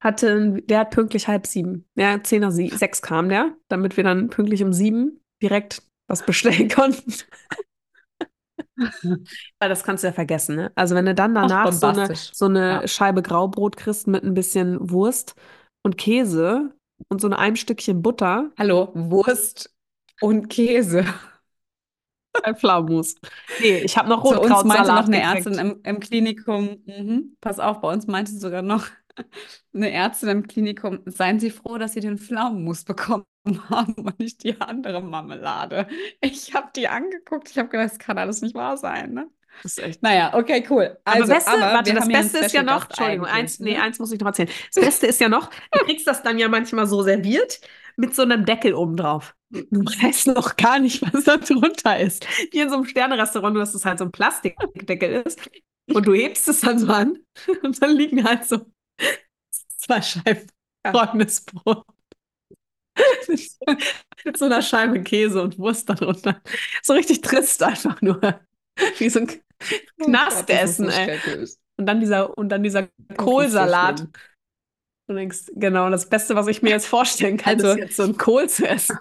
hatte, 0.00 0.60
der 0.62 0.80
hat 0.80 0.90
pünktlich 0.90 1.28
halb 1.28 1.46
sieben. 1.46 1.88
Ja, 1.94 2.20
zehn 2.22 2.40
nach 2.40 2.50
sechs 2.50 3.02
kam 3.02 3.28
der, 3.28 3.54
damit 3.68 3.96
wir 3.96 4.02
dann 4.02 4.28
pünktlich 4.30 4.64
um 4.64 4.72
sieben 4.72 5.24
direkt 5.40 5.82
was 6.08 6.26
bestellen 6.26 6.68
konnten. 6.74 7.14
Weil 9.58 9.68
das 9.68 9.84
kannst 9.84 10.02
du 10.02 10.08
ja 10.08 10.12
vergessen, 10.12 10.56
ne? 10.56 10.72
Also 10.74 10.94
wenn 10.94 11.06
du 11.06 11.14
dann 11.14 11.34
danach 11.34 11.66
Ach, 11.66 11.72
so 11.72 11.86
eine, 11.86 12.14
so 12.14 12.46
eine 12.46 12.68
ja. 12.82 12.88
Scheibe 12.88 13.22
Graubrot 13.22 13.76
kriegst 13.76 14.06
mit 14.06 14.24
ein 14.24 14.34
bisschen 14.34 14.90
Wurst 14.90 15.34
und 15.82 15.98
Käse 15.98 16.74
und 17.08 17.20
so 17.20 17.28
einem 17.28 17.56
Stückchen 17.56 18.02
Butter. 18.02 18.50
Hallo, 18.58 18.90
Wurst 18.94 19.74
und 20.20 20.48
Käse. 20.48 21.04
Ein 22.44 22.56
Pflaumus. 22.56 23.16
Nee, 23.60 23.82
ich 23.84 23.98
habe 23.98 24.08
noch 24.08 24.24
Rotkrautsalat 24.24 24.48
Zu 24.48 24.64
uns 24.64 24.74
meinte 24.74 24.94
noch 24.94 25.06
eine 25.06 25.20
Ärztin 25.20 25.54
im, 25.54 25.80
im 25.84 26.00
Klinikum, 26.00 26.82
mhm, 26.86 27.36
pass 27.42 27.58
auf, 27.58 27.82
bei 27.82 27.92
uns 27.92 28.06
meinte 28.06 28.32
sogar 28.32 28.62
noch 28.62 28.86
eine 29.74 29.90
Ärztin 29.90 30.28
im 30.28 30.46
Klinikum, 30.46 31.00
seien 31.06 31.40
Sie 31.40 31.50
froh, 31.50 31.78
dass 31.78 31.94
Sie 31.94 32.00
den 32.00 32.18
Pflaumenmus 32.18 32.84
bekommen 32.84 33.24
haben 33.70 33.94
und 33.94 34.18
nicht 34.18 34.44
die 34.44 34.60
andere 34.60 35.02
Marmelade. 35.02 35.88
Ich 36.20 36.54
habe 36.54 36.70
die 36.74 36.88
angeguckt, 36.88 37.50
ich 37.50 37.58
habe 37.58 37.68
gedacht, 37.68 37.90
das 37.90 37.98
kann 37.98 38.18
alles 38.18 38.42
nicht 38.42 38.54
wahr 38.54 38.76
sein, 38.76 39.14
ne? 39.14 39.28
Das 39.62 39.72
ist 39.72 39.84
echt. 39.84 40.02
Naja, 40.02 40.32
okay, 40.34 40.64
cool. 40.70 40.96
Also, 41.04 41.24
aber, 41.24 41.34
Beste, 41.34 41.50
aber 41.50 41.60
warte, 41.60 41.94
das 41.94 42.08
Beste 42.08 42.38
ist 42.38 42.52
ja 42.52 42.62
noch, 42.62 42.88
Entschuldigung, 42.88 43.26
eins, 43.26 43.60
nee, 43.60 43.74
ne? 43.74 43.82
eins 43.82 43.98
muss 43.98 44.12
ich 44.12 44.20
noch 44.20 44.28
erzählen. 44.28 44.48
Das 44.74 44.84
Beste 44.84 45.06
ist 45.06 45.20
ja 45.20 45.28
noch, 45.28 45.50
du 45.72 45.84
kriegst 45.84 46.06
das 46.06 46.22
dann 46.22 46.38
ja 46.38 46.48
manchmal 46.48 46.86
so 46.86 47.02
serviert 47.02 47.60
mit 47.96 48.14
so 48.14 48.22
einem 48.22 48.46
Deckel 48.46 48.74
oben 48.74 48.96
drauf. 48.96 49.34
Du 49.50 49.84
weißt 49.84 50.28
noch 50.28 50.56
gar 50.56 50.78
nicht, 50.78 51.02
was 51.12 51.24
da 51.24 51.36
drunter 51.36 52.00
ist. 52.00 52.26
Wie 52.50 52.60
in 52.60 52.70
so 52.70 52.76
einem 52.76 52.86
Sternerestaurant, 52.86 53.56
dass 53.56 53.74
es 53.74 53.84
halt 53.84 53.98
so 53.98 54.06
ein 54.06 54.12
Plastikdeckel 54.12 55.22
ist. 55.26 55.38
Und 55.92 56.06
du 56.06 56.14
hebst 56.14 56.48
es 56.48 56.60
dann 56.60 56.78
so 56.78 56.86
an 56.86 57.18
und 57.62 57.82
dann 57.82 57.90
liegen 57.96 58.24
halt 58.24 58.46
so 58.46 58.64
zwei 59.76 60.02
Scheiben 60.02 60.48
trockenes 60.84 61.44
Brot. 61.44 61.84
Mit 64.24 64.36
so 64.36 64.44
einer 64.44 64.62
Scheibe 64.62 65.02
Käse 65.02 65.42
und 65.42 65.58
Wurst 65.58 65.88
darunter. 65.88 66.40
So 66.82 66.92
richtig 66.92 67.20
trist 67.20 67.62
einfach 67.62 68.00
nur. 68.02 68.20
Wie 68.98 69.08
so 69.08 69.20
ein 69.20 69.30
oh 69.30 70.04
Knastessen, 70.04 70.88
oh 70.88 70.90
ey. 70.90 71.18
Und 71.76 71.86
dann 71.86 72.00
dieser, 72.00 72.36
und 72.36 72.48
dann 72.48 72.62
dieser 72.62 72.88
Kohlsalat. 73.16 74.00
So 74.00 74.06
du 75.08 75.14
denkst, 75.14 75.52
genau, 75.54 75.90
das 75.90 76.08
Beste, 76.08 76.34
was 76.34 76.46
ich 76.46 76.62
mir 76.62 76.70
jetzt 76.70 76.86
vorstellen 76.86 77.36
kann, 77.36 77.56
also, 77.56 77.70
ist 77.72 77.78
jetzt 77.78 77.96
so 77.96 78.04
ein 78.04 78.16
Kohl 78.16 78.48
zu 78.48 78.66
essen. 78.68 78.98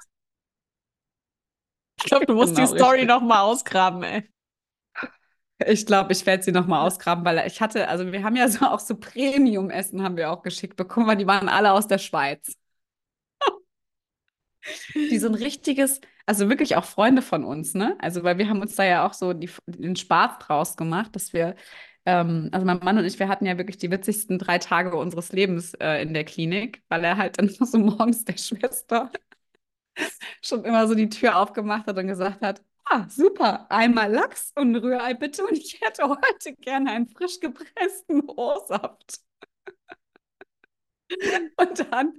Ich 1.97 2.05
glaube, 2.05 2.25
du 2.25 2.33
musst 2.33 2.55
genau, 2.55 2.71
die 2.71 2.77
Story 2.77 3.05
nochmal 3.05 3.41
ausgraben, 3.41 4.03
ey. 4.03 4.27
Ich 5.67 5.85
glaube, 5.85 6.11
ich 6.13 6.25
werde 6.25 6.43
sie 6.43 6.51
nochmal 6.51 6.85
ausgraben, 6.85 7.25
weil 7.25 7.45
ich 7.47 7.61
hatte, 7.61 7.87
also 7.87 8.11
wir 8.11 8.23
haben 8.23 8.35
ja 8.35 8.47
so 8.47 8.65
auch 8.65 8.79
so 8.79 8.95
Premium-Essen 8.97 10.01
haben 10.03 10.17
wir 10.17 10.31
auch 10.31 10.43
geschickt 10.43 10.75
bekommen, 10.77 11.07
weil 11.07 11.17
die 11.17 11.27
waren 11.27 11.49
alle 11.49 11.71
aus 11.73 11.87
der 11.87 11.97
Schweiz. 11.97 12.55
die 15.09 15.17
so 15.19 15.27
ein 15.27 15.35
richtiges, 15.35 16.01
also 16.25 16.49
wirklich 16.49 16.75
auch 16.75 16.85
Freunde 16.85 17.21
von 17.21 17.43
uns, 17.43 17.73
ne? 17.73 17.95
Also, 17.99 18.23
weil 18.23 18.37
wir 18.37 18.49
haben 18.49 18.61
uns 18.61 18.75
da 18.75 18.83
ja 18.83 19.05
auch 19.07 19.13
so 19.13 19.33
die, 19.33 19.49
den 19.67 19.95
Spaß 19.95 20.39
draus 20.39 20.77
gemacht, 20.77 21.15
dass 21.15 21.33
wir, 21.33 21.55
ähm, 22.05 22.49
also 22.51 22.65
mein 22.65 22.79
Mann 22.79 22.97
und 22.97 23.05
ich, 23.05 23.19
wir 23.19 23.27
hatten 23.27 23.45
ja 23.45 23.57
wirklich 23.57 23.77
die 23.77 23.91
witzigsten 23.91 24.39
drei 24.39 24.57
Tage 24.59 24.95
unseres 24.97 25.31
Lebens 25.31 25.73
äh, 25.75 26.01
in 26.01 26.13
der 26.13 26.23
Klinik, 26.25 26.81
weil 26.89 27.03
er 27.03 27.17
halt 27.17 27.37
dann 27.39 27.49
so 27.65 27.77
morgens 27.77 28.25
der 28.25 28.37
Schwester 28.37 29.11
schon 30.41 30.63
immer 30.65 30.87
so 30.87 30.95
die 30.95 31.09
Tür 31.09 31.37
aufgemacht 31.37 31.87
hat 31.87 31.97
und 31.97 32.07
gesagt 32.07 32.41
hat, 32.41 32.61
ah, 32.85 33.07
super, 33.09 33.69
einmal 33.71 34.11
Lachs 34.11 34.51
und 34.55 34.75
Rührei 34.75 35.13
bitte 35.13 35.45
und 35.45 35.57
ich 35.57 35.79
hätte 35.81 36.03
heute 36.09 36.55
gerne 36.57 36.91
einen 36.91 37.07
frisch 37.09 37.39
gepressten 37.39 38.23
O-Saft. 38.29 39.21
Und 41.57 41.91
dann, 41.91 42.13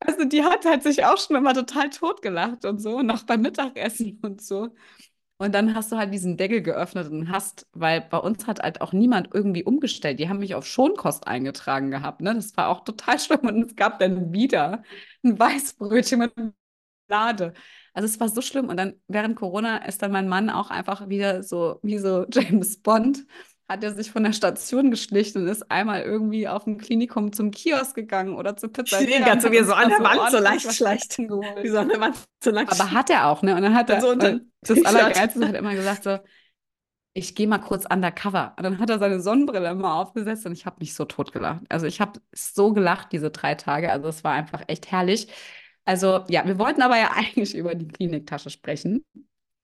also 0.00 0.24
die 0.24 0.42
hat 0.44 0.64
halt 0.64 0.82
sich 0.82 1.04
auch 1.04 1.18
schon 1.18 1.36
immer 1.36 1.54
total 1.54 1.90
totgelacht 1.90 2.64
und 2.64 2.78
so, 2.80 3.02
noch 3.02 3.24
beim 3.24 3.42
Mittagessen 3.42 4.18
und 4.22 4.42
so. 4.42 4.74
Und 5.38 5.54
dann 5.54 5.74
hast 5.74 5.92
du 5.92 5.96
halt 5.96 6.14
diesen 6.14 6.36
Deckel 6.36 6.62
geöffnet 6.62 7.10
und 7.10 7.30
hast, 7.30 7.66
weil 7.72 8.00
bei 8.02 8.18
uns 8.18 8.46
hat 8.46 8.60
halt 8.60 8.80
auch 8.80 8.92
niemand 8.92 9.30
irgendwie 9.34 9.64
umgestellt. 9.64 10.20
Die 10.20 10.28
haben 10.28 10.38
mich 10.38 10.54
auf 10.54 10.66
Schonkost 10.66 11.26
eingetragen 11.26 11.90
gehabt. 11.90 12.20
Ne? 12.22 12.34
Das 12.34 12.56
war 12.56 12.68
auch 12.68 12.84
total 12.84 13.18
schlimm. 13.20 13.40
Und 13.42 13.62
es 13.62 13.76
gab 13.76 13.98
dann 13.98 14.32
wieder 14.32 14.82
ein 15.24 15.38
Weißbrötchen 15.38 16.20
mit 16.20 16.32
Lade. 17.08 17.54
Also 17.94 18.06
es 18.06 18.20
war 18.20 18.28
so 18.28 18.42
schlimm. 18.42 18.68
Und 18.68 18.76
dann 18.76 18.94
während 19.08 19.36
Corona 19.36 19.78
ist 19.78 20.02
dann 20.02 20.12
mein 20.12 20.28
Mann 20.28 20.50
auch 20.50 20.70
einfach 20.70 21.08
wieder 21.08 21.42
so, 21.42 21.78
wie 21.82 21.98
so 21.98 22.26
James 22.30 22.82
Bond, 22.82 23.24
hat 23.68 23.82
er 23.82 23.94
sich 23.94 24.10
von 24.10 24.24
der 24.24 24.32
Station 24.34 24.90
geschlichen 24.90 25.42
und 25.42 25.48
ist 25.48 25.70
einmal 25.70 26.02
irgendwie 26.02 26.46
auf 26.48 26.64
dem 26.64 26.76
Klinikum 26.76 27.32
zum 27.32 27.50
Kiosk 27.50 27.94
gegangen 27.94 28.34
oder 28.34 28.56
zur 28.56 28.70
Pizza. 28.70 29.00
Ich 29.00 29.08
sehe 29.08 29.20
ganz 29.20 29.42
so, 29.42 29.50
wie 29.50 29.64
so 29.64 29.72
an 29.72 29.88
der 29.88 30.00
Wand 30.00 30.30
so 30.30 30.38
leicht 30.38 30.70
schleicht. 30.74 31.18
Wie 31.18 31.68
so 31.68 31.78
an 31.78 31.88
der 31.88 32.00
Wand 32.00 32.16
so 32.42 32.50
leicht 32.50 32.70
Aber 32.72 32.90
hat 32.90 33.08
er 33.08 33.28
auch, 33.28 33.40
ne? 33.42 33.56
Und 33.56 33.62
dann 33.62 33.74
hat 33.74 33.88
er, 33.88 34.02
so 34.02 34.14
das 34.14 34.38
Allergeilste 34.84 35.48
hat 35.48 35.54
immer 35.54 35.74
gesagt 35.74 36.04
so, 36.04 36.18
ich 37.14 37.34
gehe 37.34 37.46
mal 37.46 37.58
kurz 37.58 37.86
undercover. 37.86 38.54
Und 38.58 38.64
dann 38.64 38.78
hat 38.78 38.90
er 38.90 38.98
seine 38.98 39.20
Sonnenbrille 39.20 39.70
immer 39.70 39.94
aufgesetzt 39.94 40.44
und 40.46 40.52
ich 40.52 40.66
habe 40.66 40.76
mich 40.80 40.94
so 40.94 41.04
tot 41.04 41.32
gelacht. 41.32 41.62
Also 41.68 41.86
ich 41.86 42.00
habe 42.00 42.20
so 42.32 42.72
gelacht 42.72 43.12
diese 43.12 43.30
drei 43.30 43.54
Tage. 43.54 43.90
Also 43.90 44.08
es 44.08 44.24
war 44.24 44.32
einfach 44.32 44.62
echt 44.66 44.90
herrlich. 44.90 45.28
Also 45.84 46.24
ja, 46.28 46.46
wir 46.46 46.58
wollten 46.58 46.82
aber 46.82 46.96
ja 46.96 47.10
eigentlich 47.14 47.54
über 47.54 47.74
die 47.74 47.88
Kliniktasche 47.88 48.50
sprechen 48.50 49.04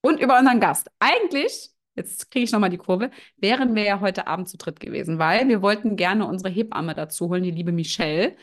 und 0.03 0.21
über 0.21 0.39
unseren 0.39 0.61
Gast. 0.61 0.89
Eigentlich, 0.99 1.71
jetzt 1.95 2.31
kriege 2.31 2.45
ich 2.45 2.53
nochmal 2.53 2.71
die 2.71 2.79
Kurve, 2.79 3.11
wären 3.37 3.75
wir 3.75 3.85
ja 3.85 4.01
heute 4.01 4.27
Abend 4.27 4.49
zu 4.49 4.57
dritt 4.57 4.81
gewesen, 4.81 5.19
weil 5.19 5.49
wir 5.49 5.63
wollten 5.63 5.97
gerne 5.97 6.27
unsere 6.27 6.51
Hebamme 6.51 6.95
dazu 6.95 7.29
holen, 7.29 7.43
die 7.43 7.51
liebe 7.51 7.73
Michelle 7.73 8.37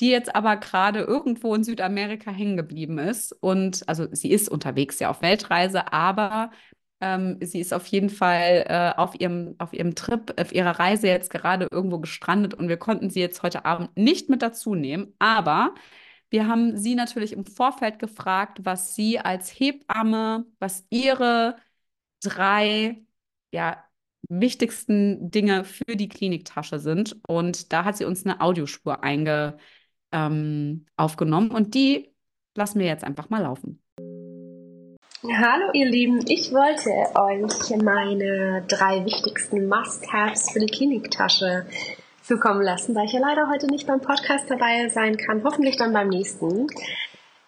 die 0.00 0.10
jetzt 0.10 0.34
aber 0.34 0.56
gerade 0.56 1.00
irgendwo 1.00 1.54
in 1.54 1.64
Südamerika 1.64 2.30
hängen 2.30 2.56
geblieben 2.56 2.98
ist. 2.98 3.32
Und 3.32 3.88
also 3.88 4.06
sie 4.12 4.30
ist 4.30 4.48
unterwegs 4.48 4.98
ja 5.00 5.10
auf 5.10 5.22
Weltreise, 5.22 5.92
aber 5.92 6.50
ähm, 7.00 7.38
sie 7.40 7.60
ist 7.60 7.72
auf 7.74 7.86
jeden 7.86 8.10
Fall 8.10 8.64
äh, 8.68 8.92
auf, 8.96 9.18
ihrem, 9.20 9.54
auf 9.58 9.72
ihrem 9.72 9.94
Trip, 9.94 10.34
auf 10.40 10.52
ihrer 10.52 10.78
Reise 10.78 11.08
jetzt 11.08 11.30
gerade 11.30 11.68
irgendwo 11.70 11.98
gestrandet 11.98 12.54
und 12.54 12.68
wir 12.68 12.76
konnten 12.76 13.10
sie 13.10 13.20
jetzt 13.20 13.42
heute 13.42 13.64
Abend 13.64 13.96
nicht 13.96 14.28
mit 14.28 14.42
dazu 14.42 14.74
nehmen. 14.74 15.14
Aber 15.18 15.74
wir 16.30 16.46
haben 16.46 16.76
sie 16.76 16.94
natürlich 16.94 17.32
im 17.32 17.44
Vorfeld 17.44 17.98
gefragt, 17.98 18.58
was 18.62 18.94
sie 18.94 19.18
als 19.18 19.50
Hebamme, 19.50 20.46
was 20.58 20.84
ihre 20.90 21.56
drei 22.22 23.02
ja, 23.52 23.82
wichtigsten 24.28 25.30
Dinge 25.30 25.64
für 25.64 25.96
die 25.96 26.08
Kliniktasche 26.08 26.78
sind. 26.78 27.16
Und 27.26 27.72
da 27.72 27.84
hat 27.84 27.96
sie 27.96 28.04
uns 28.04 28.24
eine 28.24 28.40
Audiospur 28.40 29.02
einge, 29.02 29.56
ähm, 30.12 30.86
aufgenommen 30.96 31.50
und 31.50 31.74
die 31.74 32.14
lassen 32.56 32.78
wir 32.80 32.86
jetzt 32.86 33.04
einfach 33.04 33.28
mal 33.30 33.42
laufen. 33.42 33.82
Hallo 35.22 35.70
ihr 35.72 35.86
Lieben, 35.86 36.24
ich 36.28 36.52
wollte 36.52 36.90
euch 37.18 37.76
meine 37.82 38.64
drei 38.68 39.04
wichtigsten 39.04 39.68
Must-Haves 39.68 40.50
für 40.50 40.60
die 40.60 40.66
Kliniktasche 40.66 41.66
zukommen 42.28 42.62
lassen, 42.62 42.94
da 42.94 43.02
ich 43.02 43.12
ja 43.12 43.20
leider 43.20 43.48
heute 43.48 43.66
nicht 43.66 43.86
beim 43.86 44.00
Podcast 44.00 44.48
dabei 44.48 44.88
sein 44.90 45.16
kann, 45.16 45.42
hoffentlich 45.42 45.76
dann 45.76 45.92
beim 45.92 46.08
nächsten. 46.08 46.68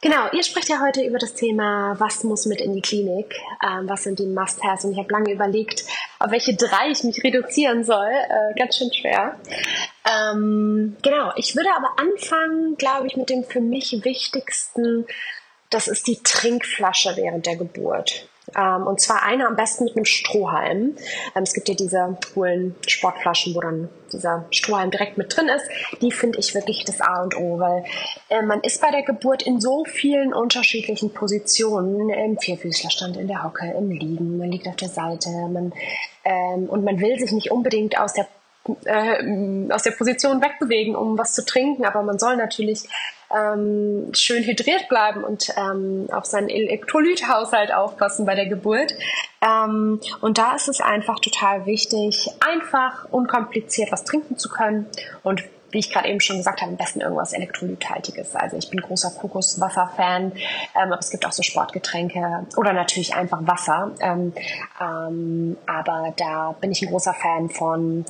Genau, 0.03 0.31
ihr 0.33 0.43
sprecht 0.43 0.71
ja 0.71 0.81
heute 0.81 1.03
über 1.03 1.19
das 1.19 1.35
Thema, 1.35 1.95
was 1.99 2.25
muss 2.25 2.47
mit 2.47 2.62
in 2.62 2.73
die 2.73 2.81
Klinik, 2.81 3.37
ähm, 3.62 3.87
was 3.87 4.05
sind 4.05 4.19
die 4.19 4.27
Must-Haves 4.27 4.87
und 4.87 4.93
ich 4.93 4.99
habe 4.99 5.12
lange 5.12 5.31
überlegt, 5.31 5.85
auf 6.19 6.31
welche 6.31 6.57
drei 6.57 6.90
ich 6.90 7.05
mich 7.05 7.23
reduzieren 7.23 7.85
soll, 7.85 8.09
äh, 8.09 8.59
ganz 8.59 8.79
schön 8.79 8.93
schwer. 8.95 9.37
Ähm, 10.11 10.97
genau, 11.03 11.33
ich 11.37 11.55
würde 11.55 11.69
aber 11.77 11.90
anfangen, 11.99 12.77
glaube 12.77 13.07
ich, 13.09 13.16
mit 13.16 13.29
dem 13.29 13.45
für 13.45 13.61
mich 13.61 14.03
wichtigsten 14.03 15.05
das 15.71 15.87
ist 15.87 16.09
die 16.09 16.21
Trinkflasche 16.23 17.16
während 17.16 17.47
der 17.47 17.57
Geburt. 17.57 18.29
Ähm, 18.56 18.86
und 18.86 19.00
zwar 19.00 19.22
eine 19.22 19.46
am 19.46 19.56
besten 19.56 19.84
mit 19.84 19.96
einem 19.96 20.04
Strohhalm. 20.04 20.96
Ähm, 21.34 21.42
es 21.42 21.54
gibt 21.54 21.68
ja 21.68 21.74
diese 21.74 22.16
coolen 22.34 22.74
Sportflaschen, 22.86 23.54
wo 23.54 23.60
dann 23.60 23.88
dieser 24.12 24.44
Strohhalm 24.50 24.90
direkt 24.90 25.18
mit 25.18 25.34
drin 25.34 25.48
ist. 25.48 25.68
Die 26.00 26.12
finde 26.12 26.38
ich 26.38 26.54
wirklich 26.54 26.84
das 26.84 27.00
A 27.00 27.22
und 27.22 27.36
O, 27.36 27.58
weil 27.58 27.84
äh, 28.28 28.42
man 28.42 28.60
ist 28.60 28.80
bei 28.80 28.90
der 28.90 29.02
Geburt 29.02 29.42
in 29.42 29.60
so 29.60 29.84
vielen 29.84 30.32
unterschiedlichen 30.32 31.12
Positionen, 31.12 32.10
im 32.10 32.38
Vierfüßlerstand, 32.38 33.16
in 33.16 33.28
der 33.28 33.44
Hocke, 33.44 33.72
im 33.76 33.90
Liegen, 33.90 34.38
man 34.38 34.50
liegt 34.50 34.66
auf 34.66 34.76
der 34.76 34.88
Seite, 34.88 35.28
man, 35.30 35.72
ähm, 36.24 36.68
und 36.68 36.84
man 36.84 37.00
will 37.00 37.18
sich 37.18 37.32
nicht 37.32 37.50
unbedingt 37.50 37.98
aus 37.98 38.14
der 38.14 38.26
äh, 38.84 39.72
aus 39.72 39.84
der 39.84 39.92
Position 39.92 40.42
wegbewegen, 40.42 40.94
um 40.94 41.16
was 41.18 41.34
zu 41.34 41.44
trinken, 41.44 41.84
aber 41.84 42.02
man 42.02 42.18
soll 42.18 42.36
natürlich 42.36 42.84
ähm, 43.35 44.12
schön 44.14 44.45
hydriert 44.45 44.88
bleiben 44.88 45.25
und 45.25 45.53
ähm, 45.57 46.09
auf 46.12 46.25
seinen 46.25 46.49
Elektrolythaushalt 46.49 47.73
aufpassen 47.73 48.27
bei 48.27 48.35
der 48.35 48.47
Geburt. 48.47 48.95
Ähm, 49.43 50.01
und 50.21 50.38
da 50.38 50.55
ist 50.55 50.69
es 50.69 50.81
einfach 50.81 51.21
total 51.21 51.66
wichtig, 51.66 52.29
einfach, 52.40 53.07
unkompliziert 53.11 53.93
was 53.93 54.05
trinken 54.05 54.37
zu 54.37 54.49
können 54.49 54.87
und 55.23 55.45
wie 55.73 55.79
ich 55.79 55.93
gerade 55.93 56.09
eben 56.09 56.21
schon 56.21 56.38
gesagt 56.38 56.61
habe, 56.61 56.73
am 56.73 56.77
besten 56.77 57.01
irgendwas 57.01 57.33
Elektrolythaltiges. 57.33 58.35
Also 58.35 58.57
ich 58.57 58.71
bin 58.71 58.81
großer 58.81 59.11
Kokoswasser-Fan, 59.12 60.33
ähm, 60.33 60.43
aber 60.75 60.99
es 60.99 61.11
gibt 61.11 61.25
auch 61.27 61.33
so 61.33 61.43
Sportgetränke 61.43 62.47
oder 62.57 62.73
natürlich 62.73 63.14
einfach 63.14 63.47
Wasser. 63.47 63.93
Ähm, 64.01 64.33
ähm, 64.81 65.57
aber 65.66 66.12
da 66.16 66.57
bin 66.61 66.73
ich 66.73 66.83
ein 66.83 66.88
großer 66.88 67.14
Fan 67.14 67.51
von, 67.51 68.05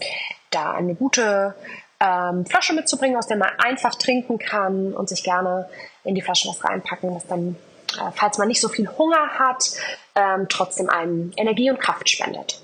da 0.50 0.72
eine 0.72 0.94
gute 0.94 1.54
ähm, 2.00 2.46
Flasche 2.46 2.72
mitzubringen, 2.72 3.16
aus 3.16 3.26
der 3.26 3.36
man 3.36 3.50
einfach 3.58 3.94
trinken 3.94 4.38
kann 4.38 4.92
und 4.92 5.08
sich 5.08 5.22
gerne 5.22 5.68
in 6.04 6.14
die 6.14 6.22
Flasche 6.22 6.48
was 6.48 6.64
reinpacken, 6.64 7.14
was 7.14 7.26
dann, 7.26 7.56
äh, 7.98 8.10
falls 8.14 8.38
man 8.38 8.48
nicht 8.48 8.60
so 8.60 8.68
viel 8.68 8.88
Hunger 8.98 9.38
hat, 9.38 9.70
ähm, 10.14 10.46
trotzdem 10.48 10.88
einem 10.88 11.32
Energie 11.36 11.70
und 11.70 11.78
Kraft 11.78 12.08
spendet. 12.08 12.60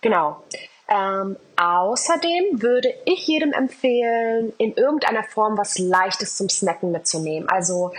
Genau. 0.00 0.42
Ähm, 0.88 1.36
außerdem 1.56 2.60
würde 2.60 2.92
ich 3.06 3.26
jedem 3.26 3.52
empfehlen, 3.52 4.52
in 4.58 4.74
irgendeiner 4.74 5.22
Form 5.22 5.56
was 5.56 5.78
Leichtes 5.78 6.36
zum 6.36 6.48
Snacken 6.48 6.90
mitzunehmen. 6.90 7.48
Also 7.48 7.92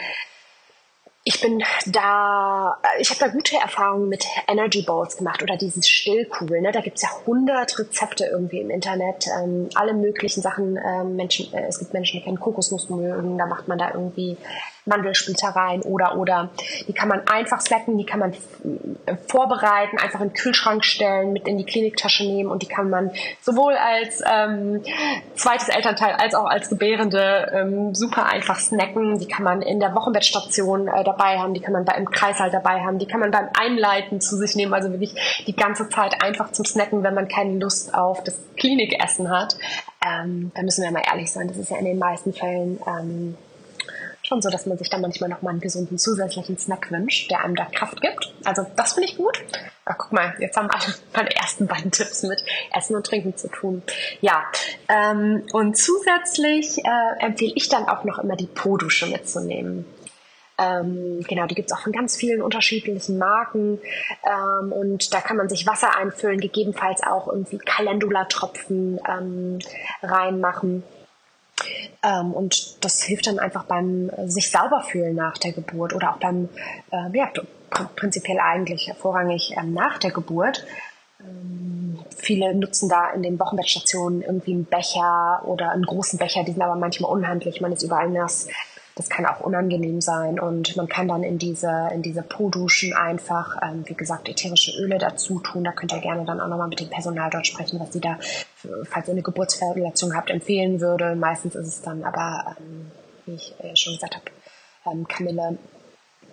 ich 1.25 1.39
bin 1.39 1.63
da, 1.85 2.77
ich 2.99 3.09
habe 3.09 3.19
da 3.19 3.27
gute 3.29 3.55
Erfahrungen 3.55 4.09
mit 4.09 4.25
Energy 4.47 4.81
Bowls 4.81 5.15
gemacht 5.15 5.41
oder 5.41 5.55
dieses 5.55 5.87
Stillkugeln. 5.87 6.63
Ne? 6.63 6.71
Da 6.73 6.81
gibt's 6.81 7.01
ja 7.01 7.09
hundert 7.25 7.79
Rezepte 7.79 8.25
irgendwie 8.25 8.59
im 8.59 8.69
Internet, 8.69 9.27
ähm, 9.41 9.69
alle 9.75 9.93
möglichen 9.93 10.41
Sachen. 10.41 10.77
Ähm, 10.77 11.15
Menschen, 11.15 11.53
äh, 11.53 11.67
es 11.67 11.79
gibt 11.79 11.93
Menschen, 11.93 12.19
die 12.19 12.25
kennen 12.25 12.39
Kokosnuss 12.39 12.89
mögen, 12.89 13.37
da 13.37 13.45
macht 13.45 13.69
man 13.69 13.77
da 13.77 13.91
irgendwie 13.93 14.37
Mandelsplitter 14.85 15.49
rein 15.49 15.81
oder 15.81 16.17
oder. 16.17 16.49
Die 16.87 16.93
kann 16.93 17.07
man 17.07 17.25
einfach 17.27 17.61
snacken, 17.61 17.97
die 17.97 18.05
kann 18.05 18.19
man 18.19 18.33
äh, 19.05 19.15
vorbereiten, 19.27 19.97
einfach 19.97 20.21
in 20.21 20.29
den 20.29 20.33
Kühlschrank 20.33 20.83
stellen, 20.83 21.33
mit 21.33 21.47
in 21.47 21.57
die 21.57 21.65
Kliniktasche 21.65 22.23
nehmen 22.23 22.49
und 22.49 22.63
die 22.63 22.67
kann 22.67 22.89
man 22.89 23.11
sowohl 23.41 23.73
als 23.73 24.21
ähm, 24.29 24.81
zweites 25.35 25.69
Elternteil 25.69 26.15
als 26.15 26.35
auch 26.35 26.45
als 26.45 26.69
Gebärende 26.69 27.51
ähm, 27.53 27.95
super 27.95 28.25
einfach 28.25 28.59
snacken. 28.59 29.19
Die 29.19 29.27
kann 29.27 29.43
man 29.43 29.61
in 29.61 29.79
der 29.79 29.95
Wochenbettstation 29.95 30.87
äh, 30.87 31.03
dabei 31.03 31.39
haben, 31.39 31.53
die 31.53 31.61
kann 31.61 31.73
man 31.73 31.85
beim 31.85 32.09
Kreißsaal 32.09 32.51
dabei 32.51 32.81
haben, 32.81 32.99
die 32.99 33.07
kann 33.07 33.19
man 33.19 33.31
beim 33.31 33.49
Einleiten 33.57 34.21
zu 34.21 34.35
sich 34.35 34.55
nehmen, 34.55 34.73
also 34.73 34.91
wirklich 34.91 35.43
die 35.47 35.55
ganze 35.55 35.89
Zeit 35.89 36.21
einfach 36.21 36.51
zum 36.51 36.65
Snacken, 36.65 37.03
wenn 37.03 37.13
man 37.13 37.27
keine 37.27 37.57
Lust 37.59 37.93
auf 37.93 38.23
das 38.23 38.37
Klinikessen 38.57 39.29
hat. 39.29 39.55
Ähm, 40.05 40.51
da 40.55 40.61
müssen 40.61 40.83
wir 40.83 40.91
mal 40.91 41.03
ehrlich 41.09 41.31
sein, 41.31 41.47
das 41.47 41.57
ist 41.57 41.71
ja 41.71 41.77
in 41.77 41.85
den 41.85 41.97
meisten 41.97 42.33
Fällen 42.33 42.79
ähm, 42.85 43.37
schon 44.23 44.41
so, 44.41 44.49
dass 44.49 44.65
man 44.65 44.77
sich 44.77 44.89
dann 44.89 45.01
manchmal 45.01 45.29
noch 45.29 45.41
mal 45.41 45.51
einen 45.51 45.59
gesunden 45.59 45.97
zusätzlichen 45.97 46.57
Snack 46.57 46.91
wünscht, 46.91 47.29
der 47.29 47.43
einem 47.43 47.55
da 47.55 47.65
Kraft 47.65 48.01
gibt. 48.01 48.33
Also 48.43 48.65
das 48.75 48.93
finde 48.93 49.09
ich 49.09 49.17
gut. 49.17 49.43
Ach, 49.85 49.95
guck 49.97 50.13
mal, 50.13 50.33
jetzt 50.39 50.57
haben 50.57 50.69
alle 50.69 50.93
meine 51.13 51.35
ersten 51.35 51.67
beiden 51.67 51.91
Tipps 51.91 52.23
mit 52.23 52.43
Essen 52.75 52.95
und 52.95 53.05
Trinken 53.05 53.35
zu 53.35 53.49
tun. 53.49 53.83
Ja, 54.21 54.45
ähm, 54.87 55.43
und 55.51 55.77
zusätzlich 55.77 56.79
äh, 56.79 57.25
empfehle 57.25 57.53
ich 57.55 57.69
dann 57.69 57.87
auch 57.87 58.03
noch 58.05 58.19
immer 58.19 58.35
die 58.35 58.47
Po-Dusche 58.47 59.07
mitzunehmen. 59.07 59.85
Ähm, 60.57 61.25
genau, 61.27 61.47
die 61.47 61.55
gibt 61.55 61.71
es 61.71 61.77
auch 61.77 61.81
von 61.81 61.91
ganz 61.91 62.15
vielen 62.15 62.41
unterschiedlichen 62.41 63.17
Marken. 63.17 63.79
Ähm, 64.23 64.71
und 64.71 65.13
da 65.13 65.19
kann 65.19 65.37
man 65.37 65.49
sich 65.49 65.65
Wasser 65.67 65.97
einfüllen, 65.97 66.39
gegebenenfalls 66.39 67.03
auch 67.03 67.27
irgendwie 67.27 67.57
Calendula-Tropfen 67.57 68.99
ähm, 69.09 69.59
reinmachen. 70.01 70.83
Ähm, 72.03 72.33
und 72.33 72.83
das 72.83 73.01
hilft 73.03 73.27
dann 73.27 73.39
einfach 73.39 73.65
beim 73.65 74.09
äh, 74.09 74.27
sich 74.27 74.51
sauber 74.51 74.81
fühlen 74.81 75.15
nach 75.15 75.37
der 75.37 75.53
Geburt 75.53 75.93
oder 75.93 76.11
auch 76.11 76.17
beim, 76.17 76.49
äh, 76.91 77.17
ja, 77.17 77.31
prinzipiell 77.95 78.39
eigentlich 78.39 78.91
vorrangig 78.99 79.55
ähm, 79.57 79.73
nach 79.73 79.97
der 79.97 80.11
Geburt. 80.11 80.65
Ähm, 81.19 81.99
viele 82.17 82.53
nutzen 82.53 82.89
da 82.89 83.11
in 83.11 83.23
den 83.23 83.39
Wochenbettstationen 83.39 84.21
irgendwie 84.21 84.53
einen 84.53 84.65
Becher 84.65 85.41
oder 85.45 85.71
einen 85.71 85.85
großen 85.85 86.19
Becher, 86.19 86.43
die 86.43 86.51
sind 86.51 86.61
aber 86.61 86.75
manchmal 86.75 87.11
unhandlich, 87.11 87.61
man 87.61 87.71
ist 87.71 87.83
überall 87.83 88.09
nass. 88.09 88.47
Das 88.95 89.09
kann 89.09 89.25
auch 89.25 89.39
unangenehm 89.39 90.01
sein 90.01 90.39
und 90.39 90.75
man 90.77 90.87
kann 90.87 91.07
dann 91.07 91.23
in 91.23 91.39
diese, 91.39 91.89
in 91.93 92.03
diese 92.03 92.21
Po-Duschen 92.21 92.93
einfach, 92.93 93.57
ähm, 93.63 93.83
wie 93.87 93.95
gesagt, 93.95 94.29
ätherische 94.29 94.71
Öle 94.79 94.99
dazu 94.99 95.39
tun. 95.39 95.63
Da 95.63 95.71
könnt 95.71 95.93
ihr 95.93 95.99
gerne 95.99 96.25
dann 96.25 96.39
auch 96.39 96.47
nochmal 96.47 96.67
mit 96.67 96.79
dem 96.79 96.89
Personal 96.89 97.31
dort 97.31 97.47
sprechen, 97.47 97.79
was 97.79 97.91
sie 97.91 98.01
da, 98.01 98.19
falls 98.83 99.07
ihr 99.07 99.13
eine 99.13 99.23
Geburtsverletzung 99.23 100.15
habt, 100.15 100.29
empfehlen 100.29 100.79
würde. 100.79 101.15
Meistens 101.15 101.55
ist 101.55 101.67
es 101.67 101.81
dann 101.81 102.03
aber, 102.03 102.55
ähm, 102.59 102.91
wie 103.25 103.33
ich 103.33 103.55
äh, 103.59 103.75
schon 103.75 103.93
gesagt 103.93 104.15
habe, 104.15 104.25
ähm, 104.85 105.07
Kamille 105.07 105.57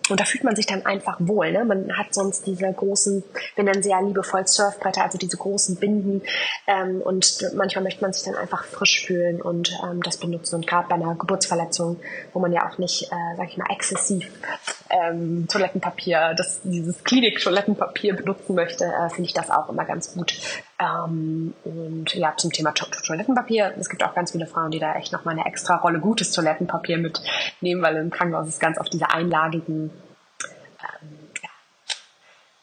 und 0.09 0.19
da 0.19 0.25
fühlt 0.25 0.43
man 0.43 0.55
sich 0.55 0.65
dann 0.65 0.85
einfach 0.85 1.17
wohl. 1.19 1.51
Ne? 1.51 1.63
Man 1.63 1.97
hat 1.97 2.13
sonst 2.13 2.45
diese 2.47 2.71
großen, 2.71 3.23
nennen 3.55 3.83
sie 3.83 3.91
ja 3.91 3.99
liebevoll 3.99 4.47
Surfbretter, 4.47 5.03
also 5.03 5.17
diese 5.17 5.37
großen 5.37 5.75
Binden. 5.77 6.21
Ähm, 6.67 7.01
und 7.01 7.45
manchmal 7.55 7.83
möchte 7.83 8.01
man 8.01 8.13
sich 8.13 8.23
dann 8.23 8.35
einfach 8.35 8.65
frisch 8.65 9.05
fühlen 9.05 9.41
und 9.41 9.71
ähm, 9.83 10.01
das 10.03 10.17
benutzen. 10.17 10.55
Und 10.55 10.67
gerade 10.67 10.87
bei 10.89 10.95
einer 10.95 11.15
Geburtsverletzung, 11.15 11.99
wo 12.33 12.39
man 12.39 12.51
ja 12.51 12.69
auch 12.69 12.77
nicht, 12.77 13.03
äh, 13.03 13.37
sag 13.37 13.47
ich 13.49 13.57
mal, 13.57 13.71
exzessiv 13.71 14.29
ähm, 14.91 15.47
Toilettenpapier, 15.47 16.33
das, 16.35 16.61
dieses 16.63 17.03
Klinik-Toilettenpapier 17.03 18.15
benutzen 18.15 18.55
möchte, 18.55 18.85
äh, 18.85 19.09
finde 19.09 19.27
ich 19.27 19.33
das 19.33 19.49
auch 19.49 19.69
immer 19.69 19.85
ganz 19.85 20.13
gut. 20.13 20.33
Ähm, 20.79 21.53
und 21.63 22.13
ja, 22.13 22.33
zum 22.37 22.51
Thema 22.51 22.71
to 22.71 22.85
Toilettenpapier, 23.05 23.73
es 23.79 23.89
gibt 23.89 24.03
auch 24.03 24.13
ganz 24.13 24.31
viele 24.31 24.47
Frauen, 24.47 24.71
die 24.71 24.79
da 24.79 24.95
echt 24.95 25.11
nochmal 25.11 25.37
eine 25.37 25.45
extra 25.45 25.77
Rolle 25.77 25.99
gutes 25.99 26.31
Toilettenpapier 26.31 26.97
mitnehmen, 26.97 27.81
weil 27.81 27.95
im 27.97 28.09
Krankenhaus 28.09 28.47
ist 28.47 28.59
ganz 28.59 28.79
oft 28.79 28.91
diese 28.93 29.09
einlagigen 29.11 29.91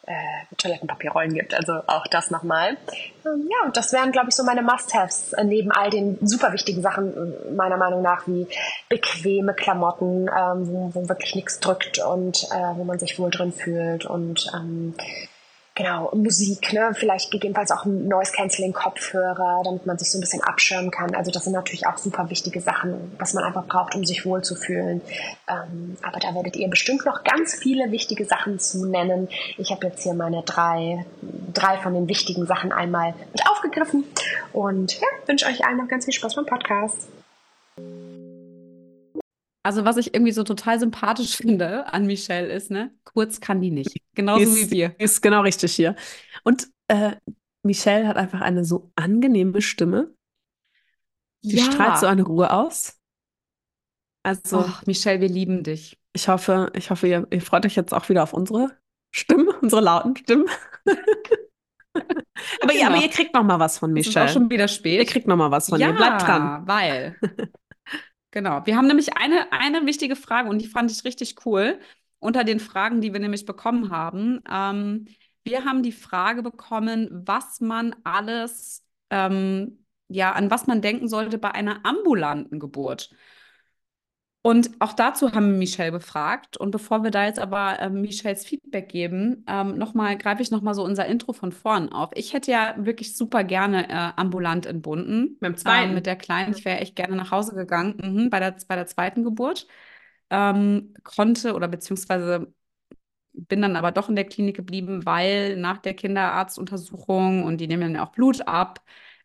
äh, 0.08 0.54
Toilettenpapierrollen 0.56 1.34
gibt. 1.34 1.54
Also 1.54 1.74
auch 1.86 2.06
das 2.06 2.30
nochmal. 2.30 2.76
Ähm, 3.26 3.48
ja, 3.50 3.66
und 3.66 3.76
das 3.76 3.92
wären, 3.92 4.10
glaube 4.10 4.28
ich, 4.30 4.34
so 4.34 4.42
meine 4.42 4.62
Must-Haves 4.62 5.34
äh, 5.34 5.44
neben 5.44 5.70
all 5.70 5.90
den 5.90 6.18
super 6.26 6.52
wichtigen 6.52 6.80
Sachen, 6.80 7.12
äh, 7.12 7.50
meiner 7.52 7.76
Meinung 7.76 8.02
nach, 8.02 8.26
wie 8.26 8.46
bequeme 8.88 9.54
Klamotten, 9.54 10.28
ähm, 10.28 10.68
wo, 10.68 10.94
wo, 10.94 11.08
wirklich 11.08 11.34
nichts 11.34 11.60
drückt 11.60 11.98
und 11.98 12.44
äh, 12.44 12.76
wo 12.76 12.84
man 12.84 12.98
sich 12.98 13.18
wohl 13.18 13.30
drin 13.30 13.52
fühlt 13.52 14.06
und 14.06 14.50
ähm, 14.54 14.94
genau, 15.78 16.10
Musik, 16.14 16.72
ne? 16.72 16.90
vielleicht 16.92 17.30
gegebenenfalls 17.30 17.70
auch 17.70 17.86
ein 17.86 18.08
Noise-Canceling-Kopfhörer, 18.08 19.62
damit 19.64 19.86
man 19.86 19.96
sich 19.96 20.10
so 20.10 20.18
ein 20.18 20.20
bisschen 20.20 20.42
abschirmen 20.42 20.90
kann. 20.90 21.14
Also 21.14 21.30
das 21.30 21.44
sind 21.44 21.52
natürlich 21.52 21.86
auch 21.86 21.96
super 21.96 22.28
wichtige 22.28 22.60
Sachen, 22.60 23.12
was 23.18 23.32
man 23.32 23.44
einfach 23.44 23.64
braucht, 23.64 23.94
um 23.94 24.04
sich 24.04 24.26
wohlzufühlen. 24.26 25.00
Ähm, 25.48 25.96
aber 26.02 26.18
da 26.18 26.34
werdet 26.34 26.56
ihr 26.56 26.68
bestimmt 26.68 27.06
noch 27.06 27.22
ganz 27.22 27.54
viele 27.54 27.90
wichtige 27.92 28.24
Sachen 28.24 28.58
zu 28.58 28.86
nennen. 28.86 29.28
Ich 29.56 29.70
habe 29.70 29.86
jetzt 29.86 30.02
hier 30.02 30.14
meine 30.14 30.42
drei, 30.42 31.06
drei 31.54 31.78
von 31.78 31.94
den 31.94 32.08
wichtigen 32.08 32.44
Sachen 32.46 32.72
einmal 32.72 33.14
mit 33.32 33.48
aufgegriffen 33.48 34.04
und 34.52 35.00
ja, 35.00 35.06
wünsche 35.26 35.46
euch 35.46 35.64
allen 35.64 35.78
noch 35.78 35.88
ganz 35.88 36.04
viel 36.04 36.14
Spaß 36.14 36.34
beim 36.34 36.46
Podcast. 36.46 37.08
Also, 39.62 39.84
was 39.84 39.96
ich 39.96 40.14
irgendwie 40.14 40.32
so 40.32 40.44
total 40.44 40.78
sympathisch 40.78 41.36
finde 41.36 41.92
an 41.92 42.06
Michelle 42.06 42.52
ist, 42.52 42.70
ne? 42.70 42.94
Kurz 43.04 43.40
kann 43.40 43.60
die 43.60 43.70
nicht. 43.70 44.00
Genauso 44.14 44.42
ist, 44.42 44.56
wie 44.56 44.70
wir. 44.70 44.94
Ist 44.98 45.22
genau 45.22 45.42
richtig 45.42 45.74
hier. 45.74 45.96
Und 46.44 46.68
äh, 46.88 47.16
Michelle 47.62 48.06
hat 48.06 48.16
einfach 48.16 48.40
eine 48.40 48.64
so 48.64 48.92
angenehme 48.96 49.60
Stimme. 49.60 50.14
Die 51.42 51.56
ja. 51.56 51.64
strahlt 51.64 51.98
so 51.98 52.06
eine 52.06 52.22
Ruhe 52.22 52.52
aus. 52.52 52.98
Also, 54.22 54.60
Och, 54.60 54.86
Michelle, 54.86 55.20
wir 55.20 55.28
lieben 55.28 55.62
dich. 55.62 55.98
Ich 56.12 56.28
hoffe, 56.28 56.70
ich 56.74 56.90
hoffe, 56.90 57.06
ihr, 57.06 57.26
ihr 57.30 57.40
freut 57.40 57.64
euch 57.64 57.76
jetzt 57.76 57.94
auch 57.94 58.08
wieder 58.08 58.22
auf 58.22 58.32
unsere 58.32 58.76
Stimmen, 59.10 59.48
unsere 59.62 59.82
lauten 59.82 60.16
Stimmen. 60.16 60.48
aber, 61.94 62.04
genau. 62.60 62.72
ihr, 62.74 62.86
aber 62.86 62.96
ihr 62.96 63.08
kriegt 63.08 63.34
noch 63.34 63.44
mal 63.44 63.60
was 63.60 63.78
von 63.78 63.92
Michelle. 63.92 64.26
ist 64.26 64.30
auch 64.30 64.34
schon 64.34 64.50
wieder 64.50 64.68
spät. 64.68 64.98
Ihr 64.98 65.06
kriegt 65.06 65.26
noch 65.26 65.36
mal 65.36 65.50
was 65.50 65.68
von 65.68 65.80
ja, 65.80 65.88
ihr. 65.88 65.94
Bleibt 65.94 66.22
dran. 66.22 66.66
weil 66.66 67.16
Genau. 68.30 68.64
Wir 68.66 68.76
haben 68.76 68.86
nämlich 68.86 69.16
eine, 69.16 69.52
eine 69.52 69.86
wichtige 69.86 70.16
Frage 70.16 70.48
und 70.48 70.60
die 70.60 70.66
fand 70.66 70.90
ich 70.90 71.04
richtig 71.04 71.46
cool 71.46 71.80
unter 72.18 72.44
den 72.44 72.60
Fragen, 72.60 73.00
die 73.00 73.12
wir 73.12 73.20
nämlich 73.20 73.46
bekommen 73.46 73.90
haben. 73.90 74.40
Ähm, 74.50 75.06
wir 75.44 75.64
haben 75.64 75.82
die 75.82 75.92
Frage 75.92 76.42
bekommen, 76.42 77.08
was 77.26 77.60
man 77.60 77.96
alles, 78.04 78.84
ähm, 79.10 79.84
ja, 80.08 80.32
an 80.32 80.50
was 80.50 80.66
man 80.66 80.82
denken 80.82 81.08
sollte 81.08 81.38
bei 81.38 81.52
einer 81.52 81.84
ambulanten 81.86 82.58
Geburt. 82.60 83.10
Und 84.40 84.70
auch 84.78 84.92
dazu 84.92 85.32
haben 85.32 85.50
wir 85.50 85.58
Michelle 85.58 85.92
befragt. 85.92 86.56
Und 86.56 86.70
bevor 86.70 87.02
wir 87.02 87.10
da 87.10 87.26
jetzt 87.26 87.40
aber 87.40 87.80
ähm, 87.80 88.00
Michelles 88.00 88.46
Feedback 88.46 88.88
geben, 88.88 89.44
ähm, 89.48 89.76
noch 89.76 89.94
mal, 89.94 90.16
greife 90.16 90.42
ich 90.42 90.50
nochmal 90.50 90.74
so 90.74 90.84
unser 90.84 91.06
Intro 91.06 91.32
von 91.32 91.52
vorn 91.52 91.90
auf. 91.90 92.10
Ich 92.14 92.32
hätte 92.32 92.50
ja 92.52 92.74
wirklich 92.78 93.16
super 93.16 93.42
gerne 93.42 93.88
äh, 93.88 94.12
ambulant 94.16 94.64
entbunden. 94.66 95.36
Beim 95.40 95.56
zweiten? 95.56 95.90
Ähm, 95.90 95.94
mit 95.94 96.06
der 96.06 96.16
Kleinen. 96.16 96.54
Ich 96.54 96.64
wäre 96.64 96.78
echt 96.78 96.94
gerne 96.94 97.16
nach 97.16 97.32
Hause 97.32 97.54
gegangen 97.54 97.96
mhm, 98.00 98.30
bei, 98.30 98.38
der, 98.38 98.56
bei 98.68 98.76
der 98.76 98.86
zweiten 98.86 99.24
Geburt. 99.24 99.66
Ähm, 100.30 100.94
konnte 101.02 101.54
oder 101.54 101.68
beziehungsweise 101.68 102.52
bin 103.32 103.62
dann 103.62 103.76
aber 103.76 103.92
doch 103.92 104.08
in 104.08 104.16
der 104.16 104.24
Klinik 104.24 104.56
geblieben, 104.56 105.04
weil 105.06 105.56
nach 105.56 105.78
der 105.78 105.94
Kinderarztuntersuchung 105.94 107.44
und 107.44 107.58
die 107.58 107.66
nehmen 107.68 107.94
dann 107.94 108.02
auch 108.02 108.12
Blut 108.12 108.46
ab, 108.46 108.80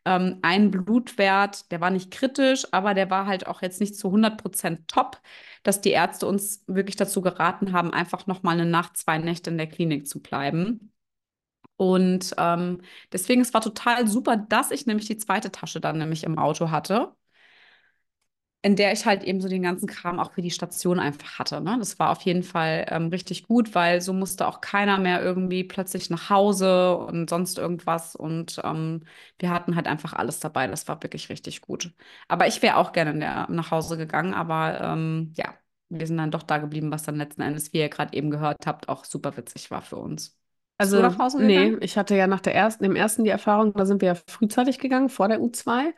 ähm, 0.05 0.39
ein 0.41 0.71
Blutwert, 0.71 1.71
der 1.71 1.81
war 1.81 1.89
nicht 1.89 2.11
kritisch, 2.11 2.65
aber 2.71 2.93
der 2.93 3.09
war 3.09 3.25
halt 3.25 3.47
auch 3.47 3.61
jetzt 3.61 3.79
nicht 3.79 3.95
zu 3.95 4.11
100 4.11 4.41
Prozent 4.41 4.87
top, 4.87 5.21
dass 5.63 5.81
die 5.81 5.91
Ärzte 5.91 6.27
uns 6.27 6.63
wirklich 6.67 6.95
dazu 6.95 7.21
geraten 7.21 7.71
haben, 7.73 7.93
einfach 7.93 8.27
nochmal 8.27 8.55
eine 8.59 8.65
Nacht, 8.69 8.97
zwei 8.97 9.17
Nächte 9.17 9.49
in 9.49 9.57
der 9.57 9.67
Klinik 9.67 10.07
zu 10.07 10.21
bleiben. 10.21 10.91
Und 11.77 12.35
ähm, 12.37 12.81
deswegen, 13.11 13.41
es 13.41 13.53
war 13.53 13.61
total 13.61 14.07
super, 14.07 14.37
dass 14.37 14.71
ich 14.71 14.85
nämlich 14.85 15.07
die 15.07 15.17
zweite 15.17 15.51
Tasche 15.51 15.81
dann 15.81 15.97
nämlich 15.97 16.23
im 16.23 16.37
Auto 16.39 16.71
hatte 16.71 17.13
in 18.65 18.77
der 18.77 18.93
ich 18.93 19.05
halt 19.05 19.23
eben 19.23 19.41
so 19.41 19.49
den 19.49 19.61
ganzen 19.63 19.87
Kram 19.87 20.19
auch 20.19 20.31
für 20.31 20.41
die 20.41 20.49
Station 20.49 20.97
einfach 20.97 21.37
hatte. 21.37 21.59
Ne? 21.59 21.75
Das 21.79 21.99
war 21.99 22.11
auf 22.11 22.21
jeden 22.21 22.43
Fall 22.43 22.85
ähm, 22.89 23.09
richtig 23.09 23.45
gut, 23.45 23.75
weil 23.75 23.99
so 23.99 24.13
musste 24.13 24.47
auch 24.47 24.61
keiner 24.61 24.97
mehr 24.99 25.21
irgendwie 25.21 25.65
plötzlich 25.65 26.09
nach 26.09 26.29
Hause 26.29 26.97
und 26.97 27.29
sonst 27.29 27.57
irgendwas. 27.57 28.15
Und 28.15 28.61
ähm, 28.63 29.03
wir 29.37 29.49
hatten 29.49 29.75
halt 29.75 29.87
einfach 29.87 30.13
alles 30.13 30.39
dabei. 30.39 30.67
Das 30.67 30.87
war 30.87 31.03
wirklich 31.03 31.29
richtig 31.29 31.59
gut. 31.61 31.91
Aber 32.29 32.47
ich 32.47 32.61
wäre 32.61 32.77
auch 32.77 32.93
gerne 32.93 33.19
der, 33.19 33.47
nach 33.49 33.69
Hause 33.71 33.97
gegangen. 33.97 34.33
Aber 34.33 34.79
ähm, 34.81 35.33
ja, 35.35 35.53
wir 35.89 36.07
sind 36.07 36.17
dann 36.17 36.31
doch 36.31 36.43
da 36.43 36.57
geblieben, 36.57 36.89
was 36.89 37.03
dann 37.03 37.17
letzten 37.17 37.41
Endes, 37.41 37.73
wie 37.73 37.79
ihr 37.79 37.89
gerade 37.89 38.15
eben 38.15 38.31
gehört 38.31 38.65
habt, 38.65 38.87
auch 38.87 39.03
super 39.03 39.35
witzig 39.35 39.71
war 39.71 39.81
für 39.81 39.97
uns. 39.97 40.37
Also, 40.77 41.01
nach 41.01 41.19
Hause 41.19 41.43
nee, 41.43 41.75
ich 41.81 41.97
hatte 41.97 42.15
ja 42.15 42.27
nach 42.27 42.39
der 42.39 42.55
ersten, 42.55 42.83
dem 42.83 42.95
ersten 42.95 43.23
die 43.23 43.29
Erfahrung, 43.29 43.73
da 43.73 43.85
sind 43.85 44.01
wir 44.01 44.07
ja 44.07 44.15
frühzeitig 44.15 44.79
gegangen, 44.79 45.09
vor 45.09 45.27
der 45.27 45.41
U2. 45.41 45.93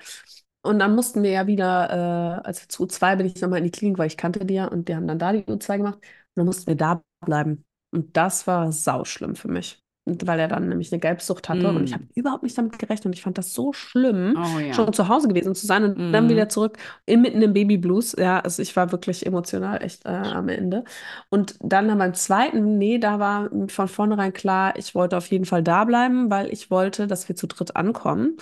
Und 0.65 0.79
dann 0.79 0.95
mussten 0.95 1.23
wir 1.23 1.31
ja 1.31 1.47
wieder, 1.47 2.41
äh, 2.43 2.47
also 2.47 2.65
zu 2.67 2.83
U2 2.83 3.15
bin 3.15 3.25
ich 3.27 3.41
nochmal 3.41 3.59
in 3.59 3.65
die 3.65 3.71
Klinik, 3.71 3.97
weil 3.97 4.07
ich 4.07 4.17
kannte 4.17 4.45
die 4.45 4.55
ja 4.55 4.67
und 4.67 4.89
die 4.89 4.95
haben 4.95 5.07
dann 5.07 5.19
da 5.19 5.33
die 5.33 5.45
U2 5.51 5.77
gemacht. 5.77 5.95
Und 5.99 6.03
dann 6.35 6.45
mussten 6.45 6.67
wir 6.67 6.75
da 6.75 7.01
bleiben. 7.25 7.65
Und 7.91 8.15
das 8.17 8.47
war 8.47 8.71
sauschlimm 8.71 9.35
für 9.35 9.47
mich 9.47 9.84
weil 10.05 10.39
er 10.39 10.47
dann 10.47 10.69
nämlich 10.69 10.91
eine 10.91 10.99
Gelbsucht 10.99 11.49
hatte. 11.49 11.71
Mm. 11.71 11.75
Und 11.75 11.83
ich 11.85 11.93
habe 11.93 12.03
überhaupt 12.13 12.43
nicht 12.43 12.57
damit 12.57 12.77
gerechnet. 12.77 13.07
Und 13.07 13.13
ich 13.13 13.23
fand 13.23 13.37
das 13.37 13.53
so 13.53 13.73
schlimm, 13.73 14.37
oh, 14.37 14.59
ja. 14.59 14.73
schon 14.73 14.93
zu 14.93 15.07
Hause 15.07 15.27
gewesen 15.27 15.55
zu 15.55 15.65
sein 15.65 15.83
und 15.83 15.97
mm. 15.97 16.13
dann 16.13 16.29
wieder 16.29 16.47
zurück 16.47 16.77
in, 17.05 17.21
mitten 17.21 17.41
im 17.41 17.53
Babyblues. 17.53 18.15
Ja, 18.17 18.39
also 18.39 18.61
ich 18.61 18.75
war 18.75 18.91
wirklich 18.91 19.25
emotional 19.25 19.83
echt 19.83 20.05
äh, 20.05 20.09
am 20.09 20.47
Ende. 20.49 20.83
Und 21.29 21.55
dann 21.59 21.97
beim 21.97 22.13
zweiten, 22.13 22.77
nee, 22.77 22.99
da 22.99 23.19
war 23.19 23.49
von 23.67 23.87
vornherein 23.87 24.33
klar, 24.33 24.77
ich 24.77 24.93
wollte 24.93 25.17
auf 25.17 25.27
jeden 25.27 25.45
Fall 25.45 25.63
da 25.63 25.85
bleiben, 25.85 26.29
weil 26.29 26.51
ich 26.53 26.69
wollte, 26.69 27.07
dass 27.07 27.27
wir 27.27 27.35
zu 27.35 27.47
dritt 27.47 27.75
ankommen. 27.75 28.37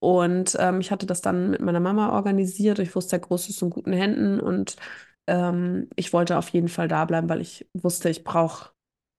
Und 0.00 0.56
ähm, 0.60 0.80
ich 0.80 0.90
hatte 0.90 1.06
das 1.06 1.22
dann 1.22 1.50
mit 1.50 1.60
meiner 1.60 1.80
Mama 1.80 2.12
organisiert. 2.12 2.78
Ich 2.80 2.94
wusste, 2.94 3.12
der 3.12 3.20
Große 3.20 3.50
ist 3.50 3.62
in 3.62 3.70
guten 3.70 3.92
Händen 3.92 4.40
und 4.40 4.76
ähm, 5.26 5.88
ich 5.96 6.12
wollte 6.12 6.38
auf 6.38 6.48
jeden 6.50 6.68
Fall 6.68 6.88
da 6.88 7.04
bleiben, 7.04 7.28
weil 7.28 7.40
ich 7.40 7.66
wusste, 7.74 8.08
ich 8.10 8.24
brauche 8.24 8.70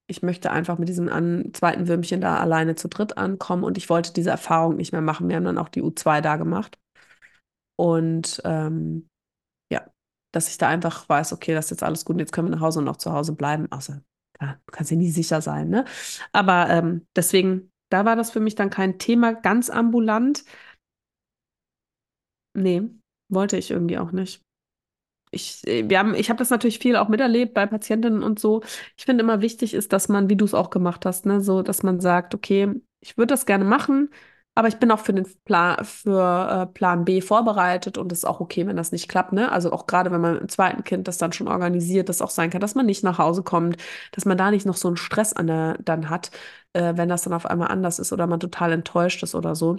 ich 0.10 0.24
möchte 0.24 0.52
einfach 0.52 0.78
mit 0.80 0.90
diesem 0.90 1.08
an, 1.10 1.52
zweiten 1.54 1.88
Würmchen 1.88 2.20
da 2.22 2.38
alleine 2.38 2.76
zu 2.76 2.88
dritt 2.90 3.18
ankommen 3.18 3.64
und 3.64 3.78
ich 3.78 3.90
wollte 3.90 4.12
diese 4.12 4.32
Erfahrung 4.32 4.76
nicht 4.76 4.92
mehr 4.92 5.02
machen. 5.02 5.30
Wir 5.30 5.36
haben 5.36 5.44
dann 5.46 5.58
auch 5.60 5.70
die 5.70 5.84
U2 5.84 6.22
da 6.22 6.36
gemacht. 6.38 6.80
Und 7.78 8.42
ähm, 8.44 9.08
ja, 9.72 9.86
dass 10.34 10.50
ich 10.50 10.58
da 10.58 10.68
einfach 10.68 11.08
weiß, 11.08 11.34
okay, 11.34 11.54
das 11.54 11.66
ist 11.66 11.72
jetzt 11.72 11.84
alles 11.84 12.06
gut 12.06 12.16
und 12.16 12.20
jetzt 12.20 12.32
können 12.34 12.50
wir 12.50 12.56
nach 12.56 12.62
Hause 12.62 12.80
und 12.80 12.86
noch 12.86 12.98
zu 12.98 13.14
Hause 13.14 13.34
bleiben. 13.34 13.72
Außer, 13.72 14.02
ja, 14.42 14.54
du 14.66 14.72
kannst 14.72 14.92
ja 14.92 14.98
nie 14.98 15.12
sicher 15.12 15.42
sein, 15.42 15.70
ne? 15.70 15.86
Aber 16.34 16.70
ähm, 16.70 17.06
deswegen, 17.16 17.72
da 17.92 18.04
war 18.06 18.16
das 18.16 18.32
für 18.32 18.40
mich 18.40 18.56
dann 18.56 18.70
kein 18.72 18.98
Thema 19.00 19.34
ganz 19.34 19.70
ambulant. 19.70 20.44
Nee, 22.56 22.82
wollte 23.32 23.58
ich 23.58 23.72
irgendwie 23.72 24.00
auch 24.00 24.12
nicht 24.12 24.44
ich, 25.32 25.66
äh, 25.68 25.90
wir 25.90 26.00
haben, 26.00 26.14
ich 26.16 26.30
habe 26.30 26.38
das 26.40 26.50
natürlich 26.50 26.80
viel 26.80 26.96
auch 26.96 27.08
miterlebt 27.10 27.54
bei 27.54 27.66
Patientinnen 27.66 28.24
und 28.24 28.40
so. 28.40 28.62
Ich 28.98 29.06
finde 29.06 29.24
immer 29.24 29.42
wichtig 29.42 29.74
ist, 29.74 29.94
dass 29.94 30.10
man, 30.10 30.30
wie 30.30 30.36
du 30.36 30.46
es 30.46 30.54
auch 30.54 30.70
gemacht 30.70 31.06
hast, 31.06 31.26
ne, 31.26 31.42
so, 31.42 31.62
dass 31.62 31.84
man 31.84 32.00
sagt, 32.00 32.36
okay, 32.36 32.74
ich 33.02 33.18
würde 33.18 33.34
das 33.34 33.46
gerne 33.46 33.64
machen, 33.66 34.10
aber 34.56 34.68
ich 34.68 34.78
bin 34.78 34.92
auch 34.92 35.00
für 35.00 35.14
den 35.14 35.26
Plan, 35.46 35.84
für 35.86 36.68
äh, 36.70 36.74
Plan 36.74 37.06
B 37.06 37.22
vorbereitet 37.22 37.98
und 37.98 38.12
es 38.12 38.20
ist 38.20 38.26
auch 38.26 38.40
okay, 38.42 38.68
wenn 38.68 38.76
das 38.76 38.92
nicht 38.92 39.08
klappt, 39.08 39.32
ne? 39.32 39.52
Also 39.52 39.72
auch 39.72 39.88
gerade 39.88 40.12
wenn 40.12 40.20
man 40.22 40.38
im 40.38 40.50
zweiten 40.50 40.84
Kind 40.84 41.08
das 41.08 41.18
dann 41.18 41.32
schon 41.32 41.48
organisiert, 41.48 42.10
das 42.10 42.22
auch 42.22 42.30
sein 42.30 42.50
kann, 42.50 42.60
dass 42.62 42.76
man 42.76 42.86
nicht 42.86 43.04
nach 43.04 43.18
Hause 43.20 43.44
kommt, 43.44 43.78
dass 44.12 44.26
man 44.26 44.38
da 44.38 44.52
nicht 44.52 44.66
noch 44.66 44.76
so 44.76 44.88
einen 44.90 44.98
Stress 44.98 45.32
an 45.34 45.48
der, 45.48 45.78
dann 45.84 46.10
hat, 46.10 46.32
äh, 46.74 46.94
wenn 46.98 47.08
das 47.10 47.22
dann 47.24 47.34
auf 47.34 47.46
einmal 47.46 47.70
anders 47.70 48.00
ist 48.00 48.12
oder 48.12 48.28
man 48.28 48.40
total 48.42 48.74
enttäuscht 48.74 49.24
ist 49.24 49.36
oder 49.36 49.56
so. 49.56 49.78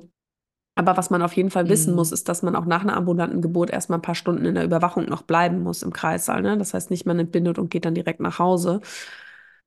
Aber 0.80 0.96
was 0.96 1.10
man 1.10 1.20
auf 1.20 1.34
jeden 1.34 1.50
Fall 1.50 1.68
wissen 1.68 1.90
mhm. 1.90 1.96
muss, 1.96 2.10
ist, 2.10 2.26
dass 2.30 2.42
man 2.42 2.56
auch 2.56 2.64
nach 2.64 2.80
einer 2.80 2.96
ambulanten 2.96 3.42
Geburt 3.42 3.68
erstmal 3.68 3.98
ein 3.98 4.02
paar 4.02 4.14
Stunden 4.14 4.46
in 4.46 4.54
der 4.54 4.64
Überwachung 4.64 5.04
noch 5.04 5.20
bleiben 5.20 5.62
muss 5.62 5.82
im 5.82 5.92
Kreissaal. 5.92 6.40
Ne? 6.40 6.56
Das 6.56 6.72
heißt 6.72 6.90
nicht, 6.90 7.04
man 7.04 7.18
entbindet 7.18 7.58
und 7.58 7.70
geht 7.70 7.84
dann 7.84 7.94
direkt 7.94 8.20
nach 8.20 8.38
Hause, 8.38 8.80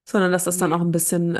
sondern 0.05 0.32
dass 0.32 0.45
das 0.45 0.57
dann 0.57 0.74
auch 0.74 0.82
ein 0.82 0.89
bisschen 0.89 1.38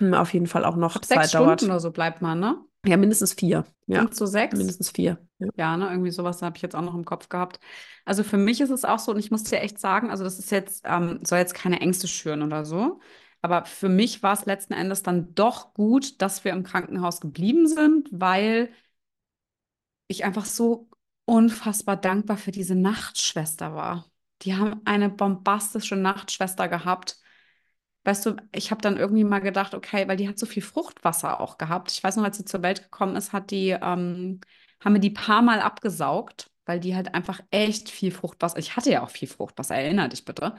ähm, 0.00 0.14
auf 0.14 0.32
jeden 0.32 0.46
fall 0.46 0.64
auch 0.64 0.76
noch 0.76 0.96
Ab 0.96 1.04
Zeit 1.04 1.18
sechs 1.18 1.32
dauert. 1.32 1.60
Stunden 1.60 1.72
oder 1.72 1.80
so 1.80 1.90
bleibt 1.90 2.22
man, 2.22 2.40
ne? 2.40 2.64
Ja, 2.86 2.96
mindestens 2.96 3.34
vier. 3.34 3.66
Ja. 3.86 3.98
Fünf 3.98 4.12
zu 4.12 4.26
sechs? 4.26 4.56
Mindestens 4.56 4.90
vier. 4.90 5.18
Ja, 5.38 5.48
ja 5.54 5.76
ne? 5.76 5.90
irgendwie 5.90 6.10
sowas 6.10 6.40
habe 6.40 6.56
ich 6.56 6.62
jetzt 6.62 6.74
auch 6.74 6.80
noch 6.80 6.94
im 6.94 7.04
Kopf 7.04 7.28
gehabt. 7.28 7.60
Also 8.06 8.24
für 8.24 8.38
mich 8.38 8.62
ist 8.62 8.70
es 8.70 8.86
auch 8.86 8.98
so, 8.98 9.12
und 9.12 9.18
ich 9.18 9.30
muss 9.30 9.44
dir 9.44 9.60
echt 9.60 9.78
sagen, 9.78 10.10
also 10.10 10.24
das 10.24 10.38
ist 10.38 10.50
jetzt, 10.50 10.82
ähm, 10.86 11.20
soll 11.24 11.40
jetzt 11.40 11.54
keine 11.54 11.82
Ängste 11.82 12.08
schüren 12.08 12.42
oder 12.42 12.64
so. 12.64 13.00
Aber 13.42 13.64
für 13.66 13.88
mich 13.88 14.22
war 14.22 14.32
es 14.34 14.46
letzten 14.46 14.72
Endes 14.72 15.02
dann 15.02 15.34
doch 15.34 15.74
gut, 15.74 16.22
dass 16.22 16.44
wir 16.44 16.52
im 16.52 16.62
Krankenhaus 16.62 17.20
geblieben 17.20 17.66
sind, 17.66 18.08
weil 18.12 18.70
ich 20.08 20.24
einfach 20.24 20.44
so 20.44 20.88
unfassbar 21.24 21.96
dankbar 21.96 22.36
für 22.36 22.50
diese 22.52 22.74
Nachtschwester 22.74 23.74
war. 23.74 24.10
Die 24.42 24.54
haben 24.56 24.80
eine 24.84 25.08
bombastische 25.08 25.96
Nachtschwester 25.96 26.68
gehabt. 26.68 27.18
Weißt 28.04 28.26
du, 28.26 28.36
ich 28.52 28.70
habe 28.72 28.82
dann 28.82 28.96
irgendwie 28.96 29.24
mal 29.24 29.40
gedacht, 29.40 29.74
okay, 29.74 30.08
weil 30.08 30.16
die 30.16 30.28
hat 30.28 30.38
so 30.38 30.46
viel 30.46 30.62
Fruchtwasser 30.62 31.40
auch 31.40 31.58
gehabt. 31.58 31.92
Ich 31.92 32.02
weiß 32.02 32.16
noch, 32.16 32.24
als 32.24 32.38
sie 32.38 32.44
zur 32.44 32.62
Welt 32.62 32.82
gekommen 32.84 33.16
ist, 33.16 33.32
hat 33.32 33.50
die, 33.52 33.70
ähm, 33.70 34.40
haben 34.80 34.94
wir 34.94 35.00
die 35.00 35.10
paar 35.10 35.42
Mal 35.42 35.60
abgesaugt, 35.60 36.50
weil 36.66 36.80
die 36.80 36.96
halt 36.96 37.14
einfach 37.14 37.40
echt 37.50 37.88
viel 37.90 38.10
Fruchtwasser, 38.12 38.58
ich 38.58 38.76
hatte 38.76 38.90
ja 38.90 39.02
auch 39.04 39.10
viel 39.10 39.28
Fruchtwasser, 39.28 39.76
erinnere 39.76 40.08
dich 40.10 40.24
bitte. 40.24 40.56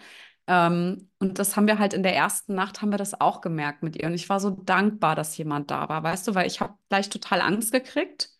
Ähm, 0.47 1.09
und 1.19 1.39
das 1.39 1.55
haben 1.55 1.67
wir 1.67 1.79
halt 1.79 1.93
in 1.93 2.03
der 2.03 2.15
ersten 2.15 2.55
Nacht, 2.55 2.81
haben 2.81 2.91
wir 2.91 2.97
das 2.97 3.19
auch 3.19 3.41
gemerkt 3.41 3.83
mit 3.83 3.95
ihr. 3.95 4.07
Und 4.07 4.13
ich 4.13 4.29
war 4.29 4.39
so 4.39 4.49
dankbar, 4.51 5.15
dass 5.15 5.37
jemand 5.37 5.71
da 5.71 5.89
war, 5.89 6.03
weißt 6.03 6.27
du, 6.27 6.35
weil 6.35 6.47
ich 6.47 6.61
habe 6.61 6.75
gleich 6.89 7.09
total 7.09 7.41
Angst 7.41 7.71
gekriegt 7.71 8.33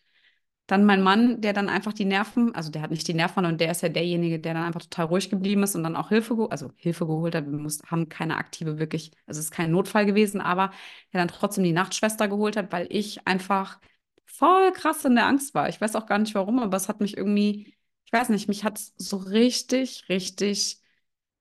dann 0.66 0.86
mein 0.86 1.02
Mann, 1.02 1.40
der 1.42 1.52
dann 1.52 1.68
einfach 1.68 1.92
die 1.92 2.06
Nerven, 2.06 2.54
also 2.54 2.70
der 2.70 2.80
hat 2.82 2.90
nicht 2.90 3.06
die 3.06 3.12
Nerven, 3.14 3.44
und 3.44 3.60
der 3.60 3.70
ist 3.70 3.82
ja 3.82 3.90
derjenige, 3.90 4.40
der 4.40 4.54
dann 4.54 4.64
einfach 4.64 4.80
total 4.82 5.06
ruhig 5.06 5.28
geblieben 5.28 5.62
ist 5.62 5.74
und 5.76 5.82
dann 5.82 5.94
auch 5.96 6.08
Hilfe, 6.08 6.48
also 6.50 6.70
Hilfe 6.76 7.06
geholt 7.06 7.34
hat. 7.34 7.44
Wir 7.44 7.58
mussten, 7.58 7.86
haben 7.90 8.08
keine 8.08 8.36
aktive 8.38 8.78
wirklich, 8.78 9.10
also 9.26 9.40
es 9.40 9.46
ist 9.46 9.50
kein 9.52 9.70
Notfall 9.70 10.06
gewesen, 10.06 10.40
aber 10.40 10.70
der 11.12 11.20
dann 11.20 11.28
trotzdem 11.28 11.64
die 11.64 11.72
Nachtschwester 11.72 12.28
geholt 12.28 12.56
hat, 12.56 12.72
weil 12.72 12.86
ich 12.90 13.26
einfach 13.26 13.78
voll 14.24 14.72
krass 14.72 15.04
in 15.04 15.14
der 15.16 15.26
Angst 15.26 15.54
war. 15.54 15.68
Ich 15.68 15.80
weiß 15.80 15.96
auch 15.96 16.06
gar 16.06 16.18
nicht 16.18 16.34
warum, 16.34 16.58
aber 16.58 16.76
es 16.76 16.88
hat 16.88 17.00
mich 17.00 17.16
irgendwie, 17.16 17.74
ich 18.06 18.12
weiß 18.12 18.30
nicht, 18.30 18.48
mich 18.48 18.64
hat 18.64 18.78
so 18.96 19.18
richtig, 19.18 20.08
richtig, 20.08 20.80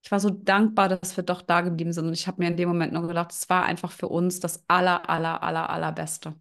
ich 0.03 0.11
war 0.11 0.19
so 0.19 0.29
dankbar, 0.29 0.89
dass 0.89 1.15
wir 1.15 1.23
doch 1.23 1.41
da 1.41 1.61
geblieben 1.61 1.93
sind. 1.93 2.07
Und 2.07 2.13
ich 2.13 2.27
habe 2.27 2.41
mir 2.41 2.49
in 2.49 2.57
dem 2.57 2.67
Moment 2.67 2.91
nur 2.91 3.07
gedacht, 3.07 3.31
es 3.31 3.49
war 3.49 3.63
einfach 3.63 3.91
für 3.91 4.09
uns 4.09 4.41
das 4.41 4.63
aller, 4.67 5.09
aller, 5.09 5.41
aller, 5.41 5.69
allerbeste. 5.69 6.33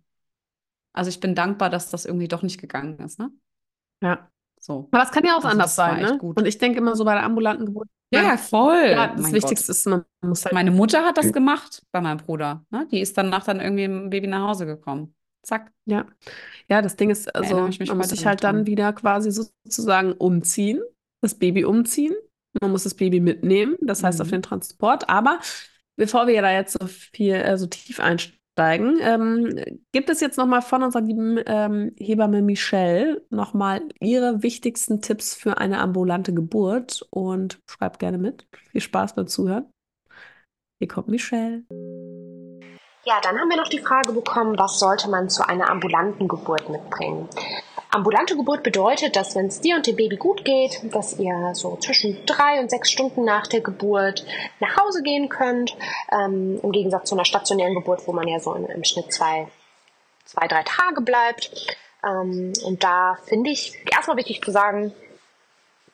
Also 0.93 1.09
ich 1.09 1.21
bin 1.21 1.37
dankbar, 1.37 1.71
dass 1.71 1.89
das 1.89 2.05
irgendwie 2.05 2.29
doch 2.29 2.43
nicht 2.43 2.61
gegangen 2.61 2.99
ist, 2.99 3.21
ne? 3.21 3.31
Ja. 4.03 4.29
So. 4.59 4.89
Aber 4.91 5.05
es 5.05 5.13
kann 5.13 5.25
ja 5.25 5.33
auch 5.33 5.45
also 5.45 5.49
anders 5.49 5.77
sein, 5.77 6.03
ne? 6.03 6.19
Gut. 6.19 6.39
Und 6.39 6.47
ich 6.47 6.59
denke 6.59 6.79
immer 6.79 6.97
so 6.97 7.05
bei 7.05 7.15
der 7.15 7.23
ambulanten 7.23 7.67
Geburt. 7.67 7.89
Ja, 8.13 8.23
ja, 8.23 8.37
voll. 8.37 8.91
Ja, 8.91 9.07
das 9.09 9.23
mein 9.23 9.33
Wichtigste 9.33 9.69
Gott. 9.69 9.77
ist, 9.77 9.87
man 9.87 10.05
muss 10.23 10.45
halt. 10.45 10.55
Meine 10.55 10.71
Mutter 10.73 11.05
hat 11.05 11.17
das 11.17 11.33
gemacht 11.33 11.83
bei 11.93 12.01
meinem 12.01 12.19
Bruder. 12.19 12.67
Ne? 12.71 12.87
Die 12.91 13.01
ist 13.01 13.17
danach 13.17 13.45
dann 13.45 13.61
irgendwie 13.61 13.85
im 13.85 14.11
Baby 14.11 14.27
nach 14.27 14.49
Hause 14.49 14.67
gekommen. 14.67 15.15
Zack. 15.43 15.73
Ja. 15.87 16.07
Ja, 16.69 16.83
das 16.83 16.97
Ding 16.97 17.11
ist, 17.11 17.35
also 17.35 17.57
man 17.57 17.97
muss 17.97 18.09
sich 18.09 18.27
halt 18.27 18.43
dran. 18.43 18.57
dann 18.57 18.67
wieder 18.67 18.93
quasi 18.93 19.31
sozusagen 19.31 20.13
umziehen, 20.13 20.83
das 21.21 21.37
Baby 21.37 21.65
umziehen. 21.65 22.15
Man 22.61 22.71
muss 22.71 22.85
das 22.85 22.95
Baby 22.95 23.21
mitnehmen, 23.21 23.77
das 23.81 24.03
heißt 24.03 24.19
mhm. 24.19 24.23
auf 24.23 24.31
den 24.31 24.43
Transport. 24.43 25.09
Aber 25.09 25.41
bevor 25.97 26.27
wir 26.27 26.43
da 26.43 26.53
jetzt 26.53 26.79
so 26.79 26.87
viel, 26.87 27.35
äh, 27.35 27.57
so 27.57 27.67
tief 27.67 28.01
einsteigen, 28.01 28.43
steigen. 28.53 28.99
Ähm, 29.01 29.79
gibt 29.93 30.11
es 30.11 30.21
jetzt 30.21 30.39
nochmal 30.39 30.63
von 30.63 30.83
unserer 30.83 31.03
lieben 31.03 31.41
ähm, 31.47 31.93
Hebamme 31.99 32.43
Michelle 32.43 33.25
nochmal 33.31 33.83
ihre 34.01 34.43
wichtigsten 34.43 35.01
Tipps 35.01 35.35
für 35.35 35.59
eine 35.59 35.81
ambulante 35.81 36.33
Geburt 36.35 37.07
und 37.11 37.61
schreibt 37.69 37.99
gerne 37.99 38.19
mit. 38.19 38.47
Viel 38.71 38.81
Spaß 38.81 39.15
beim 39.15 39.27
Zuhören. 39.27 39.67
Hier 40.79 40.89
kommt 40.89 41.09
Michelle. 41.09 41.65
Ja, 43.05 43.21
dann 43.21 43.37
haben 43.37 43.49
wir 43.49 43.57
noch 43.57 43.69
die 43.69 43.81
Frage 43.81 44.13
bekommen, 44.13 44.57
was 44.59 44.79
sollte 44.79 45.11
man 45.11 45.29
zu 45.29 45.47
einer 45.47 45.69
ambulanten 45.69 46.29
Geburt 46.29 46.69
mitbringen? 46.69 47.29
Ambulante 47.91 48.37
Geburt 48.37 48.63
bedeutet, 48.63 49.17
dass 49.17 49.35
wenn 49.35 49.47
es 49.47 49.61
dir 49.61 49.75
und 49.75 49.87
dem 49.89 49.97
Baby 49.97 50.17
gut 50.17 50.45
geht, 50.45 50.81
dass 50.95 51.19
ihr 51.19 51.51
so 51.55 51.77
zwischen 51.77 52.25
drei 52.27 52.61
und 52.61 52.71
sechs 52.71 52.93
Stunden 52.93 53.25
nach 53.25 53.49
der 53.49 53.61
Geburt 53.61 54.25
nach 54.61 54.77
Hause 54.77 55.03
gehen 55.03 55.29
könnt. 55.29 55.77
Ähm, 56.13 56.61
Im 56.63 56.71
Gegensatz 56.71 57.09
zu 57.09 57.17
einer 57.17 57.25
stationären 57.25 57.75
Geburt, 57.75 58.07
wo 58.07 58.13
man 58.13 58.29
ja 58.29 58.39
so 58.39 58.55
im, 58.55 58.67
im 58.67 58.85
Schnitt 58.85 59.13
zwei, 59.13 59.49
zwei, 60.25 60.47
drei 60.47 60.63
Tage 60.63 61.01
bleibt. 61.03 61.77
Ähm, 62.05 62.53
und 62.65 62.85
da 62.85 63.19
finde 63.27 63.51
ich 63.51 63.77
erstmal 63.91 64.17
wichtig 64.17 64.43
zu 64.45 64.53
sagen, 64.53 64.95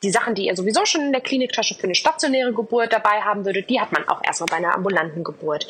die 0.03 0.11
Sachen, 0.11 0.35
die 0.35 0.45
ihr 0.45 0.55
sowieso 0.55 0.85
schon 0.85 1.01
in 1.01 1.11
der 1.11 1.21
Kliniktasche 1.21 1.75
für 1.75 1.83
eine 1.83 1.95
stationäre 1.95 2.53
Geburt 2.53 2.93
dabei 2.93 3.21
haben 3.21 3.45
würdet, 3.45 3.69
die 3.69 3.81
hat 3.81 3.91
man 3.91 4.07
auch 4.07 4.23
erstmal 4.23 4.47
bei 4.47 4.57
einer 4.57 4.75
ambulanten 4.75 5.23
Geburt 5.23 5.67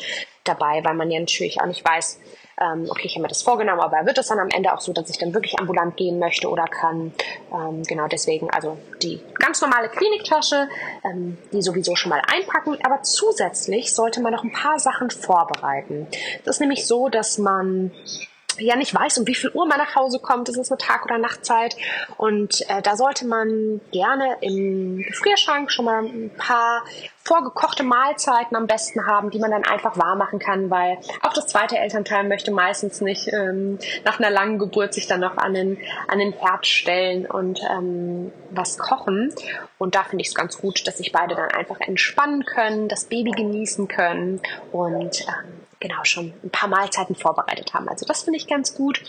dabei, 0.50 0.82
weil 0.84 0.94
man 0.94 1.10
ja 1.10 1.20
natürlich 1.20 1.60
auch 1.60 1.66
nicht 1.66 1.84
weiß, 1.84 2.20
ähm, 2.60 2.86
okay, 2.90 3.06
ich 3.06 3.14
habe 3.14 3.22
mir 3.22 3.28
das 3.28 3.42
vorgenommen, 3.42 3.80
aber 3.80 4.04
wird 4.06 4.18
es 4.18 4.28
dann 4.28 4.38
am 4.38 4.48
Ende 4.50 4.72
auch 4.74 4.80
so, 4.80 4.92
dass 4.92 5.08
ich 5.08 5.18
dann 5.18 5.32
wirklich 5.32 5.58
ambulant 5.58 5.96
gehen 5.96 6.18
möchte 6.18 6.48
oder 6.48 6.64
kann. 6.64 7.12
Ähm, 7.52 7.82
genau 7.84 8.06
deswegen 8.06 8.50
also 8.50 8.76
die 9.02 9.20
ganz 9.38 9.60
normale 9.62 9.88
Kliniktasche, 9.88 10.68
ähm, 11.04 11.38
die 11.52 11.62
sowieso 11.62 11.96
schon 11.96 12.10
mal 12.10 12.22
einpacken, 12.26 12.76
aber 12.84 13.02
zusätzlich 13.02 13.94
sollte 13.94 14.20
man 14.20 14.32
noch 14.32 14.44
ein 14.44 14.52
paar 14.52 14.78
Sachen 14.78 15.10
vorbereiten. 15.10 16.06
Das 16.44 16.56
ist 16.56 16.60
nämlich 16.60 16.86
so, 16.86 17.08
dass 17.08 17.38
man 17.38 17.92
ja 18.66 18.76
nicht 18.76 18.94
weiß, 18.94 19.18
um 19.18 19.26
wie 19.26 19.34
viel 19.34 19.50
Uhr 19.50 19.66
man 19.66 19.78
nach 19.78 19.94
Hause 19.94 20.18
kommt, 20.20 20.48
ist 20.48 20.56
es 20.56 20.70
eine 20.70 20.78
Tag- 20.78 21.04
oder 21.04 21.18
Nachtzeit. 21.18 21.76
Und 22.16 22.60
äh, 22.68 22.82
da 22.82 22.96
sollte 22.96 23.26
man 23.26 23.80
gerne 23.92 24.36
im 24.40 24.98
Gefrierschrank 24.98 25.70
schon 25.70 25.84
mal 25.84 26.04
ein 26.04 26.30
paar 26.36 26.82
vorgekochte 27.22 27.82
Mahlzeiten 27.82 28.56
am 28.56 28.66
besten 28.66 29.06
haben, 29.06 29.30
die 29.30 29.38
man 29.38 29.50
dann 29.50 29.64
einfach 29.64 29.96
warm 29.98 30.18
machen 30.18 30.38
kann, 30.38 30.70
weil 30.70 30.98
auch 31.22 31.32
das 31.32 31.46
zweite 31.46 31.78
Elternteil 31.78 32.26
möchte 32.26 32.50
meistens 32.50 33.00
nicht 33.00 33.28
ähm, 33.32 33.78
nach 34.04 34.18
einer 34.18 34.30
langen 34.30 34.58
Geburt 34.58 34.94
sich 34.94 35.06
dann 35.06 35.20
noch 35.20 35.36
an 35.36 35.54
den, 35.54 35.78
an 36.08 36.18
den 36.18 36.32
Herd 36.32 36.66
stellen 36.66 37.26
und 37.26 37.60
ähm, 37.70 38.32
was 38.50 38.78
kochen. 38.78 39.32
Und 39.78 39.94
da 39.94 40.02
finde 40.02 40.22
ich 40.22 40.28
es 40.28 40.34
ganz 40.34 40.58
gut, 40.58 40.86
dass 40.86 40.98
sich 40.98 41.12
beide 41.12 41.34
dann 41.34 41.50
einfach 41.50 41.80
entspannen 41.80 42.44
können, 42.44 42.88
das 42.88 43.04
Baby 43.04 43.30
genießen 43.32 43.86
können 43.86 44.40
und 44.72 45.20
ähm, 45.20 45.60
genau 45.80 46.04
schon 46.04 46.32
ein 46.44 46.50
paar 46.50 46.68
Mahlzeiten 46.68 47.14
vorbereitet 47.14 47.74
haben. 47.74 47.88
Also 47.88 48.06
das 48.06 48.22
finde 48.22 48.38
ich 48.38 48.46
ganz 48.46 48.74
gut. 48.74 49.02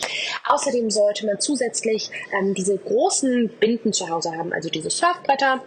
Außerdem 0.48 0.90
sollte 0.90 1.26
man 1.26 1.38
zusätzlich 1.38 2.10
ähm, 2.32 2.54
diese 2.54 2.76
großen 2.76 3.50
Binden 3.60 3.92
zu 3.92 4.08
Hause 4.08 4.36
haben, 4.36 4.52
also 4.52 4.70
diese 4.70 4.90
Surfbretter. 4.90 5.62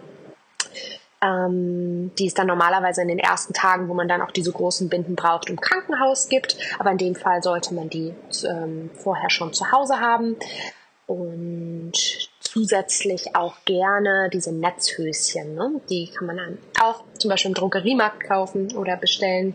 Ähm, 1.22 2.12
die 2.18 2.26
es 2.26 2.34
dann 2.34 2.46
normalerweise 2.46 3.00
in 3.00 3.08
den 3.08 3.18
ersten 3.18 3.54
Tagen, 3.54 3.88
wo 3.88 3.94
man 3.94 4.06
dann 4.06 4.20
auch 4.20 4.30
diese 4.30 4.52
großen 4.52 4.90
Binden 4.90 5.16
braucht, 5.16 5.48
im 5.48 5.58
Krankenhaus 5.58 6.28
gibt. 6.28 6.58
Aber 6.78 6.90
in 6.90 6.98
dem 6.98 7.14
Fall 7.14 7.42
sollte 7.42 7.72
man 7.72 7.88
die 7.88 8.14
ähm, 8.44 8.90
vorher 8.92 9.30
schon 9.30 9.54
zu 9.54 9.72
Hause 9.72 9.98
haben. 9.98 10.36
Und 11.06 11.92
zusätzlich 12.40 13.34
auch 13.34 13.56
gerne 13.64 14.28
diese 14.32 14.52
Netzhöschen. 14.52 15.54
Ne? 15.54 15.80
Die 15.88 16.10
kann 16.10 16.26
man 16.26 16.36
dann 16.36 16.58
auch 16.82 17.02
zum 17.18 17.30
Beispiel 17.30 17.50
im 17.50 17.54
Drogeriemarkt 17.54 18.24
kaufen 18.24 18.76
oder 18.76 18.96
bestellen. 18.96 19.54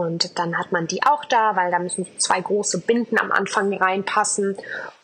Und 0.00 0.38
dann 0.38 0.56
hat 0.56 0.72
man 0.72 0.86
die 0.86 1.02
auch 1.02 1.26
da, 1.26 1.56
weil 1.56 1.70
da 1.70 1.78
müssen 1.78 2.06
zwei 2.16 2.40
große 2.40 2.80
Binden 2.80 3.18
am 3.18 3.30
Anfang 3.30 3.70
reinpassen. 3.74 4.56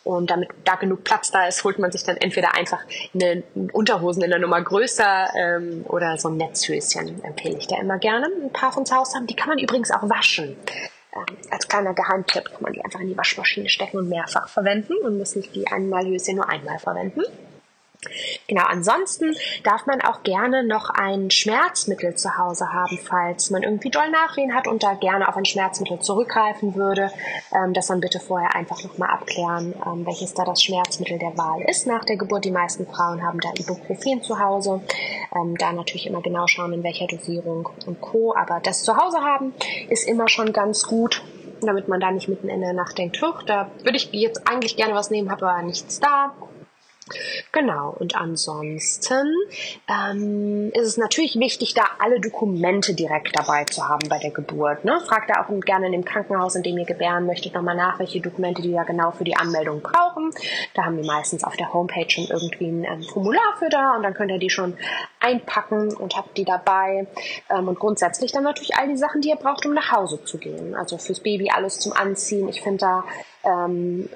Und 0.05 0.31
damit 0.31 0.49
da 0.65 0.77
genug 0.77 1.05
Platz 1.05 1.31
da 1.31 1.47
ist, 1.47 1.65
holt 1.65 1.79
man 1.79 1.93
sich 1.93 2.03
dann 2.03 2.17
entweder 2.17 2.55
einfach 2.55 2.79
eine 3.13 3.43
Unterhosen 3.73 4.23
in 4.23 4.31
der 4.31 4.39
Nummer 4.39 4.63
größer 4.63 5.29
ähm, 5.37 5.85
oder 5.87 6.17
so 6.17 6.29
ein 6.29 6.39
Netzhöschen 6.39 7.23
empfehle 7.25 7.59
ich 7.59 7.67
da 7.67 7.79
immer 7.79 7.99
gerne. 7.99 8.27
Ein 8.43 8.53
paar 8.53 8.73
von 8.73 8.87
zu 8.87 8.97
Hause 8.97 9.17
haben. 9.17 9.27
Die 9.27 9.37
kann 9.37 9.49
man 9.49 9.59
übrigens 9.59 9.91
auch 9.91 10.09
waschen. 10.09 10.57
Ähm, 11.13 11.37
als 11.51 11.69
kleiner 11.69 11.93
Geheimtipp 11.93 12.45
kann 12.45 12.63
man 12.63 12.73
die 12.73 12.83
einfach 12.83 13.01
in 13.01 13.09
die 13.09 13.19
Waschmaschine 13.19 13.69
stecken 13.69 13.99
und 13.99 14.09
mehrfach 14.09 14.49
verwenden 14.49 14.95
und 15.03 15.19
muss 15.19 15.37
nicht 15.37 15.55
die 15.55 15.67
einmal 15.67 16.07
Höschen 16.07 16.37
nur 16.37 16.49
einmal 16.49 16.79
verwenden. 16.79 17.23
Genau, 18.49 18.65
ansonsten 18.65 19.37
darf 19.65 19.87
man 19.87 20.01
auch 20.01 20.23
gerne 20.23 20.65
noch 20.65 20.91
ein 20.91 21.31
Schmerzmittel 21.31 22.15
zu 22.15 22.39
Hause 22.39 22.73
haben, 22.73 22.99
falls 22.99 23.51
man 23.51 23.63
irgendwie 23.63 23.91
doll 23.91 24.11
Nachwehen 24.11 24.55
hat 24.55 24.69
und 24.69 24.83
da 24.83 24.95
gerne 24.95 25.29
auf 25.29 25.37
ein 25.37 25.45
Schmerzmittel 25.45 26.01
zurückgreifen 26.01 26.75
würde. 26.75 27.11
Ähm, 27.53 27.73
das 27.73 27.87
dann 27.87 28.01
bitte 28.01 28.21
vorher 28.21 28.55
einfach 28.55 28.83
nochmal 28.85 29.11
abklären, 29.11 29.75
ähm, 29.85 30.07
welches 30.07 30.35
da 30.35 30.45
das 30.45 30.63
Schmerzmittel 30.63 31.19
der 31.19 31.37
Wahl 31.37 31.63
ist 31.63 31.87
nach 31.87 32.05
der 32.05 32.17
Geburt. 32.17 32.45
Die 32.45 32.51
meisten 32.51 32.87
Frauen 32.87 33.23
haben 33.23 33.41
da 33.41 33.51
Ibuprofen 33.59 34.23
zu 34.23 34.39
Hause. 34.39 34.83
Ähm, 35.35 35.57
da 35.59 35.73
natürlich 35.73 36.07
immer 36.07 36.23
genau 36.23 36.47
schauen, 36.47 36.73
in 36.73 36.83
welcher 36.83 37.07
Dosierung 37.07 37.69
und 37.87 38.01
Co. 38.01 38.35
Aber 38.37 38.61
das 38.63 38.83
zu 38.83 38.97
Hause 38.97 39.19
haben 39.19 39.55
ist 39.89 40.09
immer 40.09 40.29
schon 40.29 40.53
ganz 40.53 40.85
gut 40.85 41.23
damit 41.63 41.89
man 41.89 42.01
da 42.01 42.11
nicht 42.11 42.29
mitten 42.29 42.51
in 42.51 42.61
der 42.61 42.75
Nacht 42.75 42.99
denkt, 42.99 43.19
da 43.47 43.71
würde 43.83 43.97
ich 43.97 44.11
jetzt 44.13 44.47
eigentlich 44.47 44.77
gerne 44.77 44.95
was 44.95 45.11
nehmen, 45.11 45.31
habe 45.31 45.49
aber 45.49 45.63
nichts 45.63 46.01
da 46.01 46.35
Genau, 47.53 47.95
und 47.97 48.17
ansonsten 48.17 49.33
ähm, 49.89 50.73
ist 50.75 50.87
es 50.87 50.97
natürlich 50.97 51.37
wichtig, 51.37 51.73
da 51.73 51.85
alle 52.01 52.21
Dokumente 52.21 52.95
direkt 52.95 53.39
dabei 53.39 53.65
zu 53.65 53.89
haben 53.89 54.09
bei 54.09 54.19
der 54.19 54.33
Geburt. 54.33 54.85
Ne? 54.85 55.01
Fragt 55.07 55.31
da 55.31 55.43
auch 55.43 55.61
gerne 55.61 55.87
in 55.87 55.93
dem 55.93 56.05
Krankenhaus, 56.05 56.57
in 56.57 56.65
dem 56.65 56.77
ihr 56.79 56.85
gebären 56.85 57.27
möchtet, 57.27 57.55
nochmal 57.55 57.77
nach, 57.77 58.01
welche 58.01 58.21
Dokumente 58.21 58.61
die 58.61 58.73
da 58.73 58.83
genau 58.83 59.13
für 59.13 59.23
die 59.23 59.37
Anmeldung 59.37 59.83
brauchen. 59.83 60.33
Da 60.75 60.85
haben 60.85 61.01
die 61.01 61.07
meistens 61.07 61.45
auf 61.45 61.57
der 61.57 61.73
Homepage 61.73 62.11
schon 62.11 62.27
irgendwie 62.27 62.67
ein 62.67 62.85
ähm, 62.85 63.03
Formular 63.05 63.55
für 63.59 63.69
da 63.69 63.95
und 63.95 64.03
dann 64.03 64.15
könnt 64.15 64.33
ihr 64.33 64.39
die 64.39 64.51
schon 64.51 64.77
einpacken 65.21 65.95
und 65.95 66.17
habt 66.17 66.37
die 66.37 66.45
dabei. 66.45 67.07
Ähm, 67.51 67.69
und 67.69 67.79
grundsätzlich 67.79 68.33
dann 68.33 68.43
natürlich 68.43 68.75
all 68.77 68.89
die 68.89 68.97
Sachen, 68.97 69.21
die 69.21 69.29
ihr 69.29 69.37
braucht, 69.37 69.65
um 69.65 69.75
nach 69.75 69.93
Hause 69.93 70.25
zu 70.25 70.39
gehen. 70.39 70.75
Also 70.75 70.99
fürs 70.99 71.21
Baby 71.21 71.51
alles 71.51 71.79
zum 71.79 71.93
Anziehen. 71.93 72.49
Ich 72.49 72.63
finde 72.63 72.79
da 72.79 73.05
ähm, 73.45 74.09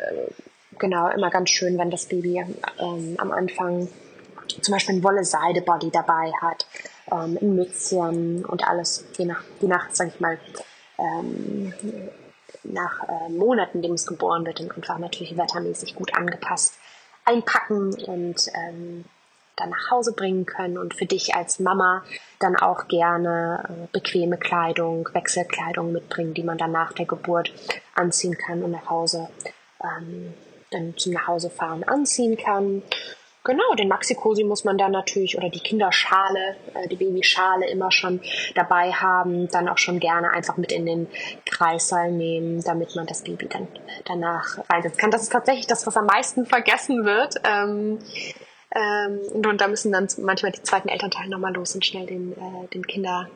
genau 0.81 1.09
immer 1.11 1.31
ganz 1.31 1.51
schön, 1.51 1.79
wenn 1.79 1.91
das 1.91 2.07
Baby 2.07 2.45
ähm, 2.79 3.15
am 3.19 3.31
Anfang 3.31 3.89
zum 4.61 4.73
Beispiel 4.73 4.97
ein 4.97 5.05
Wolle-Seide-Body 5.05 5.91
dabei 5.91 6.33
hat, 6.43 6.67
ähm, 7.13 7.39
ein 7.41 7.55
Mützchen 7.55 8.45
und 8.45 8.67
alles, 8.67 9.05
je 9.17 9.27
nach, 9.27 9.43
je 9.61 9.69
nach 9.69 9.89
sag 9.93 10.09
ich 10.09 10.21
mal, 10.21 10.39
ähm, 10.99 11.73
nach 12.65 13.09
äh, 13.09 13.29
Monaten, 13.31 13.79
in 13.79 13.83
dem 13.83 13.93
es 13.93 14.07
geboren 14.07 14.45
wird, 14.45 14.61
dann 14.61 14.71
einfach 14.73 14.99
natürlich 14.99 15.37
wettermäßig 15.37 15.95
gut 15.95 16.15
angepasst 16.15 16.75
einpacken 17.25 17.95
und 18.05 18.47
ähm, 18.55 19.05
dann 19.57 19.71
nach 19.71 19.91
Hause 19.91 20.15
bringen 20.15 20.47
können 20.47 20.79
und 20.79 20.95
für 20.95 21.07
dich 21.07 21.35
als 21.35 21.61
Mama 21.61 22.03
dann 22.39 22.57
auch 22.57 22.89
gerne 22.89 23.65
äh, 23.69 23.87
bequeme 23.93 24.39
Kleidung, 24.39 25.09
Wechselkleidung 25.13 25.93
mitbringen, 25.93 26.35
die 26.35 26.43
man 26.43 26.59
dann 26.59 26.73
nach 26.73 26.93
der 26.93 27.07
Geburt 27.07 27.53
anziehen 27.95 28.37
kann 28.39 28.63
und 28.63 28.71
nach 28.71 28.89
Hause 28.89 29.29
ähm, 29.83 30.35
dann 30.71 30.97
zum 30.97 31.13
Nachhausefahren 31.13 31.85
anziehen 31.85 32.37
kann. 32.37 32.83
Genau, 33.43 33.75
den 33.75 33.89
Maxi-Cosi 33.89 34.45
muss 34.45 34.65
man 34.65 34.77
dann 34.77 34.93
natürlich 34.93 35.39
oder 35.39 35.49
die 35.49 35.61
Kinderschale, 35.61 36.57
äh, 36.75 36.89
die 36.89 36.97
Babyschale 36.97 37.71
immer 37.71 37.91
schon 37.91 38.21
dabei 38.55 38.93
haben, 38.93 39.49
dann 39.49 39.67
auch 39.69 39.79
schon 39.79 39.99
gerne 39.99 40.31
einfach 40.31 40.59
mit 40.59 40.73
in 40.73 40.85
den 40.85 41.09
Kreissaal 41.47 42.13
nehmen, 42.13 42.63
damit 42.63 42.95
man 42.97 43.07
das 43.07 43.23
Baby 43.23 43.49
dann 43.49 43.67
danach 44.05 44.59
reinsetzen 44.69 44.99
kann. 44.99 45.11
Das 45.11 45.23
ist 45.23 45.33
tatsächlich 45.33 45.67
das, 45.67 45.87
was 45.87 45.97
am 45.97 46.05
meisten 46.05 46.45
vergessen 46.45 47.07
wird. 47.07 47.37
Ähm, 47.45 47.99
ähm, 48.75 49.21
und, 49.33 49.47
und, 49.47 49.61
da 49.61 49.69
müssen 49.69 49.91
dann 49.91 50.07
manchmal 50.19 50.53
die 50.53 50.63
zweiten 50.63 50.89
Elternteile 50.89 51.31
nochmal 51.31 51.55
los 51.55 51.75
und 51.75 51.85
schnell 51.85 52.07
den, 52.07 52.33
äh, 52.33 52.69
den 52.75 52.87
Kinder, 52.87 53.31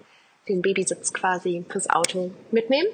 den 0.48 0.60
Babysitz 0.60 1.14
quasi 1.14 1.64
fürs 1.70 1.88
Auto 1.88 2.30
mitnehmen. 2.50 2.88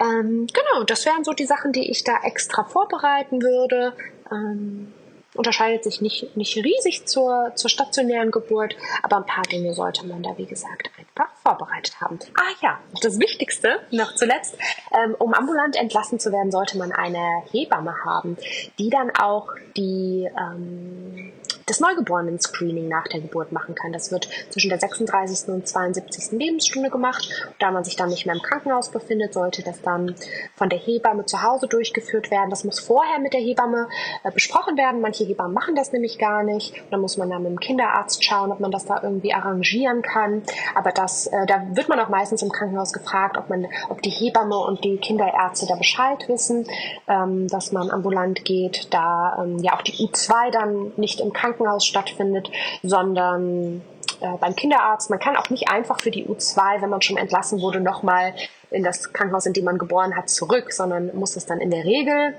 Ähm, 0.00 0.46
genau, 0.46 0.84
das 0.84 1.04
wären 1.06 1.24
so 1.24 1.32
die 1.32 1.46
Sachen, 1.46 1.72
die 1.72 1.90
ich 1.90 2.04
da 2.04 2.22
extra 2.22 2.64
vorbereiten 2.64 3.42
würde. 3.42 3.94
Ähm, 4.30 4.92
unterscheidet 5.34 5.84
sich 5.84 6.00
nicht, 6.00 6.36
nicht 6.36 6.56
riesig 6.56 7.06
zur, 7.06 7.52
zur 7.54 7.70
stationären 7.70 8.30
Geburt, 8.30 8.76
aber 9.02 9.18
ein 9.18 9.26
paar 9.26 9.44
Dinge 9.44 9.72
sollte 9.72 10.04
man 10.06 10.22
da, 10.22 10.36
wie 10.36 10.46
gesagt, 10.46 10.90
einfach 10.98 11.30
vorbereitet 11.42 12.00
haben. 12.00 12.18
Ah 12.36 12.52
ja, 12.60 12.80
das 13.02 13.20
Wichtigste 13.20 13.80
noch 13.90 14.14
zuletzt, 14.14 14.56
ähm, 14.92 15.14
um 15.18 15.34
ambulant 15.34 15.76
entlassen 15.76 16.18
zu 16.18 16.32
werden, 16.32 16.50
sollte 16.50 16.76
man 16.76 16.92
eine 16.92 17.44
Hebamme 17.52 18.04
haben, 18.04 18.36
die 18.78 18.90
dann 18.90 19.10
auch 19.16 19.50
die 19.76 20.28
ähm, 20.36 21.32
das 21.68 21.80
Neugeborenen-Screening 21.80 22.88
nach 22.88 23.06
der 23.08 23.20
Geburt 23.20 23.52
machen 23.52 23.74
kann. 23.74 23.92
Das 23.92 24.10
wird 24.10 24.28
zwischen 24.50 24.70
der 24.70 24.78
36. 24.78 25.48
und 25.48 25.68
72. 25.68 26.32
Lebensstunde 26.32 26.90
gemacht. 26.90 27.28
Da 27.58 27.70
man 27.70 27.84
sich 27.84 27.96
dann 27.96 28.08
nicht 28.08 28.26
mehr 28.26 28.34
im 28.34 28.42
Krankenhaus 28.42 28.90
befindet, 28.90 29.34
sollte 29.34 29.62
das 29.62 29.82
dann 29.82 30.14
von 30.54 30.68
der 30.68 30.78
Hebamme 30.78 31.26
zu 31.26 31.42
Hause 31.42 31.66
durchgeführt 31.68 32.30
werden. 32.30 32.50
Das 32.50 32.64
muss 32.64 32.80
vorher 32.80 33.18
mit 33.18 33.34
der 33.34 33.40
Hebamme 33.40 33.88
äh, 34.24 34.30
besprochen 34.30 34.76
werden. 34.76 35.00
Manche 35.00 35.24
Hebammen 35.24 35.52
machen 35.52 35.74
das 35.74 35.92
nämlich 35.92 36.18
gar 36.18 36.42
nicht. 36.42 36.74
Da 36.90 36.96
muss 36.96 37.18
man 37.18 37.28
dann 37.28 37.42
mit 37.42 37.52
dem 37.52 37.60
Kinderarzt 37.60 38.24
schauen, 38.24 38.50
ob 38.50 38.60
man 38.60 38.70
das 38.70 38.86
da 38.86 39.02
irgendwie 39.02 39.34
arrangieren 39.34 40.02
kann. 40.02 40.42
Aber 40.74 40.92
das, 40.92 41.26
äh, 41.26 41.46
da 41.46 41.62
wird 41.72 41.88
man 41.88 42.00
auch 42.00 42.08
meistens 42.08 42.42
im 42.42 42.50
Krankenhaus 42.50 42.92
gefragt, 42.92 43.36
ob 43.36 43.50
man, 43.50 43.66
ob 43.90 44.00
die 44.00 44.10
Hebamme 44.10 44.56
und 44.58 44.84
die 44.84 44.96
Kinderärzte 44.96 45.66
da 45.66 45.76
Bescheid 45.76 46.28
wissen, 46.28 46.66
ähm, 47.08 47.46
dass 47.48 47.72
man 47.72 47.90
ambulant 47.90 48.44
geht, 48.44 48.88
da 48.90 49.42
ähm, 49.42 49.58
ja 49.58 49.74
auch 49.74 49.82
die 49.82 49.92
U2 49.92 50.50
dann 50.50 50.92
nicht 50.96 51.20
im 51.20 51.32
Krankenhaus 51.32 51.57
Krankenhaus 51.58 51.84
stattfindet, 51.84 52.50
sondern 52.82 53.82
äh, 54.20 54.36
beim 54.40 54.54
Kinderarzt. 54.54 55.10
Man 55.10 55.18
kann 55.18 55.36
auch 55.36 55.50
nicht 55.50 55.70
einfach 55.70 56.00
für 56.00 56.10
die 56.10 56.26
U2, 56.26 56.80
wenn 56.80 56.90
man 56.90 57.02
schon 57.02 57.16
entlassen 57.16 57.60
wurde, 57.60 57.80
nochmal 57.80 58.34
in 58.70 58.84
das 58.84 59.12
Krankenhaus, 59.12 59.46
in 59.46 59.52
dem 59.52 59.64
man 59.64 59.78
geboren 59.78 60.16
hat, 60.16 60.30
zurück, 60.30 60.72
sondern 60.72 61.14
muss 61.16 61.34
das 61.34 61.46
dann 61.46 61.60
in 61.60 61.70
der 61.70 61.84
Regel 61.84 62.34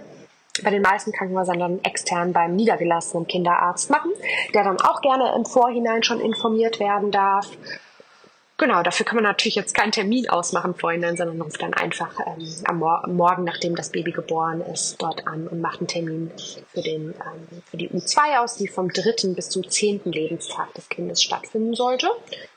bei 0.63 0.71
den 0.71 0.81
meisten 0.81 1.13
Krankenhäusern 1.13 1.59
dann 1.59 1.79
extern 1.83 2.33
beim 2.33 2.55
niedergelassenen 2.55 3.27
Kinderarzt 3.27 3.89
machen, 3.89 4.11
der 4.53 4.65
dann 4.65 4.79
auch 4.81 5.01
gerne 5.01 5.33
im 5.35 5.45
Vorhinein 5.45 6.03
schon 6.03 6.19
informiert 6.19 6.79
werden 6.79 7.11
darf 7.11 7.47
Genau, 8.59 8.83
dafür 8.83 9.05
kann 9.05 9.15
man 9.15 9.23
natürlich 9.23 9.55
jetzt 9.55 9.73
keinen 9.73 9.93
Termin 9.93 10.29
ausmachen 10.29 10.75
vorhin, 10.75 11.01
sondern 11.15 11.41
ruft 11.41 11.61
dann 11.61 11.73
einfach 11.73 12.11
ähm, 12.27 12.45
am 12.65 12.79
Mor 12.79 13.07
Morgen, 13.07 13.45
nachdem 13.45 13.73
das 13.73 13.89
Baby 13.89 14.11
geboren 14.11 14.59
ist, 14.59 15.01
dort 15.01 15.25
an 15.27 15.47
und 15.47 15.61
macht 15.61 15.79
einen 15.79 15.87
Termin 15.87 16.29
für, 16.67 16.81
den, 16.81 17.13
ähm, 17.13 17.61
für 17.71 17.77
die 17.77 17.87
U2 17.87 18.39
aus, 18.39 18.57
die 18.57 18.67
vom 18.67 18.89
dritten 18.89 19.33
bis 19.33 19.47
zum 19.47 19.69
zehnten 19.69 20.11
Lebenstag 20.11 20.73
des 20.73 20.89
Kindes 20.89 21.23
stattfinden 21.23 21.73
sollte. 21.73 22.09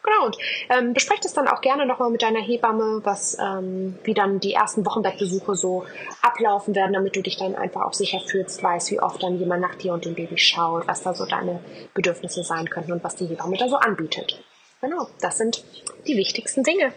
Genau, 0.03 0.27
und 0.27 0.37
ähm, 0.71 0.93
besprecht 0.93 1.25
es 1.25 1.35
dann 1.35 1.47
auch 1.47 1.61
gerne 1.61 1.87
nochmal 1.87 2.11
mit 2.11 2.23
deiner 2.23 2.43
Hebamme, 2.43 3.03
was, 3.05 3.39
ähm, 3.41 3.97
wie 4.03 4.15
dann 4.15 4.41
die 4.41 4.55
ersten 4.55 4.85
Wochenbettbesuche 4.85 5.55
so 5.55 5.85
ablaufen 6.21 6.75
werden, 6.75 6.95
damit 6.95 7.15
du 7.15 7.23
dich 7.23 7.37
dann 7.37 7.55
einfach 7.55 7.83
auch 7.83 7.93
sicher 7.93 8.19
fühlst, 8.19 8.61
weißt, 8.61 8.91
wie 8.91 8.99
oft 8.99 9.23
dann 9.23 9.39
jemand 9.39 9.63
nach 9.63 9.77
dir 9.77 9.93
und 9.93 10.05
dem 10.05 10.15
Baby 10.15 10.37
schaut, 10.37 10.89
was 10.89 11.05
da 11.05 11.15
so 11.15 11.27
deine 11.27 11.61
Bedürfnisse 11.95 12.43
sein 12.43 12.69
könnten 12.69 12.91
und 12.91 13.05
was 13.05 13.15
die 13.15 13.27
Hebamme 13.27 13.57
da 13.57 13.69
so 13.69 13.77
anbietet. 13.77 14.43
Genau, 14.83 15.09
das 15.21 15.39
sind 15.39 15.65
die 16.09 16.17
wichtigsten 16.17 16.65
Dinge. 16.65 16.93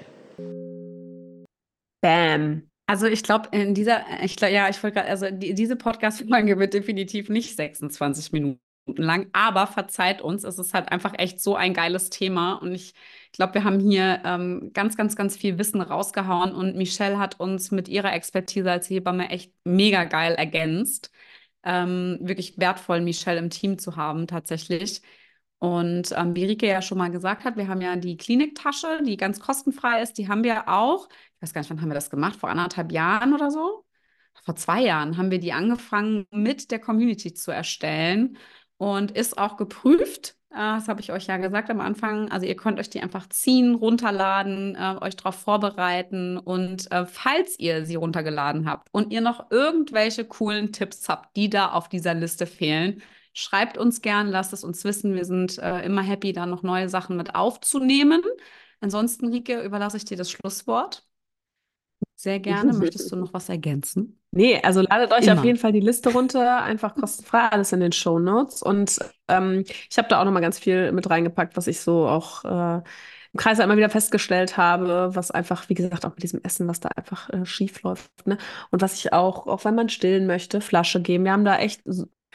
Bam. 2.01 2.67
Also 2.87 3.05
ich 3.05 3.21
glaube, 3.23 3.49
in 3.51 3.75
dieser, 3.75 4.03
ich 4.23 4.35
glaube, 4.35 4.53
ja, 4.53 4.69
ich 4.69 4.81
wollte 4.81 4.95
gerade, 4.95 5.09
also 5.09 5.29
die, 5.29 5.53
diese 5.53 5.75
Podcast-Folge 5.75 6.57
wird 6.57 6.73
definitiv 6.73 7.29
nicht 7.29 7.55
26 7.55 8.31
Minuten 8.31 8.59
lang, 8.87 9.27
aber 9.33 9.67
verzeiht 9.67 10.21
uns, 10.21 10.43
es 10.43 10.59
ist 10.59 10.73
halt 10.73 10.91
einfach 10.91 11.13
echt 11.17 11.39
so 11.41 11.55
ein 11.55 11.73
geiles 11.73 12.09
Thema 12.09 12.53
und 12.55 12.73
ich 12.73 12.93
glaube, 13.31 13.55
wir 13.55 13.63
haben 13.63 13.79
hier 13.79 14.21
ähm, 14.25 14.71
ganz, 14.73 14.97
ganz, 14.97 15.15
ganz 15.15 15.37
viel 15.37 15.57
Wissen 15.59 15.81
rausgehauen 15.81 16.53
und 16.53 16.75
Michelle 16.75 17.17
hat 17.19 17.39
uns 17.39 17.71
mit 17.71 17.87
ihrer 17.87 18.13
Expertise 18.13 18.71
als 18.71 18.89
Hebamme 18.89 19.29
echt 19.29 19.51
mega 19.63 20.03
geil 20.05 20.33
ergänzt. 20.33 21.11
Ähm, 21.63 22.19
wirklich 22.21 22.57
wertvoll, 22.59 23.01
Michelle 23.01 23.39
im 23.39 23.49
Team 23.49 23.79
zu 23.79 23.95
haben, 23.95 24.27
tatsächlich. 24.27 25.01
Und 25.65 26.13
ähm, 26.15 26.35
wie 26.35 26.45
Rike 26.45 26.67
ja 26.67 26.79
schon 26.83 26.99
mal 26.99 27.09
gesagt 27.09 27.43
hat, 27.43 27.57
wir 27.57 27.67
haben 27.67 27.81
ja 27.81 27.95
die 27.95 28.17
Kliniktasche, 28.17 29.01
die 29.01 29.17
ganz 29.17 29.39
kostenfrei 29.39 29.99
ist, 30.03 30.19
die 30.19 30.27
haben 30.27 30.43
wir 30.43 30.69
auch. 30.69 31.09
Ich 31.09 31.41
weiß 31.41 31.53
gar 31.53 31.61
nicht, 31.61 31.71
wann 31.71 31.81
haben 31.81 31.89
wir 31.89 31.95
das 31.95 32.11
gemacht? 32.11 32.35
Vor 32.35 32.49
anderthalb 32.49 32.91
Jahren 32.91 33.33
oder 33.33 33.49
so? 33.49 33.83
Vor 34.43 34.55
zwei 34.55 34.83
Jahren 34.83 35.17
haben 35.17 35.31
wir 35.31 35.39
die 35.39 35.53
angefangen 35.53 36.27
mit 36.29 36.69
der 36.69 36.77
Community 36.77 37.33
zu 37.33 37.49
erstellen 37.49 38.37
und 38.77 39.09
ist 39.09 39.39
auch 39.39 39.57
geprüft. 39.57 40.35
Äh, 40.51 40.57
das 40.57 40.87
habe 40.87 41.01
ich 41.01 41.11
euch 41.11 41.25
ja 41.25 41.37
gesagt 41.37 41.71
am 41.71 41.81
Anfang. 41.81 42.31
Also 42.31 42.45
ihr 42.45 42.55
könnt 42.55 42.79
euch 42.79 42.91
die 42.91 43.01
einfach 43.01 43.27
ziehen, 43.29 43.73
runterladen, 43.73 44.75
äh, 44.75 44.97
euch 45.01 45.15
darauf 45.15 45.35
vorbereiten 45.35 46.37
und 46.37 46.91
äh, 46.91 47.07
falls 47.07 47.57
ihr 47.57 47.87
sie 47.87 47.95
runtergeladen 47.95 48.69
habt 48.69 48.89
und 48.91 49.11
ihr 49.11 49.21
noch 49.21 49.49
irgendwelche 49.49 50.25
coolen 50.25 50.71
Tipps 50.73 51.09
habt, 51.09 51.35
die 51.35 51.49
da 51.49 51.71
auf 51.71 51.89
dieser 51.89 52.13
Liste 52.13 52.45
fehlen, 52.45 53.01
Schreibt 53.37 53.77
uns 53.77 54.01
gern, 54.01 54.29
lasst 54.29 54.53
es 54.53 54.63
uns 54.63 54.85
wissen. 54.85 55.13
Wir 55.13 55.25
sind 55.25 55.57
äh, 55.57 55.81
immer 55.81 56.01
happy, 56.01 56.31
da 56.31 56.45
noch 56.45 56.63
neue 56.63 56.87
Sachen 56.87 57.17
mit 57.17 57.35
aufzunehmen. 57.35 58.21
Ansonsten, 58.79 59.27
Rike, 59.27 59.61
überlasse 59.61 59.97
ich 59.97 60.05
dir 60.05 60.15
das 60.15 60.31
Schlusswort. 60.31 61.05
Sehr 62.15 62.39
gerne. 62.39 62.71
Möchtest 62.77 63.11
du 63.11 63.17
noch 63.17 63.33
was 63.33 63.49
ergänzen? 63.49 64.21
Nee, 64.31 64.61
also 64.63 64.79
ladet 64.79 65.11
euch 65.11 65.27
Immer. 65.27 65.39
auf 65.39 65.43
jeden 65.45 65.59
Fall 65.59 65.73
die 65.73 65.81
Liste 65.81 66.13
runter, 66.13 66.63
einfach 66.63 66.95
kostenfrei, 66.95 67.49
alles 67.49 67.73
in 67.73 67.81
den 67.81 67.91
Show 67.91 68.19
Notes. 68.19 68.61
Und 68.61 68.99
ähm, 69.27 69.65
ich 69.89 69.97
habe 69.97 70.07
da 70.07 70.21
auch 70.21 70.25
noch 70.25 70.31
mal 70.31 70.39
ganz 70.39 70.57
viel 70.57 70.93
mit 70.93 71.09
reingepackt, 71.09 71.57
was 71.57 71.67
ich 71.67 71.81
so 71.81 72.07
auch 72.07 72.45
äh, 72.45 72.77
im 72.77 73.37
Kreis 73.37 73.59
immer 73.59 73.75
wieder 73.75 73.89
festgestellt 73.89 74.55
habe, 74.55 75.09
was 75.13 75.29
einfach, 75.29 75.67
wie 75.67 75.73
gesagt, 75.73 76.05
auch 76.05 76.11
mit 76.11 76.23
diesem 76.23 76.39
Essen, 76.41 76.69
was 76.69 76.79
da 76.79 76.87
einfach 76.95 77.29
äh, 77.31 77.45
schief 77.45 77.81
läuft. 77.81 78.25
Ne? 78.25 78.37
Und 78.71 78.81
was 78.81 78.95
ich 78.95 79.11
auch, 79.11 79.45
auch 79.47 79.65
wenn 79.65 79.75
man 79.75 79.89
stillen 79.89 80.25
möchte, 80.25 80.61
Flasche 80.61 81.01
geben. 81.01 81.25
Wir 81.25 81.33
haben 81.33 81.43
da 81.43 81.57
echt 81.57 81.81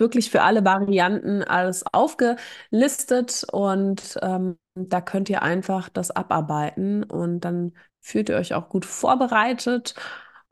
wirklich 0.01 0.31
für 0.31 0.43
alle 0.43 0.65
Varianten 0.65 1.43
alles 1.45 1.85
aufgelistet 1.93 3.47
und 3.53 4.19
ähm, 4.23 4.59
da 4.75 5.01
könnt 5.01 5.29
ihr 5.31 5.43
einfach 5.43 5.89
das 5.89 6.11
abarbeiten 6.11 7.05
und 7.05 7.41
dann 7.41 7.73
fühlt 8.01 8.29
ihr 8.29 8.37
euch 8.37 8.55
auch 8.55 8.69
gut 8.69 8.85
vorbereitet. 8.87 9.95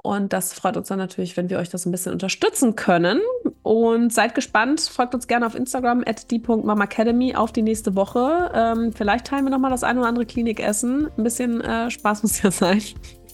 Und 0.01 0.33
das 0.33 0.53
freut 0.53 0.77
uns 0.77 0.89
dann 0.89 0.99
natürlich, 0.99 1.37
wenn 1.37 1.51
wir 1.51 1.59
euch 1.59 1.71
das 1.71 1.85
ein 1.85 1.91
bisschen 1.91 2.13
unterstützen 2.13 2.77
können. 2.77 3.21
Und 3.63 4.13
seid 4.13 4.35
gespannt, 4.35 4.81
folgt 4.81 5.15
uns 5.15 5.27
gerne 5.27 5.45
auf 5.45 5.57
Instagram 5.57 6.05
at 6.07 6.31
die.mamacademy 6.31 7.35
auf 7.35 7.53
die 7.53 7.63
nächste 7.63 7.97
Woche. 7.97 8.51
Ähm, 8.55 8.93
vielleicht 8.93 9.27
teilen 9.27 9.45
wir 9.45 9.51
nochmal 9.51 9.73
das 9.73 9.83
ein 9.83 9.99
oder 9.99 10.07
andere 10.07 10.25
Klinikessen. 10.25 11.09
Ein 11.17 11.25
bisschen 11.25 11.61
äh, 11.61 11.91
Spaß 11.91 12.23
muss 12.23 12.41
ja 12.43 12.51
sein. 12.51 12.81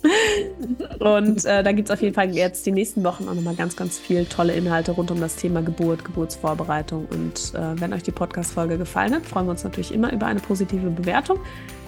Und 0.98 1.44
äh, 1.44 1.62
da 1.62 1.72
gibt 1.72 1.88
es 1.88 1.94
auf 1.94 2.02
jeden 2.02 2.14
Fall 2.14 2.34
jetzt 2.34 2.66
die 2.66 2.72
nächsten 2.72 3.04
Wochen 3.04 3.28
auch 3.28 3.34
nochmal 3.34 3.54
ganz, 3.54 3.76
ganz 3.76 3.98
viel 3.98 4.26
tolle 4.26 4.54
Inhalte 4.54 4.92
rund 4.92 5.10
um 5.10 5.20
das 5.20 5.36
Thema 5.36 5.62
Geburt, 5.62 6.04
Geburtsvorbereitung. 6.04 7.06
Und 7.06 7.54
äh, 7.54 7.80
wenn 7.80 7.92
euch 7.92 8.02
die 8.02 8.12
Podcast-Folge 8.12 8.78
gefallen 8.78 9.14
hat, 9.14 9.26
freuen 9.26 9.46
wir 9.46 9.52
uns 9.52 9.64
natürlich 9.64 9.92
immer 9.92 10.12
über 10.12 10.26
eine 10.26 10.40
positive 10.40 10.90
Bewertung. 10.90 11.38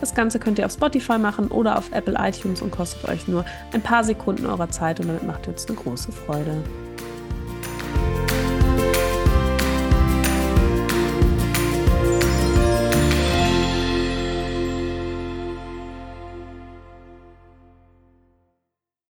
Das 0.00 0.14
Ganze 0.14 0.38
könnt 0.38 0.58
ihr 0.58 0.66
auf 0.66 0.72
Spotify 0.72 1.18
machen 1.18 1.48
oder 1.48 1.78
auf 1.78 1.92
Apple 1.92 2.16
iTunes 2.18 2.62
und 2.62 2.70
kostet 2.70 3.08
euch 3.08 3.28
nur 3.28 3.44
ein 3.72 3.82
paar 3.82 4.04
Sekunden 4.04 4.46
eurer 4.46 4.70
Zeit 4.70 5.00
und 5.00 5.08
damit 5.08 5.22
macht 5.22 5.46
ihr 5.46 5.52
uns 5.52 5.66
eine 5.66 5.76
große 5.76 6.12
Freude. 6.12 6.62